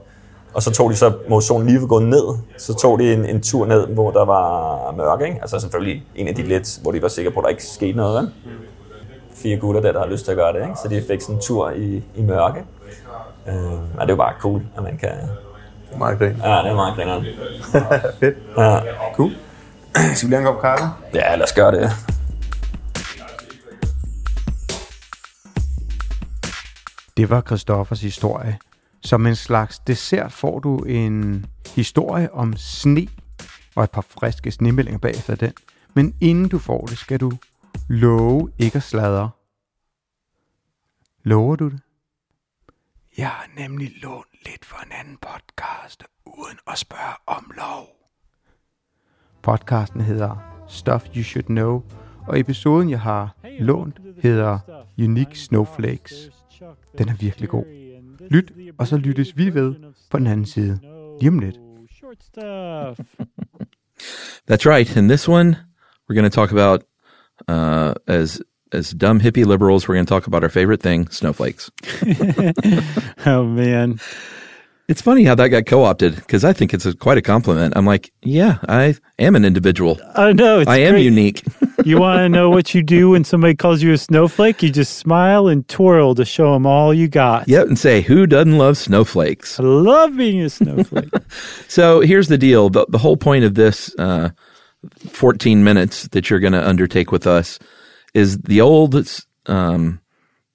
og 0.54 0.64
så 0.64 0.72
tog 0.72 0.90
de 0.90 0.96
så, 0.96 1.14
mod 1.30 1.42
solen 1.42 1.68
lige 1.68 1.88
gået 1.88 2.04
ned, 2.04 2.38
så 2.58 2.74
tog 2.74 3.00
de 3.00 3.14
en, 3.14 3.26
en 3.26 3.42
tur 3.42 3.66
ned, 3.66 3.88
hvor 3.88 4.12
der 4.12 4.26
var 4.26 4.92
mørke. 4.98 5.26
Ikke? 5.28 5.38
Altså 5.42 5.60
selvfølgelig 5.60 6.04
en 6.16 6.28
af 6.28 6.36
de 6.36 6.44
lidt, 6.44 6.80
hvor 6.82 6.92
de 6.92 7.02
var 7.02 7.08
sikre 7.08 7.32
på, 7.32 7.40
at 7.40 7.44
der 7.44 7.50
ikke 7.50 7.66
skete 7.66 7.98
noget. 7.98 8.22
Ikke? 8.22 8.58
Fire 9.36 9.58
gutter 9.58 9.82
der, 9.82 9.92
der 9.92 10.00
har 10.00 10.08
lyst 10.08 10.26
til 10.26 10.32
at 10.32 10.38
gøre 10.38 10.54
det. 10.54 10.62
Ikke? 10.62 10.76
Så 10.84 10.88
de 10.88 11.04
fik 11.08 11.22
sådan 11.22 11.36
en 11.36 11.42
tur 11.42 11.70
i, 11.70 12.04
i 12.16 12.22
mørke. 12.22 12.64
Øh, 13.48 13.56
og 13.74 14.02
det 14.02 14.10
er 14.10 14.10
jo 14.10 14.16
bare 14.16 14.34
cool, 14.40 14.62
at 14.78 14.84
man 14.84 14.98
kan, 14.98 15.10
meget 15.98 16.18
grin. 16.20 16.30
Ja, 16.30 16.58
det 16.58 16.68
er 16.72 16.76
meget 16.76 16.96
grineren. 16.96 17.26
Fedt. 18.20 18.38
Ja. 18.58 18.80
Cool. 19.16 19.32
Skal 20.16 20.30
vi 20.30 20.36
lige 20.36 20.42
have 20.42 20.50
en 20.50 20.54
kop 20.56 20.62
kaffe? 20.62 20.86
ja, 21.14 21.36
lad 21.36 21.44
os 21.44 21.54
gøre 21.54 21.72
det. 21.72 21.92
Det 27.18 27.30
var 27.30 27.42
Christoffers 27.42 28.02
historie. 28.02 28.58
Som 29.02 29.26
en 29.26 29.36
slags 29.36 29.80
dessert 29.80 30.32
får 30.32 30.60
du 30.60 30.78
en 30.78 31.46
historie 31.76 32.34
om 32.34 32.54
sne 32.58 33.08
og 33.76 33.84
et 33.84 33.92
par 33.92 34.06
friske 34.10 34.52
snemeldinger 34.52 35.00
bagefter 35.00 35.36
den. 35.36 35.54
Men 35.94 36.16
inden 36.22 36.50
du 36.50 36.60
får 36.60 36.86
det, 36.86 36.98
skal 36.98 37.20
du 37.20 37.32
love 37.88 38.52
ikke 38.60 38.76
at 38.76 38.84
sladre. 38.84 39.30
Lover 41.24 41.56
du 41.56 41.70
det? 41.70 41.80
Jeg 43.18 43.28
har 43.28 43.48
nemlig 43.58 43.92
lånt 44.04 44.26
for 44.80 44.86
en 44.86 44.92
anden 45.00 45.18
podcast, 45.22 46.04
uden 46.26 46.58
at 46.68 46.78
spørge 46.78 47.16
om 47.28 47.52
lov. 47.58 47.88
Podcasten 49.42 50.02
hedder 50.02 50.64
Stuff 50.68 51.06
You 51.16 51.24
Should 51.24 51.46
Know, 51.46 51.84
og 52.28 52.40
episoden, 52.40 52.90
jeg 52.90 53.00
har 53.00 53.36
lånt, 53.60 54.00
hedder 54.22 54.60
Unique 55.00 55.36
Snowflakes. 55.36 56.14
Den 56.98 57.10
er 57.10 57.14
virkelig 57.14 57.50
god. 57.50 57.66
Lyt, 58.30 58.52
og 58.78 58.88
så 58.88 58.98
lyttes 58.98 59.38
vi 59.38 59.54
ved 59.54 59.76
på 60.10 60.18
den 60.18 60.28
anden 60.28 60.46
side. 60.46 60.80
Lige 61.20 61.30
om 61.30 61.40
lidt. 61.40 61.56
That's 64.52 64.66
right. 64.66 64.96
In 64.98 65.08
this 65.08 65.30
one, 65.30 65.56
we're 66.10 66.16
going 66.16 66.32
to 66.32 66.36
talk 66.42 66.52
about 66.52 66.84
uh, 67.48 67.94
as 68.08 68.42
as 68.72 68.96
dumb 69.02 69.20
hippie 69.20 69.46
liberals. 69.46 69.88
We're 69.88 69.96
going 69.96 70.08
to 70.08 70.14
talk 70.14 70.28
about 70.28 70.44
our 70.44 70.50
favorite 70.50 70.82
thing, 70.82 71.10
snowflakes. 71.12 71.72
oh 73.26 73.46
man, 73.46 74.00
It's 74.90 75.04
funny 75.04 75.24
how 75.24 75.36
that 75.36 75.50
got 75.50 75.68
co-opted 75.68 76.16
because 76.16 76.44
I 76.44 76.52
think 76.52 76.74
it's 76.74 76.84
a, 76.84 76.96
quite 76.96 77.20
a 77.20 77.22
compliment. 77.22 77.78
I'm 77.78 77.86
like, 77.86 78.12
yeah, 78.24 78.58
I 78.68 78.96
am 79.20 79.36
an 79.36 79.46
individual. 79.46 80.00
I 80.16 80.34
know 80.34 80.62
it's 80.62 80.68
I 80.68 80.78
am 80.78 80.94
great. 80.94 81.04
unique. 81.04 81.44
you 81.86 82.00
want 82.00 82.18
to 82.22 82.28
know 82.28 82.50
what 82.50 82.74
you 82.74 82.82
do 82.82 83.12
when 83.12 83.24
somebody 83.24 83.54
calls 83.54 83.84
you 83.84 83.94
a 83.94 84.00
snowflake? 84.00 84.64
You 84.64 84.72
just 84.72 84.98
smile 84.98 85.48
and 85.48 85.68
twirl 85.68 86.16
to 86.16 86.26
show 86.26 86.54
them 86.54 86.66
all 86.66 86.92
you 86.92 87.08
got. 87.08 87.48
yep, 87.48 87.68
and 87.68 87.78
say, 87.78 88.02
who 88.02 88.26
doesn't 88.26 88.58
love 88.58 88.78
snowflakes? 88.78 89.60
I 89.60 89.64
love 89.64 90.18
being 90.18 90.42
a 90.42 90.50
snowflake. 90.50 91.14
So 91.68 92.00
here's 92.00 92.28
the 92.28 92.38
deal. 92.40 92.72
The, 92.72 92.88
the 92.90 92.98
whole 92.98 93.16
point 93.16 93.46
of 93.46 93.54
this 93.54 93.94
uh, 94.00 94.32
14 95.08 95.64
minutes 95.64 96.08
that 96.08 96.32
you're 96.32 96.40
going 96.40 96.54
to 96.54 96.68
undertake 96.68 97.12
with 97.12 97.28
us 97.28 97.60
is 98.16 98.40
the 98.40 98.60
old, 98.60 98.96
um, 99.46 100.02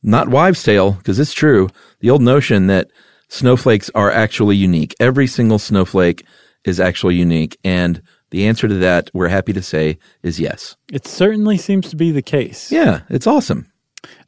not 0.03 0.29
wives' 0.29 0.65
tale, 0.65 0.91
because 0.91 1.21
it's 1.21 1.33
true, 1.33 1.69
the 2.01 2.11
old 2.11 2.21
notion 2.21 2.67
that 2.67 2.89
snowflakes 3.29 3.91
are 3.95 4.11
actually 4.11 4.57
unique. 4.57 4.95
Every 5.01 5.27
single 5.27 5.59
snowflake 5.59 6.25
is 6.65 6.81
actually 6.81 7.17
unique. 7.17 7.59
And 7.65 8.03
the 8.31 8.47
answer 8.47 8.69
to 8.69 8.75
that, 8.75 9.11
we're 9.13 9.29
happy 9.29 9.53
to 9.53 9.63
say, 9.63 9.99
is 10.23 10.41
yes. 10.41 10.77
it 10.93 11.07
certainly 11.07 11.57
seems 11.57 11.89
to 11.91 11.97
be 11.97 12.11
the 12.11 12.23
case. 12.23 12.73
Yeah, 12.73 13.01
it's 13.09 13.27
awesome. 13.27 13.71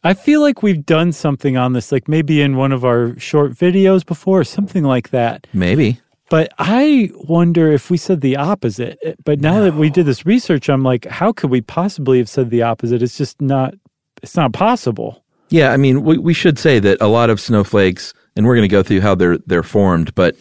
I 0.05 0.15
feel 0.15 0.41
like 0.41 0.63
we've 0.63 0.85
done 0.87 1.13
something 1.13 1.57
on 1.57 1.73
this, 1.73 1.93
like 1.93 2.09
maybe 2.09 2.41
in 2.41 2.57
one 2.57 2.73
of 2.73 2.85
our 2.85 3.19
short 3.19 3.53
videos 3.53 4.07
before, 4.07 4.45
something 4.45 4.85
like 4.85 5.11
that. 5.11 5.47
Maybe. 5.53 6.01
But 6.29 6.53
I 6.59 7.11
wonder 7.15 7.71
if 7.71 7.91
we 7.91 7.97
said 7.97 8.21
the 8.21 8.37
opposite. 8.37 8.99
But 9.25 9.41
now 9.41 9.61
that 9.61 9.75
we 9.75 9.91
did 9.91 10.07
this 10.07 10.27
research, 10.27 10.69
I'm 10.69 10.83
like, 10.83 11.05
how 11.07 11.33
could 11.33 11.51
we 11.51 11.61
possibly 11.61 12.19
have 12.19 12.29
said 12.29 12.51
the 12.51 12.63
opposite? 12.63 13.03
It's 13.03 13.17
just 13.17 13.41
not. 13.41 13.75
It's 14.23 14.35
not 14.35 14.53
possible. 14.53 15.23
Yeah, 15.51 15.73
I 15.73 15.77
mean, 15.77 16.03
we, 16.03 16.19
we 16.19 16.35
should 16.35 16.59
say 16.59 16.81
that 16.81 17.01
a 17.01 17.07
lot 17.07 17.31
of 17.31 17.41
snowflakes, 17.41 18.13
and 18.37 18.47
we're 18.47 18.57
going 18.57 18.69
to 18.69 18.77
go 18.77 18.83
through 18.85 19.01
how 19.03 19.15
they're 19.17 19.39
they're 19.47 19.63
formed, 19.65 20.15
but 20.15 20.37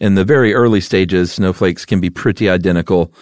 in 0.00 0.14
the 0.14 0.24
very 0.24 0.54
early 0.54 0.80
stages, 0.80 1.32
snowflakes 1.32 1.84
can 1.84 2.00
be 2.00 2.10
pretty 2.10 2.48
identical 2.48 3.12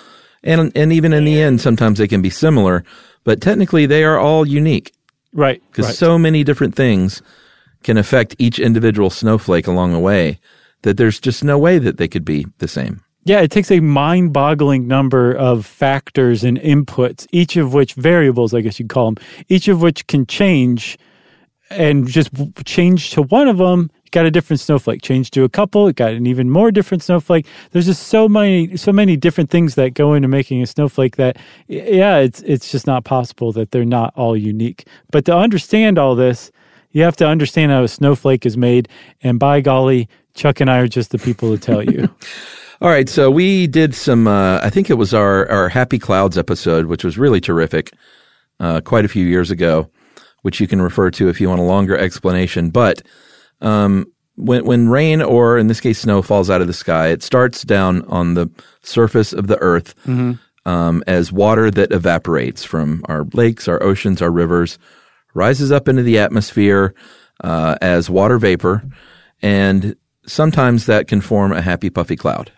And 0.45 0.73
and 0.77 0.93
even 0.93 1.13
in 1.13 1.25
the 1.25 1.41
end, 1.41 1.61
sometimes 1.61 1.99
they 1.99 2.09
can 2.09 2.23
be 2.23 2.31
similar, 2.31 2.85
but 3.25 3.41
technically 3.41 3.87
they 3.87 4.05
are 4.05 4.19
all 4.19 4.47
unique 4.47 4.93
Right. 5.35 5.63
because 5.71 5.87
right. 5.87 5.95
so 5.97 6.19
many 6.19 6.45
different 6.45 6.75
things 6.77 7.23
can 7.83 7.99
affect 7.99 8.37
each 8.39 8.59
individual 8.59 9.11
snowflake 9.11 9.67
along 9.67 9.93
the 9.93 9.99
way 10.01 10.39
that 10.83 10.97
there's 10.97 11.21
just 11.21 11.45
no 11.45 11.59
way 11.59 11.79
that 11.79 11.97
they 11.99 12.09
could 12.09 12.25
be 12.25 12.47
the 12.59 12.69
same. 12.69 13.01
Yeah, 13.25 13.41
it 13.43 13.51
takes 13.51 13.71
a 13.71 13.81
mind 13.81 14.33
boggling 14.33 14.87
number 14.89 15.35
of 15.35 15.67
factors 15.67 16.45
and 16.45 16.59
inputs, 16.61 17.27
each 17.33 17.57
of 17.57 17.75
which 17.75 17.95
variables, 17.95 18.55
I 18.55 18.63
guess 18.63 18.79
you'd 18.81 18.89
call 18.89 19.13
them, 19.13 19.25
each 19.49 19.69
of 19.69 19.83
which 19.83 20.07
can 20.07 20.27
change 20.27 20.99
and 21.71 22.07
just 22.09 22.31
change 22.65 23.11
to 23.11 23.23
one 23.23 23.49
of 23.49 23.59
them. 23.59 23.91
You 24.09 24.11
got 24.11 24.27
a 24.27 24.31
different 24.31 24.61
snowflake. 24.61 25.03
Change 25.03 25.31
to 25.33 25.45
a 25.45 25.49
couple, 25.49 25.87
it 25.87 25.97
got 25.97 26.13
an 26.13 26.27
even 26.27 26.51
more 26.51 26.71
different 26.71 27.03
snowflake. 27.03 27.47
There's 27.73 27.87
just 27.87 28.09
so 28.09 28.29
many, 28.29 28.77
so 28.77 28.91
many 28.91 29.17
different 29.17 29.51
things 29.51 29.75
that 29.75 29.93
go 29.93 30.15
into 30.15 30.29
making 30.29 30.63
a 30.63 30.67
snowflake 30.67 31.17
that, 31.17 31.37
yeah, 31.67 32.17
it's 32.17 32.41
it's 32.43 32.73
just 32.73 32.87
not 32.87 33.05
possible 33.05 33.53
that 33.53 33.71
they're 33.71 33.85
not 33.85 34.15
all 34.17 34.37
unique. 34.37 34.87
But 35.11 35.27
to 35.27 35.37
understand 35.37 35.99
all 35.99 36.15
this, 36.15 36.51
you 36.93 37.03
have 37.03 37.17
to 37.17 37.27
understand 37.27 37.71
how 37.71 37.83
a 37.83 37.89
snowflake 37.89 38.47
is 38.47 38.57
made. 38.57 38.89
And 39.23 39.39
by 39.39 39.61
golly, 39.61 40.09
Chuck 40.35 40.61
and 40.61 40.71
I 40.71 40.79
are 40.79 40.89
just 40.89 41.11
the 41.11 41.19
people 41.19 41.57
to 41.57 41.59
tell 41.59 41.83
you. 41.83 42.09
All 42.81 42.89
right, 42.89 43.09
so 43.09 43.29
we 43.29 43.67
did 43.67 43.93
some. 43.93 44.29
Uh, 44.29 44.61
I 44.63 44.71
think 44.71 44.89
it 44.89 44.95
was 44.95 45.13
our 45.13 45.51
our 45.51 45.69
Happy 45.69 45.99
Clouds 45.99 46.39
episode, 46.39 46.87
which 46.87 47.03
was 47.03 47.19
really 47.19 47.41
terrific, 47.41 47.93
uh, 48.61 48.81
quite 48.83 49.05
a 49.05 49.09
few 49.09 49.27
years 49.27 49.51
ago, 49.51 49.91
which 50.43 50.61
you 50.61 50.69
can 50.69 50.81
refer 50.81 51.11
to 51.11 51.29
if 51.29 51.41
you 51.41 51.49
want 51.49 51.61
a 51.61 51.65
longer 51.65 51.99
explanation. 51.99 52.71
But 52.71 53.03
um, 53.61 54.07
when 54.37 54.65
when 54.65 54.89
rain 54.89 55.21
or 55.21 55.59
in 55.59 55.67
this 55.67 55.81
case 55.81 56.01
snow 56.01 56.23
falls 56.23 56.49
out 56.49 56.61
of 56.61 56.67
the 56.67 56.73
sky, 56.73 57.09
it 57.09 57.23
starts 57.23 57.63
down 57.63 58.03
on 58.07 58.35
the 58.35 58.51
surface 58.83 59.33
of 59.33 59.49
the 59.49 59.59
earth 59.59 59.95
um, 60.65 61.03
as 61.07 61.33
water 61.33 61.71
that 61.71 61.93
evaporates 61.93 62.63
from 62.65 63.03
our 63.09 63.25
lakes, 63.33 63.67
our 63.69 63.83
oceans, 63.83 64.23
our 64.23 64.31
rivers, 64.31 64.79
rises 65.35 65.73
up 65.73 65.89
into 65.89 66.03
the 66.03 66.19
atmosphere 66.19 66.95
uh, 67.43 67.77
as 67.81 68.11
water 68.11 68.39
vapor, 68.39 68.83
and 69.43 69.97
sometimes 70.27 70.87
that 70.87 71.09
can 71.09 71.21
form 71.21 71.53
a 71.53 71.63
happy 71.63 71.91
puffy 71.91 72.17
cloud. 72.17 72.53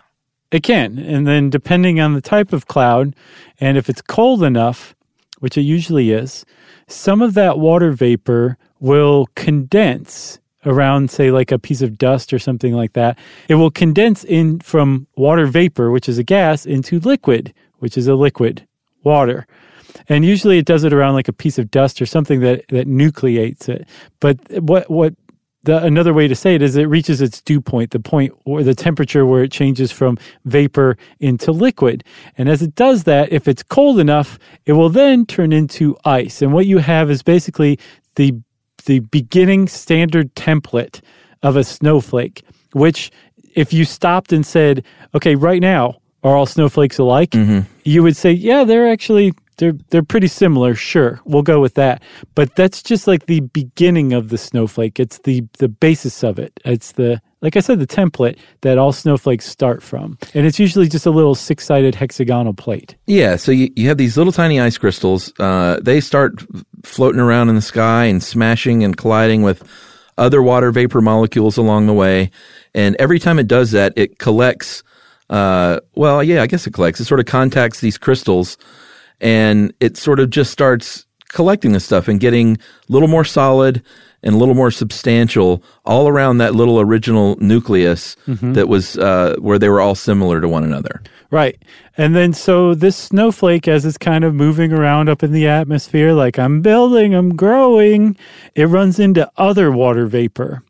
It 0.51 0.63
can. 0.65 0.99
And 0.99 1.27
then 1.27 1.49
depending 1.51 2.01
on 2.01 2.15
the 2.15 2.21
type 2.21 2.53
of 2.53 2.67
cloud 2.67 3.15
and 3.61 3.79
if 3.79 3.89
it's 3.89 4.03
cold 4.03 4.43
enough, 4.43 4.97
which 5.39 5.57
it 5.57 5.63
usually 5.63 6.11
is, 6.11 6.45
some 6.89 7.23
of 7.23 7.35
that 7.35 7.59
water 7.59 7.93
vapor 7.93 8.59
will 8.81 9.29
condense 9.37 10.41
around 10.67 11.11
say 11.11 11.31
like 11.31 11.51
a 11.53 11.59
piece 11.59 11.83
of 11.83 11.99
dust 11.99 12.33
or 12.33 12.39
something 12.39 12.75
like 12.75 12.93
that. 12.93 13.19
It 13.49 13.55
will 13.55 13.71
condense 13.71 14.25
in 14.25 14.61
from 14.61 15.07
water 15.17 15.47
vapor, 15.47 15.91
which 15.91 16.09
is 16.09 16.19
a 16.19 16.25
gas, 16.25 16.67
into 16.67 17.01
liquid, 17.01 17.55
which 17.79 17.97
is 17.97 18.07
a 18.07 18.15
liquid, 18.15 18.67
water. 19.03 19.47
And 20.09 20.25
usually 20.25 20.59
it 20.59 20.67
does 20.67 20.85
it 20.85 20.93
around 20.93 21.15
like 21.15 21.29
a 21.29 21.33
piece 21.33 21.59
of 21.59 21.71
dust 21.71 22.01
or 22.01 22.07
something 22.07 22.41
that 22.41 22.67
that 22.69 22.87
nucleates 22.87 23.69
it. 23.69 23.87
But 24.21 24.39
what 24.63 24.91
what 24.91 25.15
the, 25.63 25.83
another 25.85 26.15
way 26.15 26.27
to 26.27 26.35
say 26.35 26.55
it 26.55 26.63
is 26.63 26.77
it 26.77 26.85
reaches 26.85 27.21
its 27.21 27.41
dew 27.43 27.61
point, 27.61 27.91
the 27.91 28.01
point 28.01 28.33
or 28.45 28.63
the 28.63 28.75
temperature 28.75 29.27
where 29.27 29.43
it 29.43 29.53
changes 29.53 29.93
from 29.93 30.17
vapor 30.45 30.97
into 31.19 31.53
liquid. 31.53 32.03
And 32.39 32.49
as 32.49 32.63
it 32.63 32.75
does 32.75 33.05
that, 33.05 33.31
if 33.31 33.47
it's 33.47 33.63
cold 33.63 33.99
enough, 33.99 34.39
it 34.65 34.73
will 34.73 34.89
then 34.89 35.27
turn 35.27 35.53
into 35.53 35.97
ice. 36.05 36.41
And 36.41 36.53
what 36.53 36.67
you 36.67 36.79
have 36.79 37.11
is 37.11 37.23
basically 37.23 37.79
the 38.15 38.35
the 38.85 39.01
beginning 39.01 39.69
standard 39.69 40.35
template 40.35 41.01
of 41.43 41.57
a 41.57 41.65
snowflake, 41.65 42.43
which 42.73 43.11
if 43.55 43.73
you 43.73 43.85
stopped 43.85 44.33
and 44.33 44.45
said, 44.45 44.85
okay, 45.15 45.35
right 45.35 45.61
now, 45.61 45.97
are 46.23 46.37
all 46.37 46.47
snowflakes 46.47 46.99
alike? 46.99 47.35
You 47.85 48.03
would 48.03 48.17
say, 48.17 48.33
yeah, 48.33 48.65
they're 48.65 48.89
actually 48.89 49.33
they're 49.61 49.75
they're 49.91 50.03
pretty 50.03 50.27
similar. 50.27 50.75
Sure, 50.75 51.21
we'll 51.25 51.43
go 51.43 51.61
with 51.61 51.75
that. 51.75 52.03
But 52.35 52.57
that's 52.57 52.83
just 52.83 53.07
like 53.07 53.27
the 53.27 53.41
beginning 53.41 54.13
of 54.13 54.31
the 54.31 54.39
snowflake. 54.39 54.99
It's 54.99 55.19
the 55.19 55.45
the 55.59 55.69
basis 55.69 56.25
of 56.25 56.39
it. 56.39 56.59
It's 56.65 56.93
the 56.93 57.21
like 57.43 57.57
I 57.57 57.61
said, 57.61 57.79
the 57.79 57.87
template 57.87 58.39
that 58.63 58.77
all 58.77 58.93
snowflakes 58.93 59.47
start 59.47 59.83
from, 59.83 60.19
and 60.35 60.47
it's 60.47 60.59
usually 60.59 60.89
just 60.89 61.07
a 61.07 61.11
little 61.11 61.35
six 61.35 61.65
sided 61.65 61.95
hexagonal 61.95 62.55
plate. 62.55 62.97
Yeah, 63.07 63.37
so 63.37 63.53
you, 63.53 63.71
you 63.77 63.89
have 63.89 63.97
these 63.99 64.17
little 64.17 64.33
tiny 64.33 64.61
ice 64.61 64.77
crystals. 64.77 65.33
Uh, 65.39 65.79
they 65.81 66.01
start 66.01 66.43
floating 66.83 67.21
around 67.21 67.49
in 67.49 67.55
the 67.55 67.63
sky 67.63 68.05
and 68.05 68.23
smashing 68.23 68.85
and 68.85 68.97
colliding 68.97 69.43
with 69.43 69.63
other 70.19 70.43
water 70.43 70.71
vapor 70.71 71.01
molecules 71.01 71.57
along 71.57 71.87
the 71.87 71.95
way. 71.95 72.31
And 72.75 72.97
every 72.99 73.19
time 73.19 73.39
it 73.39 73.49
does 73.49 73.73
that, 73.73 73.93
it 73.97 74.19
collects. 74.19 74.83
Uh, 75.29 75.81
well, 75.95 76.23
yeah, 76.23 76.43
I 76.43 76.47
guess 76.47 76.67
it 76.67 76.75
collects. 76.75 77.01
It 77.01 77.05
sort 77.07 77.21
of 77.21 77.27
contacts 77.27 77.81
these 77.81 77.99
crystals, 77.99 78.57
and 79.21 79.73
it 79.81 79.97
sort 79.97 80.21
of 80.21 80.31
just 80.31 80.51
starts 80.51 81.07
collecting 81.29 81.73
this 81.73 81.85
stuff 81.85 82.09
and 82.09 82.21
getting 82.21 82.57
a 82.57 82.93
little 82.93 83.09
more 83.09 83.25
solid 83.25 83.83
and 84.23 84.35
a 84.35 84.39
little 84.39 84.55
more 84.55 84.71
substantial 84.71 85.63
all 85.85 86.09
around 86.09 86.39
that 86.39 86.55
little 86.55 86.81
original 86.81 87.37
nucleus 87.41 88.17
that 88.27 88.69
was 88.69 88.99
uh, 88.99 89.37
where 89.39 89.59
they 89.59 89.69
were 89.69 89.81
all 89.81 89.95
similar 89.95 90.41
to 90.41 90.49
one 90.49 90.65
another. 90.65 91.03
Right. 91.31 91.63
And 91.97 92.17
then 92.17 92.33
so 92.33 92.75
this 92.75 92.97
snowflake, 92.97 93.69
as 93.69 93.87
it's 93.87 93.99
kind 93.99 94.25
of 94.25 94.35
moving 94.35 94.73
around 94.73 95.09
up 95.09 95.23
in 95.23 95.33
the 95.33 95.47
atmosphere, 95.47 96.13
like 96.13 96.39
I'm 96.39 96.61
building, 96.61 97.15
I'm 97.15 97.37
growing, 97.37 98.17
it 98.55 98.67
runs 98.67 98.99
into 98.99 99.31
other 99.37 99.71
water 99.71 100.07
vapor. 100.07 100.63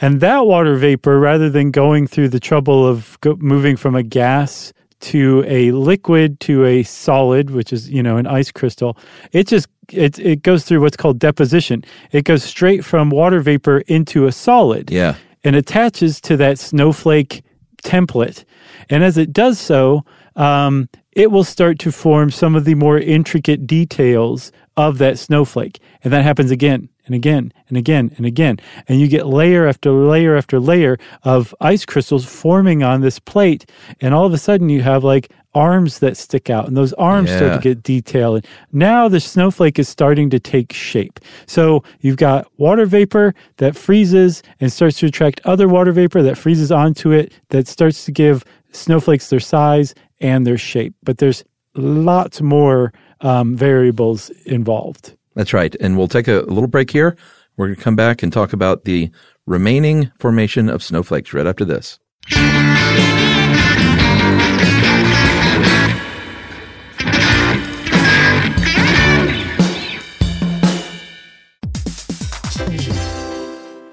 And 0.00 0.20
that 0.20 0.46
water 0.46 0.76
vapor, 0.76 1.20
rather 1.20 1.50
than 1.50 1.70
going 1.70 2.06
through 2.06 2.30
the 2.30 2.40
trouble 2.40 2.86
of 2.86 3.18
go- 3.20 3.36
moving 3.36 3.76
from 3.76 3.94
a 3.94 4.02
gas 4.02 4.72
to 5.00 5.44
a 5.46 5.70
liquid 5.72 6.40
to 6.40 6.64
a 6.64 6.82
solid, 6.82 7.50
which 7.50 7.72
is, 7.72 7.90
you 7.90 8.02
know, 8.02 8.16
an 8.16 8.26
ice 8.26 8.50
crystal, 8.50 8.96
it 9.32 9.46
just 9.46 9.68
it, 9.92 10.18
it 10.18 10.42
goes 10.42 10.64
through 10.64 10.80
what's 10.80 10.96
called 10.96 11.18
deposition. 11.18 11.84
It 12.12 12.24
goes 12.24 12.42
straight 12.42 12.84
from 12.84 13.10
water 13.10 13.40
vapor 13.40 13.78
into 13.86 14.26
a 14.26 14.32
solid 14.32 14.90
Yeah. 14.90 15.14
and 15.44 15.56
attaches 15.56 16.20
to 16.22 16.36
that 16.38 16.58
snowflake 16.58 17.42
template. 17.82 18.44
And 18.88 19.02
as 19.04 19.16
it 19.16 19.32
does 19.32 19.58
so, 19.58 20.04
um, 20.36 20.88
it 21.12 21.30
will 21.30 21.44
start 21.44 21.78
to 21.80 21.90
form 21.92 22.30
some 22.30 22.54
of 22.54 22.64
the 22.64 22.74
more 22.74 22.98
intricate 22.98 23.66
details 23.66 24.52
of 24.76 24.98
that 24.98 25.18
snowflake. 25.18 25.80
And 26.04 26.12
that 26.12 26.22
happens 26.22 26.50
again 26.50 26.88
and 27.06 27.14
again 27.14 27.52
and 27.68 27.76
again 27.76 28.12
and 28.16 28.24
again. 28.26 28.58
And 28.88 29.00
you 29.00 29.08
get 29.08 29.26
layer 29.26 29.66
after 29.66 29.90
layer 29.90 30.36
after 30.36 30.60
layer 30.60 30.98
of 31.24 31.54
ice 31.60 31.84
crystals 31.84 32.24
forming 32.24 32.82
on 32.82 33.00
this 33.00 33.18
plate. 33.18 33.68
And 34.00 34.14
all 34.14 34.24
of 34.26 34.32
a 34.32 34.38
sudden, 34.38 34.68
you 34.68 34.82
have 34.82 35.02
like 35.02 35.32
arms 35.54 35.98
that 35.98 36.16
stick 36.16 36.50
out, 36.50 36.66
and 36.68 36.76
those 36.76 36.92
arms 36.94 37.30
start 37.30 37.54
to 37.54 37.58
get 37.60 37.82
detail. 37.82 38.36
And 38.36 38.46
now 38.72 39.08
the 39.08 39.20
snowflake 39.20 39.78
is 39.78 39.88
starting 39.88 40.30
to 40.30 40.38
take 40.38 40.72
shape. 40.72 41.20
So 41.46 41.82
you've 42.00 42.16
got 42.16 42.46
water 42.58 42.86
vapor 42.86 43.34
that 43.56 43.76
freezes 43.76 44.42
and 44.60 44.72
starts 44.72 44.98
to 44.98 45.06
attract 45.06 45.40
other 45.44 45.68
water 45.68 45.92
vapor 45.92 46.22
that 46.22 46.38
freezes 46.38 46.70
onto 46.70 47.10
it, 47.10 47.32
that 47.48 47.66
starts 47.66 48.04
to 48.04 48.12
give 48.12 48.44
snowflakes 48.72 49.30
their 49.30 49.40
size 49.40 49.94
and 50.20 50.46
their 50.46 50.58
shape. 50.58 50.94
But 51.02 51.18
there's 51.18 51.44
lots 51.74 52.40
more 52.40 52.92
um, 53.20 53.56
variables 53.56 54.30
involved. 54.46 55.16
That's 55.34 55.52
right. 55.52 55.74
And 55.80 55.96
we'll 55.96 56.08
take 56.08 56.28
a 56.28 56.40
little 56.42 56.68
break 56.68 56.90
here. 56.90 57.16
We're 57.56 57.66
going 57.66 57.76
to 57.76 57.82
come 57.82 57.96
back 57.96 58.22
and 58.22 58.32
talk 58.32 58.52
about 58.52 58.84
the 58.84 59.10
remaining 59.46 60.10
formation 60.18 60.68
of 60.68 60.82
snowflakes 60.82 61.32
right 61.32 61.46
after 61.46 61.64
this. 61.64 61.98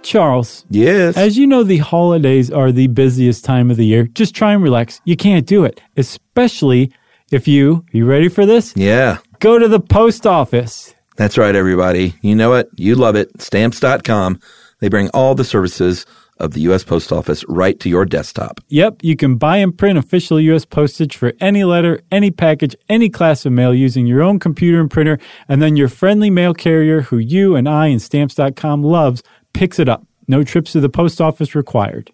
Charles, 0.04 0.66
Yes. 0.70 1.18
as 1.18 1.38
you 1.38 1.46
know, 1.46 1.64
the 1.64 1.80
holidays 1.80 2.50
are 2.50 2.72
the 2.72 2.88
busiest 2.88 3.44
time 3.44 3.70
of 3.70 3.76
the 3.76 3.86
year. 3.86 4.06
Just 4.14 4.34
try 4.34 4.54
and 4.54 4.64
relax. 4.64 5.02
You 5.04 5.18
can't 5.18 5.46
do 5.46 5.66
it, 5.66 5.82
especially 5.98 6.94
if 7.30 7.46
you, 7.46 7.84
you 7.92 8.06
ready 8.06 8.30
for 8.30 8.46
this? 8.46 8.74
yeah. 8.78 9.18
Go 9.40 9.60
to 9.60 9.68
the 9.68 9.80
post 9.82 10.26
office. 10.26 10.96
That's 11.18 11.38
right, 11.38 11.54
everybody. 11.56 12.16
You 12.22 12.36
know 12.36 12.54
it. 12.54 12.70
You 12.76 12.96
love 12.96 13.16
it. 13.16 13.30
Stamps.com. 13.40 14.40
They 14.80 14.88
bring 14.88 15.10
all 15.10 15.36
the 15.36 15.44
services 15.44 16.06
of 16.40 16.54
the 16.54 16.62
U.S. 16.62 16.84
Post 16.84 17.12
Office 17.12 17.44
right 17.48 17.80
to 17.80 17.90
your 17.90 18.06
desktop. 18.06 18.60
Yep, 18.70 18.98
you 19.02 19.16
can 19.16 19.36
buy 19.36 19.58
and 19.58 19.78
print 19.78 19.98
official 19.98 20.40
U.S. 20.40 20.66
postage 20.66 21.16
for 21.18 21.34
any 21.40 21.64
letter, 21.64 22.02
any 22.12 22.32
package, 22.32 22.76
any 22.90 23.10
class 23.10 23.46
of 23.46 23.54
mail 23.54 23.74
using 23.74 24.08
your 24.08 24.22
own 24.22 24.40
computer 24.40 24.80
and 24.80 24.90
printer, 24.90 25.20
and 25.48 25.62
then 25.62 25.76
your 25.76 25.88
friendly 25.88 26.30
mail 26.30 26.54
carrier 26.54 27.02
who 27.02 27.18
you 27.18 27.56
and 27.56 27.68
I 27.68 27.88
and 27.88 28.02
Stamps.com 28.02 28.84
loves 28.84 29.24
picks 29.54 29.80
it 29.80 29.90
up. 29.90 30.06
No 30.28 30.44
trips 30.44 30.74
to 30.74 30.80
the 30.80 30.90
post 30.90 31.22
office 31.22 31.56
required. 31.56 32.12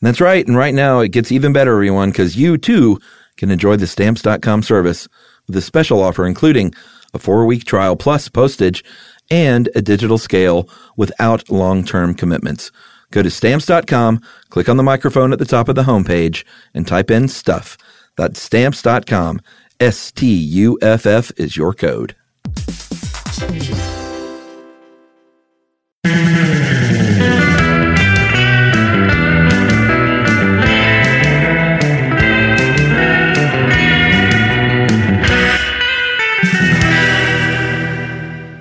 That's 0.00 0.20
right. 0.20 0.46
And 0.46 0.56
right 0.56 0.74
now 0.74 1.00
it 1.00 1.12
gets 1.12 1.32
even 1.32 1.52
better, 1.52 1.72
everyone, 1.72 2.10
because 2.10 2.36
you 2.36 2.58
too 2.58 2.98
can 3.36 3.50
enjoy 3.50 3.76
the 3.76 3.86
stamps.com 3.86 4.62
service 4.62 5.08
with 5.46 5.56
a 5.56 5.62
special 5.62 6.02
offer, 6.02 6.26
including 6.26 6.74
a 7.14 7.18
four 7.18 7.46
week 7.46 7.64
trial 7.64 7.96
plus 7.96 8.28
postage 8.28 8.84
and 9.30 9.68
a 9.74 9.82
digital 9.82 10.18
scale 10.18 10.68
without 10.96 11.50
long 11.50 11.84
term 11.84 12.14
commitments. 12.14 12.70
Go 13.14 13.22
to 13.22 13.30
stamps.com, 13.30 14.20
click 14.50 14.68
on 14.68 14.76
the 14.76 14.82
microphone 14.82 15.32
at 15.32 15.38
the 15.38 15.44
top 15.44 15.68
of 15.68 15.76
the 15.76 15.84
homepage, 15.84 16.44
and 16.74 16.84
type 16.84 17.12
in 17.12 17.28
stuff. 17.28 17.78
That's 18.16 18.42
stamps.com. 18.42 19.40
STUFF 19.80 21.30
is 21.38 21.56
your 21.56 21.74
code. 21.74 22.16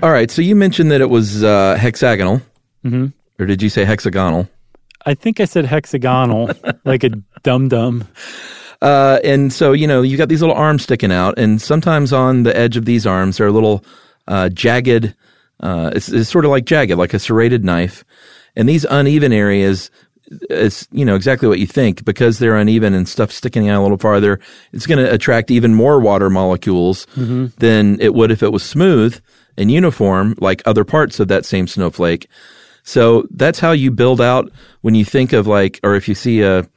All 0.04 0.12
right, 0.12 0.30
so 0.30 0.44
you 0.44 0.56
mentioned 0.56 0.92
that 0.92 1.02
it 1.02 1.10
was 1.10 1.44
uh, 1.44 1.76
hexagonal, 1.76 2.40
mm-hmm. 2.86 3.08
Or 3.40 3.46
did 3.46 3.62
you 3.62 3.70
say 3.70 3.86
hexagonal? 3.86 4.50
I 5.06 5.14
think 5.14 5.40
I 5.40 5.46
said 5.46 5.66
hexagonal, 5.66 6.52
like 6.86 7.04
a 7.04 7.10
dum 7.44 7.68
dum. 7.68 8.08
Uh, 8.82 9.20
and 9.24 9.52
so, 9.52 9.72
you 9.72 9.88
know, 9.88 10.02
you 10.02 10.18
got 10.18 10.28
these 10.28 10.42
little 10.42 10.56
arms 10.56 10.84
sticking 10.84 11.12
out, 11.12 11.38
and 11.38 11.62
sometimes 11.62 12.12
on 12.12 12.44
the 12.44 12.56
edge 12.56 12.76
of 12.76 12.86
these 12.86 13.08
arms 13.08 13.40
are 13.40 13.48
a 13.48 13.52
little 13.52 13.84
uh, 14.28 14.50
jagged, 14.50 15.16
uh, 15.62 15.92
it's, 15.96 16.10
it's, 16.10 16.30
sort 16.30 16.46
of 16.46 16.52
like 16.52 16.66
jagged, 16.66 16.98
like 16.98 17.14
a 17.14 17.20
serrated 17.20 17.64
knife. 17.64 18.04
And 18.56 18.68
these 18.68 18.86
uneven 18.86 19.32
areas, 19.32 19.90
it's, 20.50 20.88
you 20.92 21.06
know, 21.06 21.16
exactly 21.16 21.48
what 21.48 21.60
you 21.60 21.68
think. 21.68 22.04
Because 22.04 22.40
they're 22.40 22.58
uneven 22.58 22.94
and 22.94 23.08
stuff 23.08 23.32
sticking 23.32 23.70
out 23.70 23.80
a 23.80 23.84
little 23.84 23.98
farther, 23.98 24.40
it's 24.74 24.86
going 24.86 25.04
to 25.04 25.12
attract 25.12 25.50
even 25.50 25.74
more 25.74 26.00
water 26.00 26.30
molecules 26.30 27.06
mm-hmm. 27.16 27.48
than 27.58 28.00
it 28.02 28.14
would 28.14 28.32
if 28.32 28.44
it 28.44 28.52
was 28.52 28.64
smooth 28.64 29.20
and 29.58 29.72
uniform, 29.72 30.36
like 30.40 30.62
other 30.66 30.84
parts 30.84 31.20
of 31.20 31.30
that 31.30 31.46
same 31.46 31.68
snowflake. 31.68 32.28
So 32.84 33.26
that's 33.32 33.60
how 33.60 33.72
you 33.72 33.92
build 33.92 34.22
out 34.22 34.52
when 34.82 34.94
you 34.94 35.06
think 35.06 35.34
of 35.34 35.48
like, 35.48 35.80
or 35.84 35.96
if 35.96 36.08
you 36.08 36.16
see 36.16 36.42
a, 36.42 36.68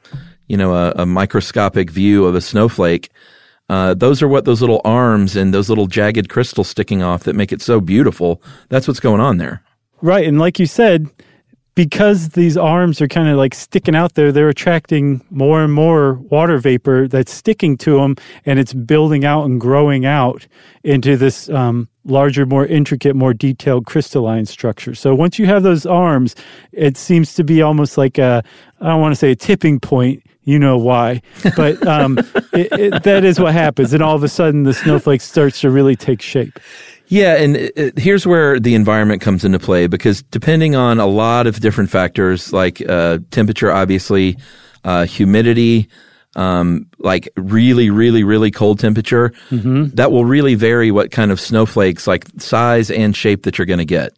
you 0.47 0.57
know, 0.57 0.73
a, 0.73 0.91
a 0.97 1.05
microscopic 1.05 1.91
view 1.91 2.25
of 2.25 2.35
a 2.35 2.41
snowflake. 2.41 3.09
Uh, 3.69 3.93
those 3.93 4.21
are 4.21 4.29
what 4.29 4.45
those 4.45 4.61
little 4.61 4.79
arms 4.85 5.35
and 5.35 5.53
those 5.53 5.67
little 5.67 5.87
jagged 5.87 6.29
crystals 6.29 6.69
sticking 6.69 7.03
off 7.03 7.25
that 7.25 7.35
make 7.35 7.51
it 7.51 7.61
so 7.61 7.81
beautiful. 7.81 8.41
That's 8.69 8.87
what's 8.87 9.01
going 9.01 9.19
on 9.19 9.37
there. 9.37 9.61
Right. 10.01 10.25
And 10.25 10.39
like 10.39 10.57
you 10.59 10.65
said, 10.65 11.09
because 11.77 12.29
these 12.29 12.57
arms 12.57 12.99
are 13.01 13.07
kind 13.07 13.29
of 13.29 13.37
like 13.37 13.53
sticking 13.53 13.95
out 13.95 14.15
there, 14.15 14.31
they're 14.31 14.49
attracting 14.49 15.21
more 15.29 15.61
and 15.61 15.71
more 15.71 16.15
water 16.15 16.57
vapor 16.57 17.07
that's 17.07 17.31
sticking 17.31 17.77
to 17.77 17.97
them 17.97 18.15
and 18.47 18.57
it's 18.57 18.73
building 18.73 19.23
out 19.23 19.45
and 19.45 19.61
growing 19.61 20.03
out 20.03 20.47
into 20.83 21.15
this 21.15 21.49
um, 21.49 21.87
larger, 22.03 22.47
more 22.47 22.65
intricate, 22.65 23.15
more 23.15 23.31
detailed 23.31 23.85
crystalline 23.85 24.47
structure. 24.47 24.95
So 24.95 25.13
once 25.13 25.37
you 25.37 25.45
have 25.45 25.61
those 25.61 25.85
arms, 25.85 26.33
it 26.71 26.97
seems 26.97 27.35
to 27.35 27.43
be 27.43 27.61
almost 27.61 27.95
like 27.95 28.17
a, 28.17 28.43
I 28.81 28.87
don't 28.87 28.99
want 28.99 29.11
to 29.11 29.15
say 29.15 29.29
a 29.29 29.35
tipping 29.35 29.79
point 29.79 30.23
you 30.45 30.57
know 30.57 30.77
why. 30.77 31.21
But 31.57 31.85
um, 31.85 32.17
it, 32.53 32.71
it, 32.71 33.03
that 33.03 33.25
is 33.25 33.37
what 33.37 33.51
happens. 33.51 33.91
And 33.91 34.01
all 34.01 34.15
of 34.15 34.23
a 34.23 34.29
sudden, 34.29 34.63
the 34.63 34.73
snowflake 34.73 35.19
starts 35.19 35.59
to 35.59 35.69
really 35.69 35.97
take 35.97 36.21
shape. 36.21 36.57
Yeah, 37.07 37.35
and 37.35 37.55
it, 37.55 37.97
here's 37.97 38.27
where 38.27 38.59
the 38.59 38.75
environment 38.75 39.21
comes 39.21 39.45
into 39.45 39.59
play 39.59 39.87
because 39.87 40.23
depending 40.23 40.75
on 40.75 40.99
a 40.99 41.07
lot 41.07 41.47
of 41.47 41.59
different 41.59 41.89
factors 41.89 42.51
like 42.51 42.81
uh, 42.87 43.19
temperature, 43.31 43.71
obviously, 43.71 44.37
uh, 44.83 45.05
humidity, 45.05 45.87
um, 46.35 46.85
like 46.99 47.29
really, 47.37 47.89
really, 47.89 48.23
really 48.23 48.51
cold 48.51 48.79
temperature, 48.79 49.29
mm-hmm. 49.49 49.85
that 49.95 50.11
will 50.11 50.25
really 50.25 50.55
vary 50.55 50.91
what 50.91 51.11
kind 51.11 51.31
of 51.31 51.39
snowflakes, 51.39 52.07
like 52.07 52.25
size 52.37 52.91
and 52.91 53.15
shape, 53.15 53.43
that 53.43 53.57
you're 53.57 53.65
going 53.65 53.79
to 53.79 53.85
get. 53.85 54.13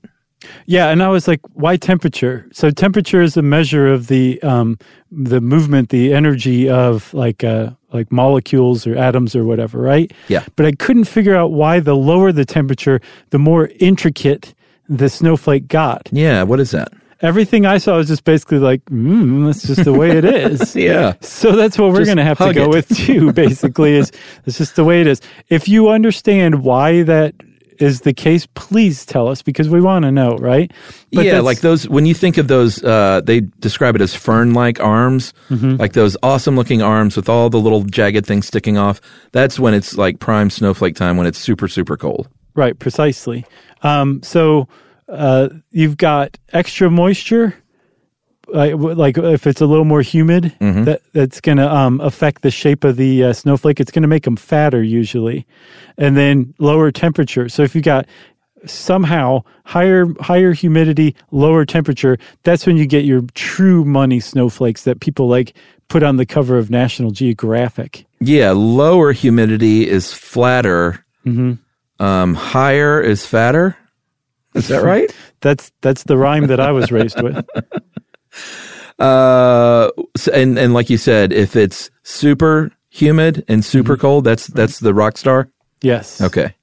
Yeah, 0.65 0.89
and 0.89 1.03
I 1.03 1.09
was 1.09 1.27
like, 1.27 1.41
why 1.53 1.77
temperature? 1.77 2.47
So 2.53 2.71
temperature 2.71 3.21
is 3.21 3.37
a 3.37 3.41
measure 3.41 3.87
of 3.87 4.07
the 4.07 4.41
um, 4.41 4.77
the 5.11 5.41
movement, 5.41 5.89
the 5.89 6.13
energy 6.13 6.69
of 6.69 7.13
like 7.13 7.43
uh, 7.43 7.71
like 7.93 8.11
molecules 8.11 8.85
or 8.85 8.95
atoms 8.95 9.35
or 9.35 9.43
whatever, 9.43 9.79
right? 9.79 10.11
Yeah. 10.27 10.45
But 10.55 10.65
I 10.65 10.71
couldn't 10.73 11.05
figure 11.05 11.35
out 11.35 11.51
why 11.51 11.79
the 11.79 11.95
lower 11.95 12.31
the 12.31 12.45
temperature, 12.45 13.01
the 13.31 13.39
more 13.39 13.69
intricate 13.79 14.53
the 14.87 15.09
snowflake 15.09 15.67
got. 15.67 16.09
Yeah, 16.11 16.43
what 16.43 16.59
is 16.59 16.71
that? 16.71 16.91
Everything 17.21 17.65
I 17.65 17.79
saw 17.79 17.97
was 17.97 18.07
just 18.07 18.23
basically 18.23 18.59
like, 18.59 18.83
mm, 18.85 19.45
that's 19.45 19.67
just 19.67 19.83
the 19.83 19.93
way 19.93 20.11
it 20.11 20.23
is. 20.23 20.75
yeah. 20.75 21.15
So 21.19 21.55
that's 21.55 21.77
what 21.77 21.91
we're 21.91 22.05
going 22.05 22.17
to 22.17 22.23
have 22.23 22.37
to 22.37 22.53
go 22.53 22.65
it. 22.65 22.69
with 22.69 22.89
too, 22.95 23.33
basically, 23.33 23.95
is 23.95 24.11
it's 24.45 24.57
just 24.57 24.77
the 24.77 24.85
way 24.85 25.01
it 25.01 25.07
is. 25.07 25.19
If 25.49 25.67
you 25.67 25.89
understand 25.89 26.63
why 26.63 27.03
that 27.03 27.35
is 27.79 28.01
the 28.01 28.13
case, 28.13 28.45
please 28.53 29.05
tell 29.05 29.27
us 29.27 29.41
because 29.41 29.69
we 29.69 29.81
want 29.81 30.03
to 30.03 30.11
know, 30.11 30.35
right? 30.37 30.71
But 31.11 31.25
yeah, 31.25 31.39
like 31.39 31.61
those, 31.61 31.87
when 31.87 32.05
you 32.05 32.13
think 32.13 32.37
of 32.37 32.47
those, 32.47 32.83
uh, 32.83 33.21
they 33.23 33.41
describe 33.59 33.95
it 33.95 34.01
as 34.01 34.13
fern 34.13 34.53
like 34.53 34.79
arms, 34.79 35.33
mm-hmm. 35.49 35.77
like 35.77 35.93
those 35.93 36.15
awesome 36.21 36.55
looking 36.55 36.81
arms 36.81 37.15
with 37.15 37.29
all 37.29 37.49
the 37.49 37.59
little 37.59 37.83
jagged 37.83 38.25
things 38.25 38.47
sticking 38.47 38.77
off. 38.77 39.01
That's 39.31 39.59
when 39.59 39.73
it's 39.73 39.97
like 39.97 40.19
prime 40.19 40.49
snowflake 40.49 40.95
time 40.95 41.17
when 41.17 41.25
it's 41.25 41.39
super, 41.39 41.67
super 41.67 41.97
cold. 41.97 42.27
Right, 42.53 42.77
precisely. 42.77 43.45
Um, 43.81 44.21
so 44.23 44.67
uh, 45.07 45.49
you've 45.71 45.97
got 45.97 46.37
extra 46.51 46.89
moisture 46.89 47.55
like, 48.53 48.73
like 48.75 49.17
if 49.17 49.47
it's 49.47 49.61
a 49.61 49.65
little 49.65 49.85
more 49.85 50.01
humid, 50.01 50.55
mm-hmm. 50.59 50.83
that 50.85 51.01
that's 51.13 51.41
going 51.41 51.57
to 51.57 51.73
um, 51.73 52.01
affect 52.01 52.41
the 52.41 52.51
shape 52.51 52.83
of 52.83 52.95
the 52.95 53.25
uh, 53.25 53.33
snowflake. 53.33 53.79
It's 53.79 53.91
going 53.91 54.03
to 54.03 54.07
make 54.07 54.23
them 54.23 54.35
fatter 54.35 54.83
usually, 54.83 55.45
and 55.97 56.17
then 56.17 56.53
lower 56.59 56.91
temperature. 56.91 57.49
So 57.49 57.63
if 57.63 57.75
you 57.75 57.81
got 57.81 58.05
somehow 58.65 59.43
higher 59.65 60.07
higher 60.19 60.53
humidity, 60.53 61.15
lower 61.31 61.65
temperature, 61.65 62.17
that's 62.43 62.65
when 62.65 62.77
you 62.77 62.85
get 62.85 63.05
your 63.05 63.21
true 63.33 63.85
money 63.85 64.19
snowflakes 64.19 64.83
that 64.83 64.99
people 64.99 65.27
like 65.27 65.53
put 65.87 66.03
on 66.03 66.17
the 66.17 66.25
cover 66.25 66.57
of 66.57 66.69
National 66.69 67.11
Geographic. 67.11 68.05
Yeah, 68.19 68.51
lower 68.51 69.11
humidity 69.11 69.87
is 69.87 70.13
flatter. 70.13 71.05
Mm-hmm. 71.25 71.53
Um, 72.03 72.33
higher 72.33 73.01
is 73.01 73.25
fatter. 73.25 73.77
Is 74.53 74.67
that 74.69 74.83
right? 74.83 75.13
that's 75.41 75.71
that's 75.81 76.03
the 76.03 76.17
rhyme 76.17 76.47
that 76.47 76.59
I 76.59 76.71
was 76.71 76.91
raised 76.91 77.21
with. 77.21 77.45
Uh, 78.99 79.89
and 80.33 80.57
and 80.59 80.73
like 80.73 80.89
you 80.89 80.97
said, 80.97 81.31
if 81.31 81.55
it's 81.55 81.89
super 82.03 82.71
humid 82.89 83.45
and 83.47 83.63
super 83.63 83.93
mm-hmm. 83.93 84.01
cold, 84.01 84.23
that's 84.25 84.47
that's 84.47 84.79
the 84.79 84.93
rock 84.93 85.17
star. 85.17 85.49
Yes. 85.81 86.21
Okay. 86.21 86.53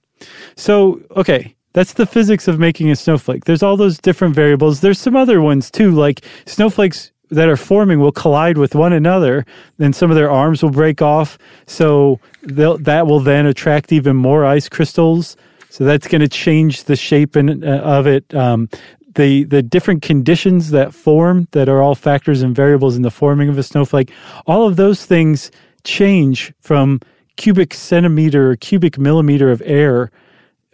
So 0.57 1.01
okay, 1.17 1.55
that's 1.73 1.95
the 1.95 2.07
physics 2.07 2.49
of 2.49 2.59
making 2.59 2.91
a 2.91 2.97
snowflake. 2.97 3.45
There's 3.45 3.63
all 3.63 3.77
those 3.77 3.99
different 3.99 4.35
variables. 4.35 4.81
There's 4.81 4.99
some 4.99 5.17
other 5.17 5.41
ones 5.41 5.71
too, 5.71 5.93
like 5.93 6.25
snowflakes 6.47 7.11
that 7.31 7.49
are 7.49 7.57
forming 7.57 8.01
will 8.01 8.13
collide 8.13 8.59
with 8.59 8.75
one 8.75 8.93
another, 8.93 9.45
and 9.79 9.95
some 9.95 10.11
of 10.11 10.17
their 10.17 10.31
arms 10.31 10.63
will 10.63 10.71
break 10.71 11.03
off. 11.03 11.39
So 11.67 12.21
that 12.43 13.07
will 13.07 13.21
then 13.21 13.47
attract 13.47 13.93
even 13.93 14.17
more 14.17 14.45
ice 14.45 14.69
crystals. 14.69 15.37
So 15.71 15.85
that's 15.85 16.07
going 16.07 16.23
to 16.23 16.29
change 16.29 16.85
the 16.85 16.97
shape 16.97 17.37
in, 17.37 17.63
uh, 17.63 17.79
of 17.79 18.07
it. 18.07 18.33
Um, 18.35 18.69
the 19.17 19.45
the 19.45 19.63
different 19.63 20.03
conditions 20.03 20.71
that 20.71 20.95
form 20.95 21.49
that 21.51 21.69
are 21.69 21.83
all 21.83 21.95
factors 21.95 22.43
and 22.43 22.55
variables 22.55 22.97
in 22.97 23.03
the 23.03 23.11
forming 23.11 23.49
of 23.49 23.59
a 23.59 23.63
snowflake 23.63 24.13
all 24.47 24.67
of 24.67 24.77
those 24.77 25.05
things 25.05 25.51
change 25.85 26.53
from 26.61 27.01
cubic 27.37 27.75
centimeter 27.75 28.51
or 28.53 28.57
cubic 28.57 28.99
millimeter 28.99 29.51
of 29.51 29.61
air 29.65 30.11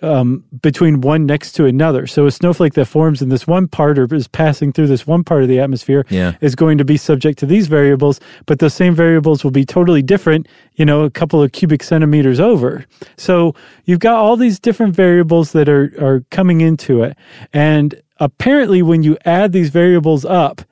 um, 0.03 0.45
between 0.61 1.01
one 1.01 1.27
next 1.27 1.53
to 1.53 1.65
another. 1.65 2.07
So 2.07 2.27
a 2.27 2.31
snowflake 2.31 2.75
that 2.75 2.87
forms 2.87 3.23
in 3.23 3.29
this 3.29 3.47
one 3.47 3.69
part 3.69 3.99
or 3.99 4.12
is 4.15 4.29
passing 4.29 4.73
through 4.73 4.88
this 4.88 5.07
one 5.07 5.25
part 5.25 5.43
of 5.43 5.49
the 5.49 5.61
atmosphere 5.61 6.05
yeah. 6.11 6.35
is 6.41 6.55
going 6.55 6.79
to 6.79 6.85
be 6.85 6.97
subject 6.97 7.38
to 7.38 7.47
these 7.47 7.69
variables, 7.69 8.21
but 8.47 8.59
those 8.59 8.75
same 8.75 8.95
variables 8.95 9.45
will 9.45 9.51
be 9.51 9.65
totally 9.65 10.03
different, 10.03 10.49
you 10.75 10.85
know, 10.85 11.03
a 11.03 11.11
couple 11.11 11.43
of 11.43 11.53
cubic 11.53 11.83
centimeters 11.83 12.41
over. 12.41 12.85
So 13.17 13.55
you've 13.85 14.01
got 14.01 14.17
all 14.17 14.37
these 14.37 14.59
different 14.59 14.95
variables 14.95 15.53
that 15.53 15.69
are, 15.69 15.93
are 16.01 16.25
coming 16.31 16.61
into 16.61 17.03
it. 17.03 17.17
And 17.53 18.01
apparently 18.19 18.83
when 18.83 19.03
you 19.03 19.17
add 19.25 19.53
these 19.53 19.71
variables 19.71 20.25
up, 20.25 20.62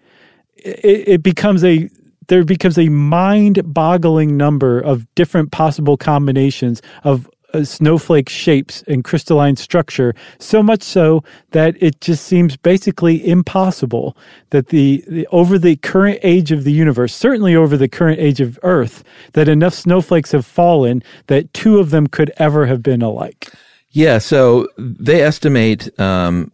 it, 0.57 1.09
it 1.09 1.23
becomes 1.23 1.64
a 1.64 1.88
there 2.29 2.45
becomes 2.45 2.79
a 2.79 2.88
mind-boggling 2.88 4.37
number 4.37 4.79
of 4.79 5.05
different 5.16 5.51
possible 5.51 5.97
combinations 5.97 6.81
of 7.03 7.29
snowflake 7.65 8.29
shapes 8.29 8.83
and 8.87 9.05
crystalline 9.05 9.57
structure 9.57 10.15
so 10.39 10.63
much 10.63 10.83
so 10.83 11.23
that 11.51 11.77
it 11.81 12.01
just 12.01 12.25
seems 12.27 12.57
basically 12.57 13.27
impossible 13.27 14.17
that 14.51 14.69
the, 14.69 15.05
the, 15.09 15.27
over 15.29 15.59
the 15.59 15.77
current 15.77 16.19
age 16.23 16.53
of 16.53 16.65
the 16.65 16.73
universe 16.73 17.15
certainly 17.15 17.55
over 17.55 17.77
the 17.77 17.89
current 17.89 18.19
age 18.19 18.41
of 18.41 18.59
earth 18.63 19.03
that 19.33 19.49
enough 19.49 19.75
snowflakes 19.75 20.33
have 20.33 20.47
fallen 20.47 21.03
that 21.27 21.53
two 21.55 21.79
of 21.79 21.91
them 21.91 22.07
could 22.07 22.33
ever 22.39 22.67
have 22.67 22.83
been 22.83 23.03
alike. 23.03 23.53
Yeah 23.91 24.19
so 24.19 24.69
they 24.79 25.23
estimate 25.23 25.89
um, 26.01 26.53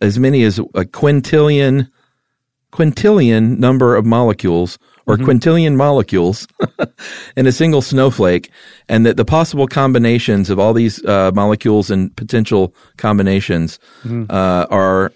as 0.00 0.18
many 0.18 0.42
as 0.42 0.58
a 0.58 0.84
quintillion 0.84 1.88
quintillion 2.72 3.58
number 3.58 3.94
of 3.94 4.04
molecules 4.04 4.78
or 5.06 5.16
mm-hmm. 5.16 5.26
quintillion 5.26 5.76
molecules 5.76 6.46
in 7.36 7.46
a 7.46 7.52
single 7.52 7.82
snowflake, 7.82 8.50
and 8.88 9.04
that 9.06 9.16
the 9.16 9.24
possible 9.24 9.66
combinations 9.66 10.50
of 10.50 10.58
all 10.58 10.72
these 10.72 11.04
uh, 11.04 11.30
molecules 11.34 11.90
and 11.90 12.14
potential 12.16 12.74
combinations 12.96 13.78
mm-hmm. 14.02 14.24
uh, 14.30 14.66
are 14.70 15.12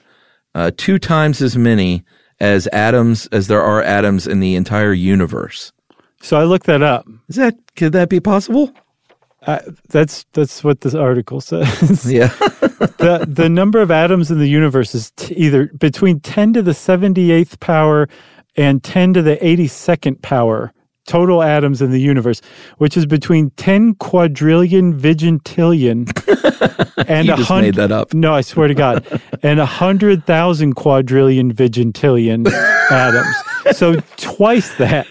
uh, 0.54 0.70
two 0.76 0.98
times 0.98 1.40
as 1.40 1.56
many 1.56 2.04
as 2.40 2.66
atoms 2.68 3.26
as 3.28 3.48
there 3.48 3.62
are 3.62 3.82
atoms 3.82 4.26
in 4.26 4.40
the 4.40 4.54
entire 4.54 4.92
universe. 4.92 5.72
So 6.20 6.36
I 6.38 6.44
looked 6.44 6.66
that 6.66 6.82
up. 6.82 7.06
Is 7.28 7.36
that 7.36 7.56
could 7.76 7.92
that 7.92 8.08
be 8.08 8.20
possible? 8.20 8.72
Uh, 9.46 9.60
that's 9.88 10.24
that's 10.32 10.64
what 10.64 10.80
this 10.80 10.94
article 10.94 11.40
says. 11.40 12.10
Yeah. 12.10 12.28
the 12.98 13.26
the 13.28 13.48
number 13.48 13.80
of 13.80 13.90
atoms 13.90 14.30
in 14.30 14.38
the 14.38 14.48
universe 14.48 14.94
is 14.94 15.10
t- 15.12 15.34
either 15.34 15.66
between 15.66 16.20
10 16.20 16.52
to 16.54 16.62
the 16.62 16.72
78th 16.72 17.58
power 17.60 18.08
and 18.58 18.82
10 18.84 19.14
to 19.14 19.22
the 19.22 19.36
82nd 19.36 20.20
power 20.20 20.72
total 21.06 21.42
atoms 21.42 21.80
in 21.80 21.90
the 21.90 22.00
universe, 22.00 22.42
which 22.76 22.94
is 22.94 23.06
between 23.06 23.48
10 23.56 23.94
quadrillion 23.94 24.92
vigintillion 24.92 26.04
and 27.08 27.26
You 27.28 27.32
a 27.32 27.36
just 27.38 27.48
hun- 27.48 27.62
made 27.62 27.76
that 27.76 27.90
up. 27.92 28.12
No, 28.12 28.34
I 28.34 28.42
swear 28.42 28.68
to 28.68 28.74
God, 28.74 29.06
and 29.42 29.58
a 29.58 29.64
hundred 29.66 30.26
thousand 30.26 30.74
quadrillion 30.74 31.52
vigintillion 31.54 32.46
atoms. 32.90 33.34
So 33.78 33.96
twice 34.18 34.74
that, 34.76 35.06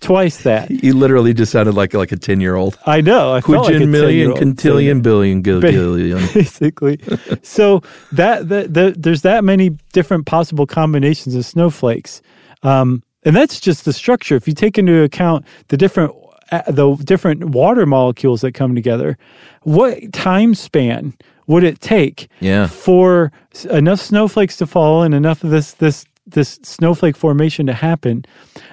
twice 0.00 0.42
that. 0.42 0.70
you 0.70 0.92
literally 0.94 1.32
just 1.32 1.52
sounded 1.52 1.72
like 1.74 1.94
like 1.94 2.12
a 2.12 2.16
10 2.16 2.40
year 2.42 2.56
old. 2.56 2.78
I 2.84 3.00
know. 3.00 3.32
I 3.32 3.40
felt 3.40 3.66
like 3.70 3.78
million, 3.88 4.32
10-year-old 4.32 4.38
quintillion, 4.38 5.02
billion, 5.02 5.40
gil- 5.42 5.60
Ba- 5.62 5.72
billion. 5.72 6.18
basically. 6.34 7.00
so 7.42 7.82
that, 8.12 8.48
that, 8.50 8.74
that 8.74 9.02
there's 9.02 9.22
that 9.22 9.44
many 9.44 9.70
different 9.94 10.26
possible 10.26 10.66
combinations 10.66 11.34
of 11.34 11.46
snowflakes, 11.46 12.20
um, 12.62 13.02
and 13.24 13.34
that's 13.36 13.60
just 13.60 13.84
the 13.84 13.92
structure. 13.92 14.36
If 14.36 14.46
you 14.48 14.54
take 14.54 14.78
into 14.78 15.02
account 15.02 15.44
the 15.68 15.76
different 15.76 16.12
uh, 16.50 16.62
the 16.68 16.94
different 17.04 17.44
water 17.46 17.84
molecules 17.84 18.40
that 18.40 18.52
come 18.52 18.74
together, 18.74 19.18
what 19.62 20.12
time 20.12 20.54
span 20.54 21.14
would 21.46 21.64
it 21.64 21.80
take 21.80 22.28
Yeah. 22.40 22.66
for 22.66 23.32
enough 23.70 24.00
snowflakes 24.00 24.56
to 24.58 24.66
fall 24.66 25.02
and 25.02 25.14
enough 25.14 25.42
of 25.44 25.50
this 25.50 25.72
this 25.74 26.04
this 26.26 26.58
snowflake 26.62 27.16
formation 27.16 27.66
to 27.66 27.72
happen 27.72 28.22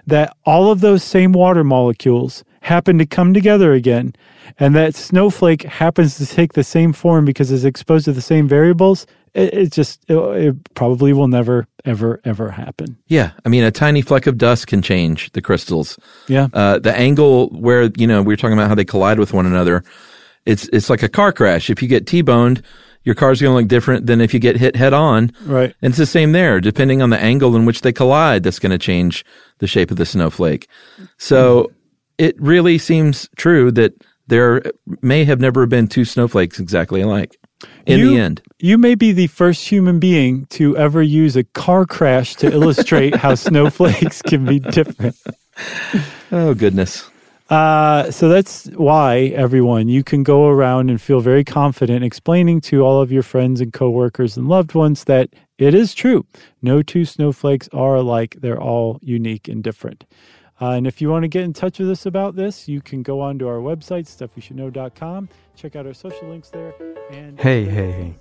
that 0.06 0.36
all 0.45 0.71
of 0.71 0.82
those 0.82 1.04
same 1.04 1.32
water 1.32 1.63
molecules 1.63 2.43
happen 2.62 2.98
to 2.98 3.06
come 3.06 3.34
together 3.34 3.71
again 3.74 4.13
and 4.60 4.76
that 4.76 4.93
snowflake 4.93 5.63
happens 5.63 6.17
to 6.17 6.26
take 6.26 6.52
the 6.54 6.63
same 6.65 6.91
form 6.91 7.24
because 7.24 7.52
it's 7.52 7.63
exposed 7.63 8.04
to 8.06 8.12
the 8.12 8.21
same 8.21 8.45
variables 8.48 9.08
it, 9.36 9.54
it 9.54 9.71
just 9.71 10.04
it, 10.08 10.15
it 10.15 10.74
probably 10.74 11.13
will 11.13 11.28
never 11.28 11.67
ever 11.84 12.21
ever 12.24 12.50
happen 12.50 12.98
Yeah. 13.08 13.32
I 13.45 13.50
mean, 13.50 13.63
a 13.63 13.71
tiny 13.71 14.02
fleck 14.02 14.26
of 14.26 14.38
dust 14.38 14.67
can 14.67 14.82
change 14.82 15.32
the 15.34 15.41
crystals. 15.41 16.00
yeah 16.28 16.48
Uh, 16.54 16.80
the 16.80 16.95
angle 16.95 17.50
where, 17.50 17.91
you 17.98 18.08
know, 18.08 18.21
we 18.24 18.34
were 18.34 18.38
talking 18.38 18.58
about 18.58 18.69
how 18.69 18.76
they 18.76 18.86
collide 18.86 19.19
with 19.19 19.34
one 19.34 19.45
another. 19.45 19.84
It's, 20.45 20.67
it's 20.69 20.89
like 20.89 21.04
a 21.04 21.10
car 21.10 21.32
crash. 21.32 21.69
If 21.69 21.82
you 21.82 21.88
get 21.88 22.08
T-boned, 22.08 22.62
your 23.04 23.15
car's 23.15 23.41
going 23.41 23.52
to 23.52 23.62
look 23.62 23.67
different 23.67 24.06
than 24.08 24.21
if 24.21 24.34
you 24.34 24.39
get 24.39 24.58
hit 24.58 24.76
head 24.76 24.93
on. 24.93 25.32
right 25.43 25.76
And 25.82 25.91
it's 25.91 25.98
the 25.98 26.06
same 26.06 26.32
there. 26.32 26.60
Depending 26.60 27.02
on 27.02 27.10
the 27.12 27.19
angle 27.19 27.56
in 27.56 27.65
which 27.65 27.82
they 27.82 27.93
collide, 27.93 28.43
that's 28.43 28.60
going 28.60 28.71
to 28.71 28.80
change 28.80 29.26
the 29.60 29.67
shape 29.67 29.91
of 29.91 29.98
the 29.98 30.06
snowflake. 30.06 30.67
So 31.17 31.71
it 32.17 32.39
really 32.39 32.78
seems 32.78 33.30
true 33.36 33.71
that 33.74 33.93
there 34.28 34.63
may 35.02 35.24
have 35.26 35.39
never 35.39 35.67
been 35.67 35.88
two 35.88 36.06
snowflakes 36.06 36.60
exactly 36.60 37.02
alike 37.02 37.38
in 37.86 37.99
You- 37.99 38.10
the 38.12 38.19
end. 38.19 38.41
You 38.60 38.78
may 38.78 38.95
be 38.95 39.12
the 39.12 39.28
first 39.28 39.67
human 39.67 39.99
being 39.99 40.45
to 40.51 40.75
ever 40.78 41.01
use 41.04 41.36
a 41.36 41.43
car 41.43 41.86
crash 41.86 42.36
to 42.36 42.51
illustrate 42.51 43.15
how 43.15 43.36
snowflakes 43.36 44.21
can 44.21 44.45
be 44.45 44.60
different. 44.60 45.15
Oh, 46.32 46.54
goodness. 46.54 47.10
Uh, 47.49 48.10
so 48.10 48.28
that's 48.28 48.65
why 48.75 49.32
everyone 49.36 49.88
you 49.88 50.04
can 50.04 50.23
go 50.23 50.47
around 50.47 50.89
and 50.89 50.99
feel 50.99 51.19
very 51.19 51.43
confident 51.43 52.04
explaining 52.04 52.60
to 52.60 52.82
all 52.82 52.99
of 53.01 53.12
your 53.12 53.21
friends 53.21 53.62
and 53.62 53.71
coworkers 53.71 54.36
and 54.36 54.47
loved 54.47 54.73
ones 54.73 55.04
that 55.04 55.30
it 55.60 55.75
is 55.75 55.93
true. 55.93 56.25
No 56.63 56.82
two 56.82 57.06
snowflakes 57.06 57.69
are 57.71 57.95
alike. 57.95 58.38
They're 58.39 58.60
all 58.60 58.99
unique 59.04 59.47
and 59.47 59.63
different. 59.63 60.06
Uh, 60.62 60.78
and 60.78 60.88
if 60.88 61.02
you 61.02 61.10
want 61.10 61.24
to 61.24 61.28
get 61.28 61.44
in 61.44 61.54
touch 61.54 61.80
with 61.80 61.89
us 61.91 62.06
about 62.06 62.36
this, 62.36 62.70
you 62.70 62.82
can 62.82 63.04
go 63.04 63.20
on 63.22 63.39
to 63.39 63.48
our 63.48 63.60
website, 63.60 64.08
stuffyoushouldknow.com, 64.08 65.28
check 65.58 65.76
out 65.76 65.86
our 65.86 65.94
social 65.94 66.30
links 66.30 66.50
there. 66.50 66.74
And 67.12 67.39
Hey, 67.39 67.65
hey, 67.65 67.91
hey. 67.91 68.13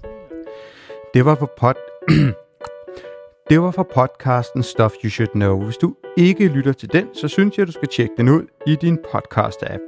Det 1.14 1.24
var 1.24 1.34
for 1.34 1.46
pod... 1.56 1.74
det 3.50 3.62
var 3.62 3.70
for 3.70 3.82
podcasten 3.94 4.62
Stuff 4.62 4.94
You 5.04 5.10
Should 5.10 5.32
Know. 5.32 5.64
Hvis 5.64 5.76
du 5.76 5.94
ikke 6.16 6.48
lytter 6.48 6.72
til 6.72 6.92
den, 6.92 7.08
så 7.14 7.28
synes 7.28 7.58
jeg, 7.58 7.66
du 7.66 7.72
skal 7.72 7.88
tjekke 7.88 8.14
den 8.16 8.28
ud 8.28 8.46
i 8.66 8.76
din 8.76 8.98
podcast-app. 9.14 9.80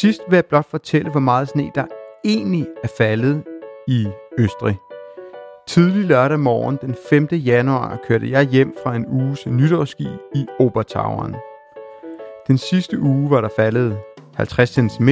Sidst 0.00 0.20
vil 0.28 0.36
jeg 0.36 0.46
blot 0.46 0.66
fortælle, 0.70 1.10
hvor 1.10 1.20
meget 1.20 1.48
sne 1.48 1.70
der 1.74 1.86
egentlig 2.24 2.66
er 2.82 2.88
faldet 2.98 3.44
i 3.88 4.06
Østrig. 4.38 4.76
Tidlig 5.66 6.04
lørdag 6.04 6.40
morgen 6.40 6.78
den 6.80 6.94
5. 7.10 7.28
januar 7.32 7.98
kørte 8.08 8.30
jeg 8.30 8.46
hjem 8.46 8.74
fra 8.82 8.96
en 8.96 9.06
uges 9.06 9.46
nytårsski 9.46 10.08
i 10.34 10.46
Obertauern. 10.58 11.34
Den 12.48 12.58
sidste 12.58 13.00
uge 13.00 13.30
var 13.30 13.40
der 13.40 13.48
faldet 13.56 13.98
50 14.34 14.70
cm 14.70 15.08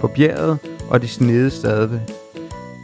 på 0.00 0.08
bjerget, 0.08 0.58
og 0.90 1.00
det 1.00 1.10
snede 1.10 1.50
stadig. 1.50 2.00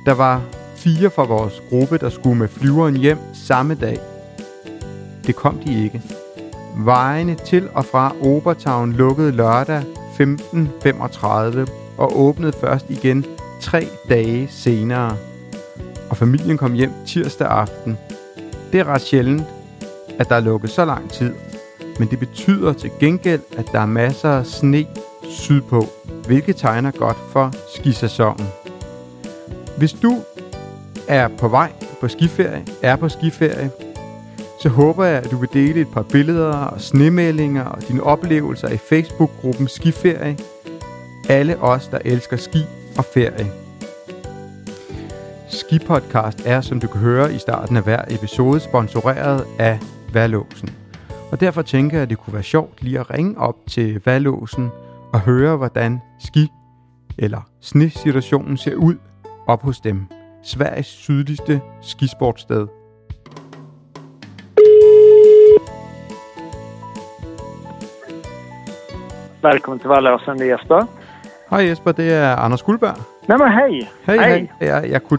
Der 0.06 0.14
var 0.14 0.42
fire 0.76 1.10
fra 1.10 1.24
vores 1.24 1.62
gruppe, 1.70 1.98
der 1.98 2.10
skulle 2.10 2.38
med 2.38 2.48
flyveren 2.48 2.96
hjem 2.96 3.18
samme 3.34 3.74
dag. 3.74 3.98
Det 5.26 5.36
kom 5.36 5.58
de 5.58 5.84
ikke. 5.84 6.02
Vejene 6.76 7.34
til 7.34 7.68
og 7.74 7.84
fra 7.84 8.14
Obertown 8.22 8.92
lukkede 8.92 9.32
lørdag 9.32 9.82
15.35 10.20 11.70
og 11.98 12.20
åbnede 12.20 12.52
først 12.52 12.90
igen 12.90 13.24
tre 13.60 13.88
dage 14.08 14.48
senere. 14.50 15.16
Og 16.10 16.16
familien 16.16 16.58
kom 16.58 16.72
hjem 16.72 16.92
tirsdag 17.06 17.48
aften. 17.48 17.98
Det 18.72 18.80
er 18.80 18.84
ret 18.84 19.02
sjældent, 19.02 19.42
at 20.18 20.28
der 20.28 20.34
er 20.34 20.40
lukket 20.40 20.70
så 20.70 20.84
lang 20.84 21.10
tid. 21.10 21.34
Men 21.98 22.08
det 22.08 22.18
betyder 22.18 22.72
til 22.72 22.90
gengæld, 23.00 23.40
at 23.58 23.66
der 23.72 23.80
er 23.80 23.86
masser 23.86 24.30
af 24.30 24.46
sne 24.46 24.86
sydpå, 25.22 25.86
hvilket 26.26 26.56
tegner 26.56 26.90
godt 26.90 27.16
for 27.32 27.52
skisæsonen. 27.76 28.46
Hvis 29.78 29.92
du 29.92 30.22
er 31.08 31.28
på 31.38 31.48
vej 31.48 31.72
på 32.00 32.08
skiferie, 32.08 32.64
er 32.82 32.96
på 32.96 33.08
skiferie, 33.08 33.70
så 34.60 34.68
håber 34.68 35.04
jeg, 35.04 35.22
at 35.22 35.30
du 35.30 35.36
vil 35.36 35.48
dele 35.52 35.80
et 35.80 35.88
par 35.88 36.02
billeder 36.02 36.52
og 36.52 36.80
snemeldinger 36.80 37.64
og 37.64 37.88
dine 37.88 38.02
oplevelser 38.02 38.68
i 38.68 38.76
Facebook-gruppen 38.76 39.68
Skiferie. 39.68 40.38
Alle 41.28 41.58
os, 41.58 41.88
der 41.88 41.98
elsker 42.04 42.36
ski 42.36 42.64
og 42.98 43.04
ferie. 43.14 43.46
Skipodcast 45.50 46.42
er, 46.44 46.60
som 46.60 46.80
du 46.80 46.86
kan 46.86 47.00
høre 47.00 47.34
i 47.34 47.38
starten 47.38 47.76
af 47.76 47.82
hver 47.82 48.04
episode, 48.08 48.60
sponsoreret 48.60 49.44
af 49.58 49.78
Værlåsen. 50.12 50.70
Og 51.32 51.40
derfor 51.40 51.62
tænker 51.62 51.96
jeg, 51.96 52.02
at 52.02 52.10
det 52.10 52.18
kunne 52.18 52.34
være 52.34 52.42
sjovt 52.42 52.82
lige 52.82 53.00
at 53.00 53.10
ringe 53.10 53.38
op 53.38 53.56
til 53.68 54.02
Valåsen 54.04 54.70
og 55.12 55.20
høre, 55.20 55.56
hvordan 55.56 56.00
ski- 56.18 56.52
eller 57.18 57.40
snesituationen 57.60 58.56
ser 58.56 58.74
ud 58.74 58.94
op 59.46 59.62
hos 59.62 59.80
dem. 59.80 60.06
Sveriges 60.42 60.86
sydligste 60.86 61.60
skisportsted. 61.82 62.66
Välkommen 69.42 69.78
till 69.80 69.88
Vallåsen, 69.88 70.38
det 70.38 70.44
är 70.44 70.50
Jesper. 70.50 70.86
Hej 71.50 71.68
Jesper, 71.68 71.92
det 71.92 72.12
er 72.12 72.36
Anders 72.36 72.62
Guldberg. 72.62 72.96
Nej 73.28 73.38
men 73.38 73.52
hej! 73.52 73.88
Hej, 74.06 74.16
hej. 74.16 74.48
Jeg, 74.60 74.90
jeg 74.90 75.02
kunne 75.02 75.18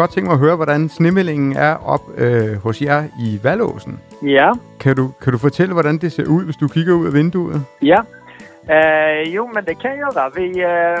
godt 0.00 0.10
tænke 0.10 0.26
mig 0.28 0.34
at 0.38 0.44
høre, 0.46 0.56
hvordan 0.56 0.88
snemeldingen 0.88 1.52
er 1.68 1.74
op 1.94 2.04
øh, 2.24 2.52
hos 2.64 2.76
jer 2.82 3.00
i 3.26 3.28
Valåsen. 3.44 3.94
Ja, 4.22 4.48
Kan 4.80 4.96
du, 4.96 5.04
kan 5.22 5.32
du 5.32 5.38
fortælle, 5.38 5.72
hvordan 5.72 5.96
det 5.98 6.12
ser 6.12 6.26
ud, 6.36 6.44
hvis 6.44 6.56
du 6.56 6.68
kigger 6.68 6.94
ud 7.00 7.06
af 7.06 7.12
vinduet? 7.12 7.56
ja. 7.92 8.00
Eh, 8.76 9.34
jo 9.36 9.42
men 9.54 9.64
det 9.64 9.76
kan 9.82 9.90
jag 9.90 9.98
göra. 9.98 10.24
Vi, 10.38 10.46
eh, 10.72 10.98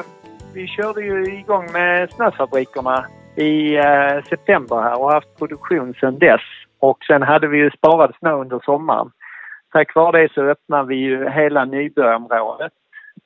vi 0.54 0.66
körde 0.76 1.00
ju 1.10 1.16
igång 1.40 1.64
med 1.72 2.08
snöfabrikerna 2.14 2.96
i 3.36 3.52
eh, 3.86 4.16
september 4.32 4.76
här 4.82 4.96
och 5.02 5.12
haft 5.12 5.38
produktion 5.38 5.94
sedan 6.00 6.18
dess. 6.18 6.44
Och 6.80 6.98
sen 7.08 7.22
hade 7.22 7.46
vi 7.48 7.58
ju 7.58 7.70
sparad 7.70 8.12
snö 8.18 8.32
under 8.32 8.58
sommaren. 8.64 9.10
Tack 9.72 9.94
vare 9.94 10.22
det 10.22 10.32
så 10.32 10.40
öppnade 10.42 10.88
vi 10.88 10.96
ju 10.96 11.28
hela 11.30 11.64
nybörjarområdet. 11.64 12.72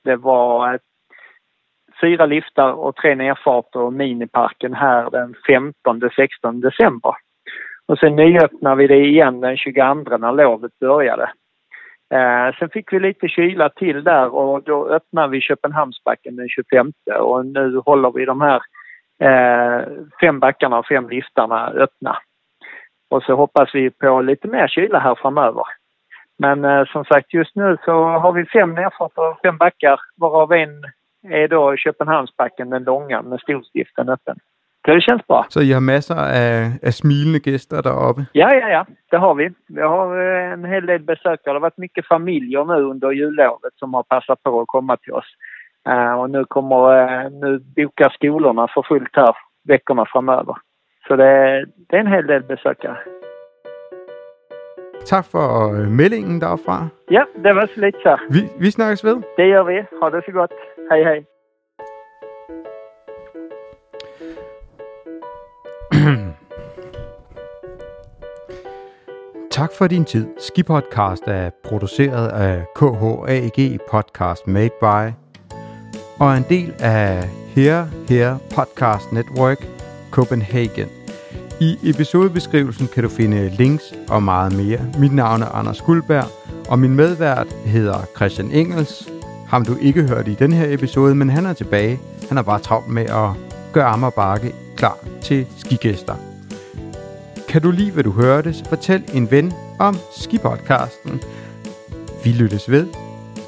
Det 0.04 0.16
var 0.16 0.74
eh, 0.74 0.80
fyra 2.00 2.26
liftar 2.26 2.72
och 2.72 2.96
tre 2.96 3.14
nerfarter 3.14 3.80
och 3.80 3.92
miniparken 3.92 4.74
här 4.74 5.10
den 5.10 5.34
15-16 5.84 6.60
december. 6.60 7.14
Och 7.86 7.98
sen 7.98 8.16
nyöppnade 8.16 8.76
vi 8.76 8.86
det 8.86 9.06
igen 9.06 9.40
den 9.40 9.56
22 9.56 9.94
när 10.16 10.32
lovet 10.32 10.78
började. 10.78 11.30
Eh, 12.14 12.54
sen 12.58 12.68
fick 12.70 12.92
vi 12.92 13.00
lite 13.00 13.28
kyla 13.28 13.68
till 13.68 14.04
där 14.04 14.34
och 14.34 14.62
då 14.62 14.88
öppnade 14.88 15.28
vi 15.28 15.40
Köpenhamnsbacken 15.40 16.36
den 16.36 16.48
25 16.48 16.92
och 17.20 17.46
nu 17.46 17.76
håller 17.78 18.10
vi 18.10 18.24
de 18.24 18.40
här 18.40 18.60
eh, 19.22 19.86
fem 20.20 20.40
backarna 20.40 20.78
och 20.78 20.86
fem 20.86 21.08
liftarna 21.08 21.68
öppna. 21.68 22.18
Och 23.10 23.22
så 23.22 23.34
hoppas 23.34 23.74
vi 23.74 23.90
på 23.90 24.20
lite 24.20 24.48
mer 24.48 24.68
kyla 24.68 24.98
här 24.98 25.14
framöver. 25.14 25.64
Men 26.38 26.64
eh, 26.64 26.84
som 26.84 27.04
sagt 27.04 27.34
just 27.34 27.56
nu 27.56 27.76
så 27.84 28.04
har 28.04 28.32
vi 28.32 28.44
fem 28.44 28.74
nerfarter 28.74 29.30
och 29.30 29.40
fem 29.42 29.56
backar 29.56 30.00
varav 30.16 30.52
en 30.52 30.84
är 31.22 31.48
då 31.48 31.76
Köpenhamnsbacken, 31.76 32.70
den 32.70 32.84
långa 32.84 33.22
med 33.22 33.40
stolstiften 33.40 34.08
öppen. 34.08 34.36
Så 34.84 34.94
det 34.94 35.00
känns 35.00 35.26
bra. 35.26 35.46
Så 35.48 35.62
I 35.62 35.72
har 35.72 35.80
masser 35.80 36.14
af, 36.14 36.78
af 36.82 36.92
smilende 36.94 37.38
gæster 37.38 37.82
deroppe. 37.82 38.26
Ja, 38.34 38.54
ja, 38.54 38.68
ja, 38.68 38.84
det 39.10 39.18
har 39.20 39.34
vi. 39.34 39.48
Vi 39.68 39.80
har 39.80 40.06
eh, 40.16 40.52
en 40.52 40.64
hel 40.64 40.86
del 40.86 41.02
besökare. 41.02 41.38
Det 41.44 41.52
har 41.52 41.60
varit 41.60 41.78
mycket 41.78 42.06
familjer 42.06 42.64
nu 42.64 42.82
under 42.82 43.10
jullovet 43.10 43.72
som 43.76 43.94
har 43.94 44.02
passat 44.02 44.42
på 44.42 44.60
att 44.60 44.68
komma 44.68 44.96
till 44.96 45.12
oss. 45.12 45.30
Eh, 45.88 46.12
och 46.20 46.30
nu 46.30 46.44
kommer, 46.44 46.80
eh, 47.02 47.30
nu 47.30 47.58
bokar 47.58 48.10
skolorna 48.10 48.68
för 48.74 48.82
fullt 48.82 49.16
här 49.16 49.36
veckorna 49.68 50.06
framöver. 50.12 50.56
Så 51.08 51.16
det, 51.16 51.64
det 51.88 51.96
er 51.96 52.00
en 52.00 52.06
hel 52.06 52.26
del 52.26 52.42
besøkere. 52.42 52.96
Tak 55.06 55.24
for 55.24 55.72
øh, 55.72 55.88
meldingen 55.88 56.40
derfra. 56.40 56.88
Ja, 57.10 57.22
det 57.44 57.54
var 57.54 57.66
så 57.74 57.80
lidt 57.80 57.96
så. 58.02 58.18
Vi, 58.30 58.40
vi 58.58 58.70
snakkes 58.70 59.04
ved. 59.04 59.14
Det 59.14 59.22
gør 59.52 59.62
vi. 59.64 59.74
Ha 59.74 60.16
det 60.16 60.24
så 60.26 60.32
godt. 60.32 60.52
Hej 60.90 60.98
hej. 61.02 61.18
Tak 69.50 69.72
for 69.78 69.86
din 69.86 70.04
tid. 70.04 70.26
Skipodcast 70.38 71.22
er 71.26 71.50
produceret 71.64 72.28
af 72.28 72.64
KHAG 72.76 73.78
Podcast 73.90 74.46
Made 74.46 74.70
By 74.80 75.12
og 76.20 76.26
er 76.32 76.36
en 76.36 76.46
del 76.48 76.74
af 76.80 77.28
Here 77.56 77.88
Here 78.08 78.38
Podcast 78.56 79.12
Network 79.12 79.58
Copenhagen. 80.10 80.99
I 81.62 81.78
episodebeskrivelsen 81.82 82.88
kan 82.94 83.02
du 83.02 83.08
finde 83.08 83.48
links 83.48 83.84
og 84.08 84.22
meget 84.22 84.52
mere. 84.52 84.80
Mit 84.98 85.12
navn 85.12 85.42
er 85.42 85.46
Anders 85.46 85.80
Guldberg, 85.80 86.24
og 86.68 86.78
min 86.78 86.94
medvært 86.94 87.46
hedder 87.64 87.98
Christian 88.16 88.50
Engels. 88.50 89.08
Ham 89.48 89.64
du 89.64 89.76
ikke 89.80 90.02
hørt 90.02 90.28
i 90.28 90.34
den 90.34 90.52
her 90.52 90.74
episode, 90.74 91.14
men 91.14 91.30
han 91.30 91.46
er 91.46 91.52
tilbage. 91.52 92.00
Han 92.28 92.38
er 92.38 92.42
bare 92.42 92.58
travlt 92.58 92.88
med 92.88 93.02
at 93.02 93.30
gøre 93.72 93.84
Amager 93.84 94.10
Bakke 94.10 94.54
klar 94.76 94.98
til 95.22 95.46
skigæster. 95.58 96.14
Kan 97.48 97.62
du 97.62 97.70
lide, 97.70 97.90
hvad 97.90 98.04
du 98.04 98.10
hørte, 98.10 98.52
så 98.54 98.64
fortæl 98.64 99.02
en 99.14 99.30
ven 99.30 99.52
om 99.78 99.96
skipodcasten. 100.16 101.20
Vi 102.24 102.30
lyttes 102.30 102.70
ved 102.70 102.86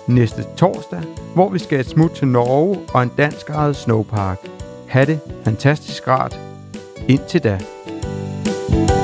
næste 0.07 0.45
torsdag, 0.57 1.03
hvor 1.35 1.49
vi 1.49 1.59
skal 1.59 1.81
et 1.81 1.87
smut 1.89 2.11
til 2.11 2.29
Norge 2.29 2.79
og 2.95 3.03
en 3.03 3.13
dansk 3.19 3.51
ejet 3.51 3.77
snowpark. 3.77 4.39
Ha' 4.89 5.05
det 5.05 5.21
fantastisk 5.45 6.09
rart. 6.09 6.41
Indtil 7.09 7.45
da. 7.45 7.59
Thank 8.73 8.91
you 8.91 9.02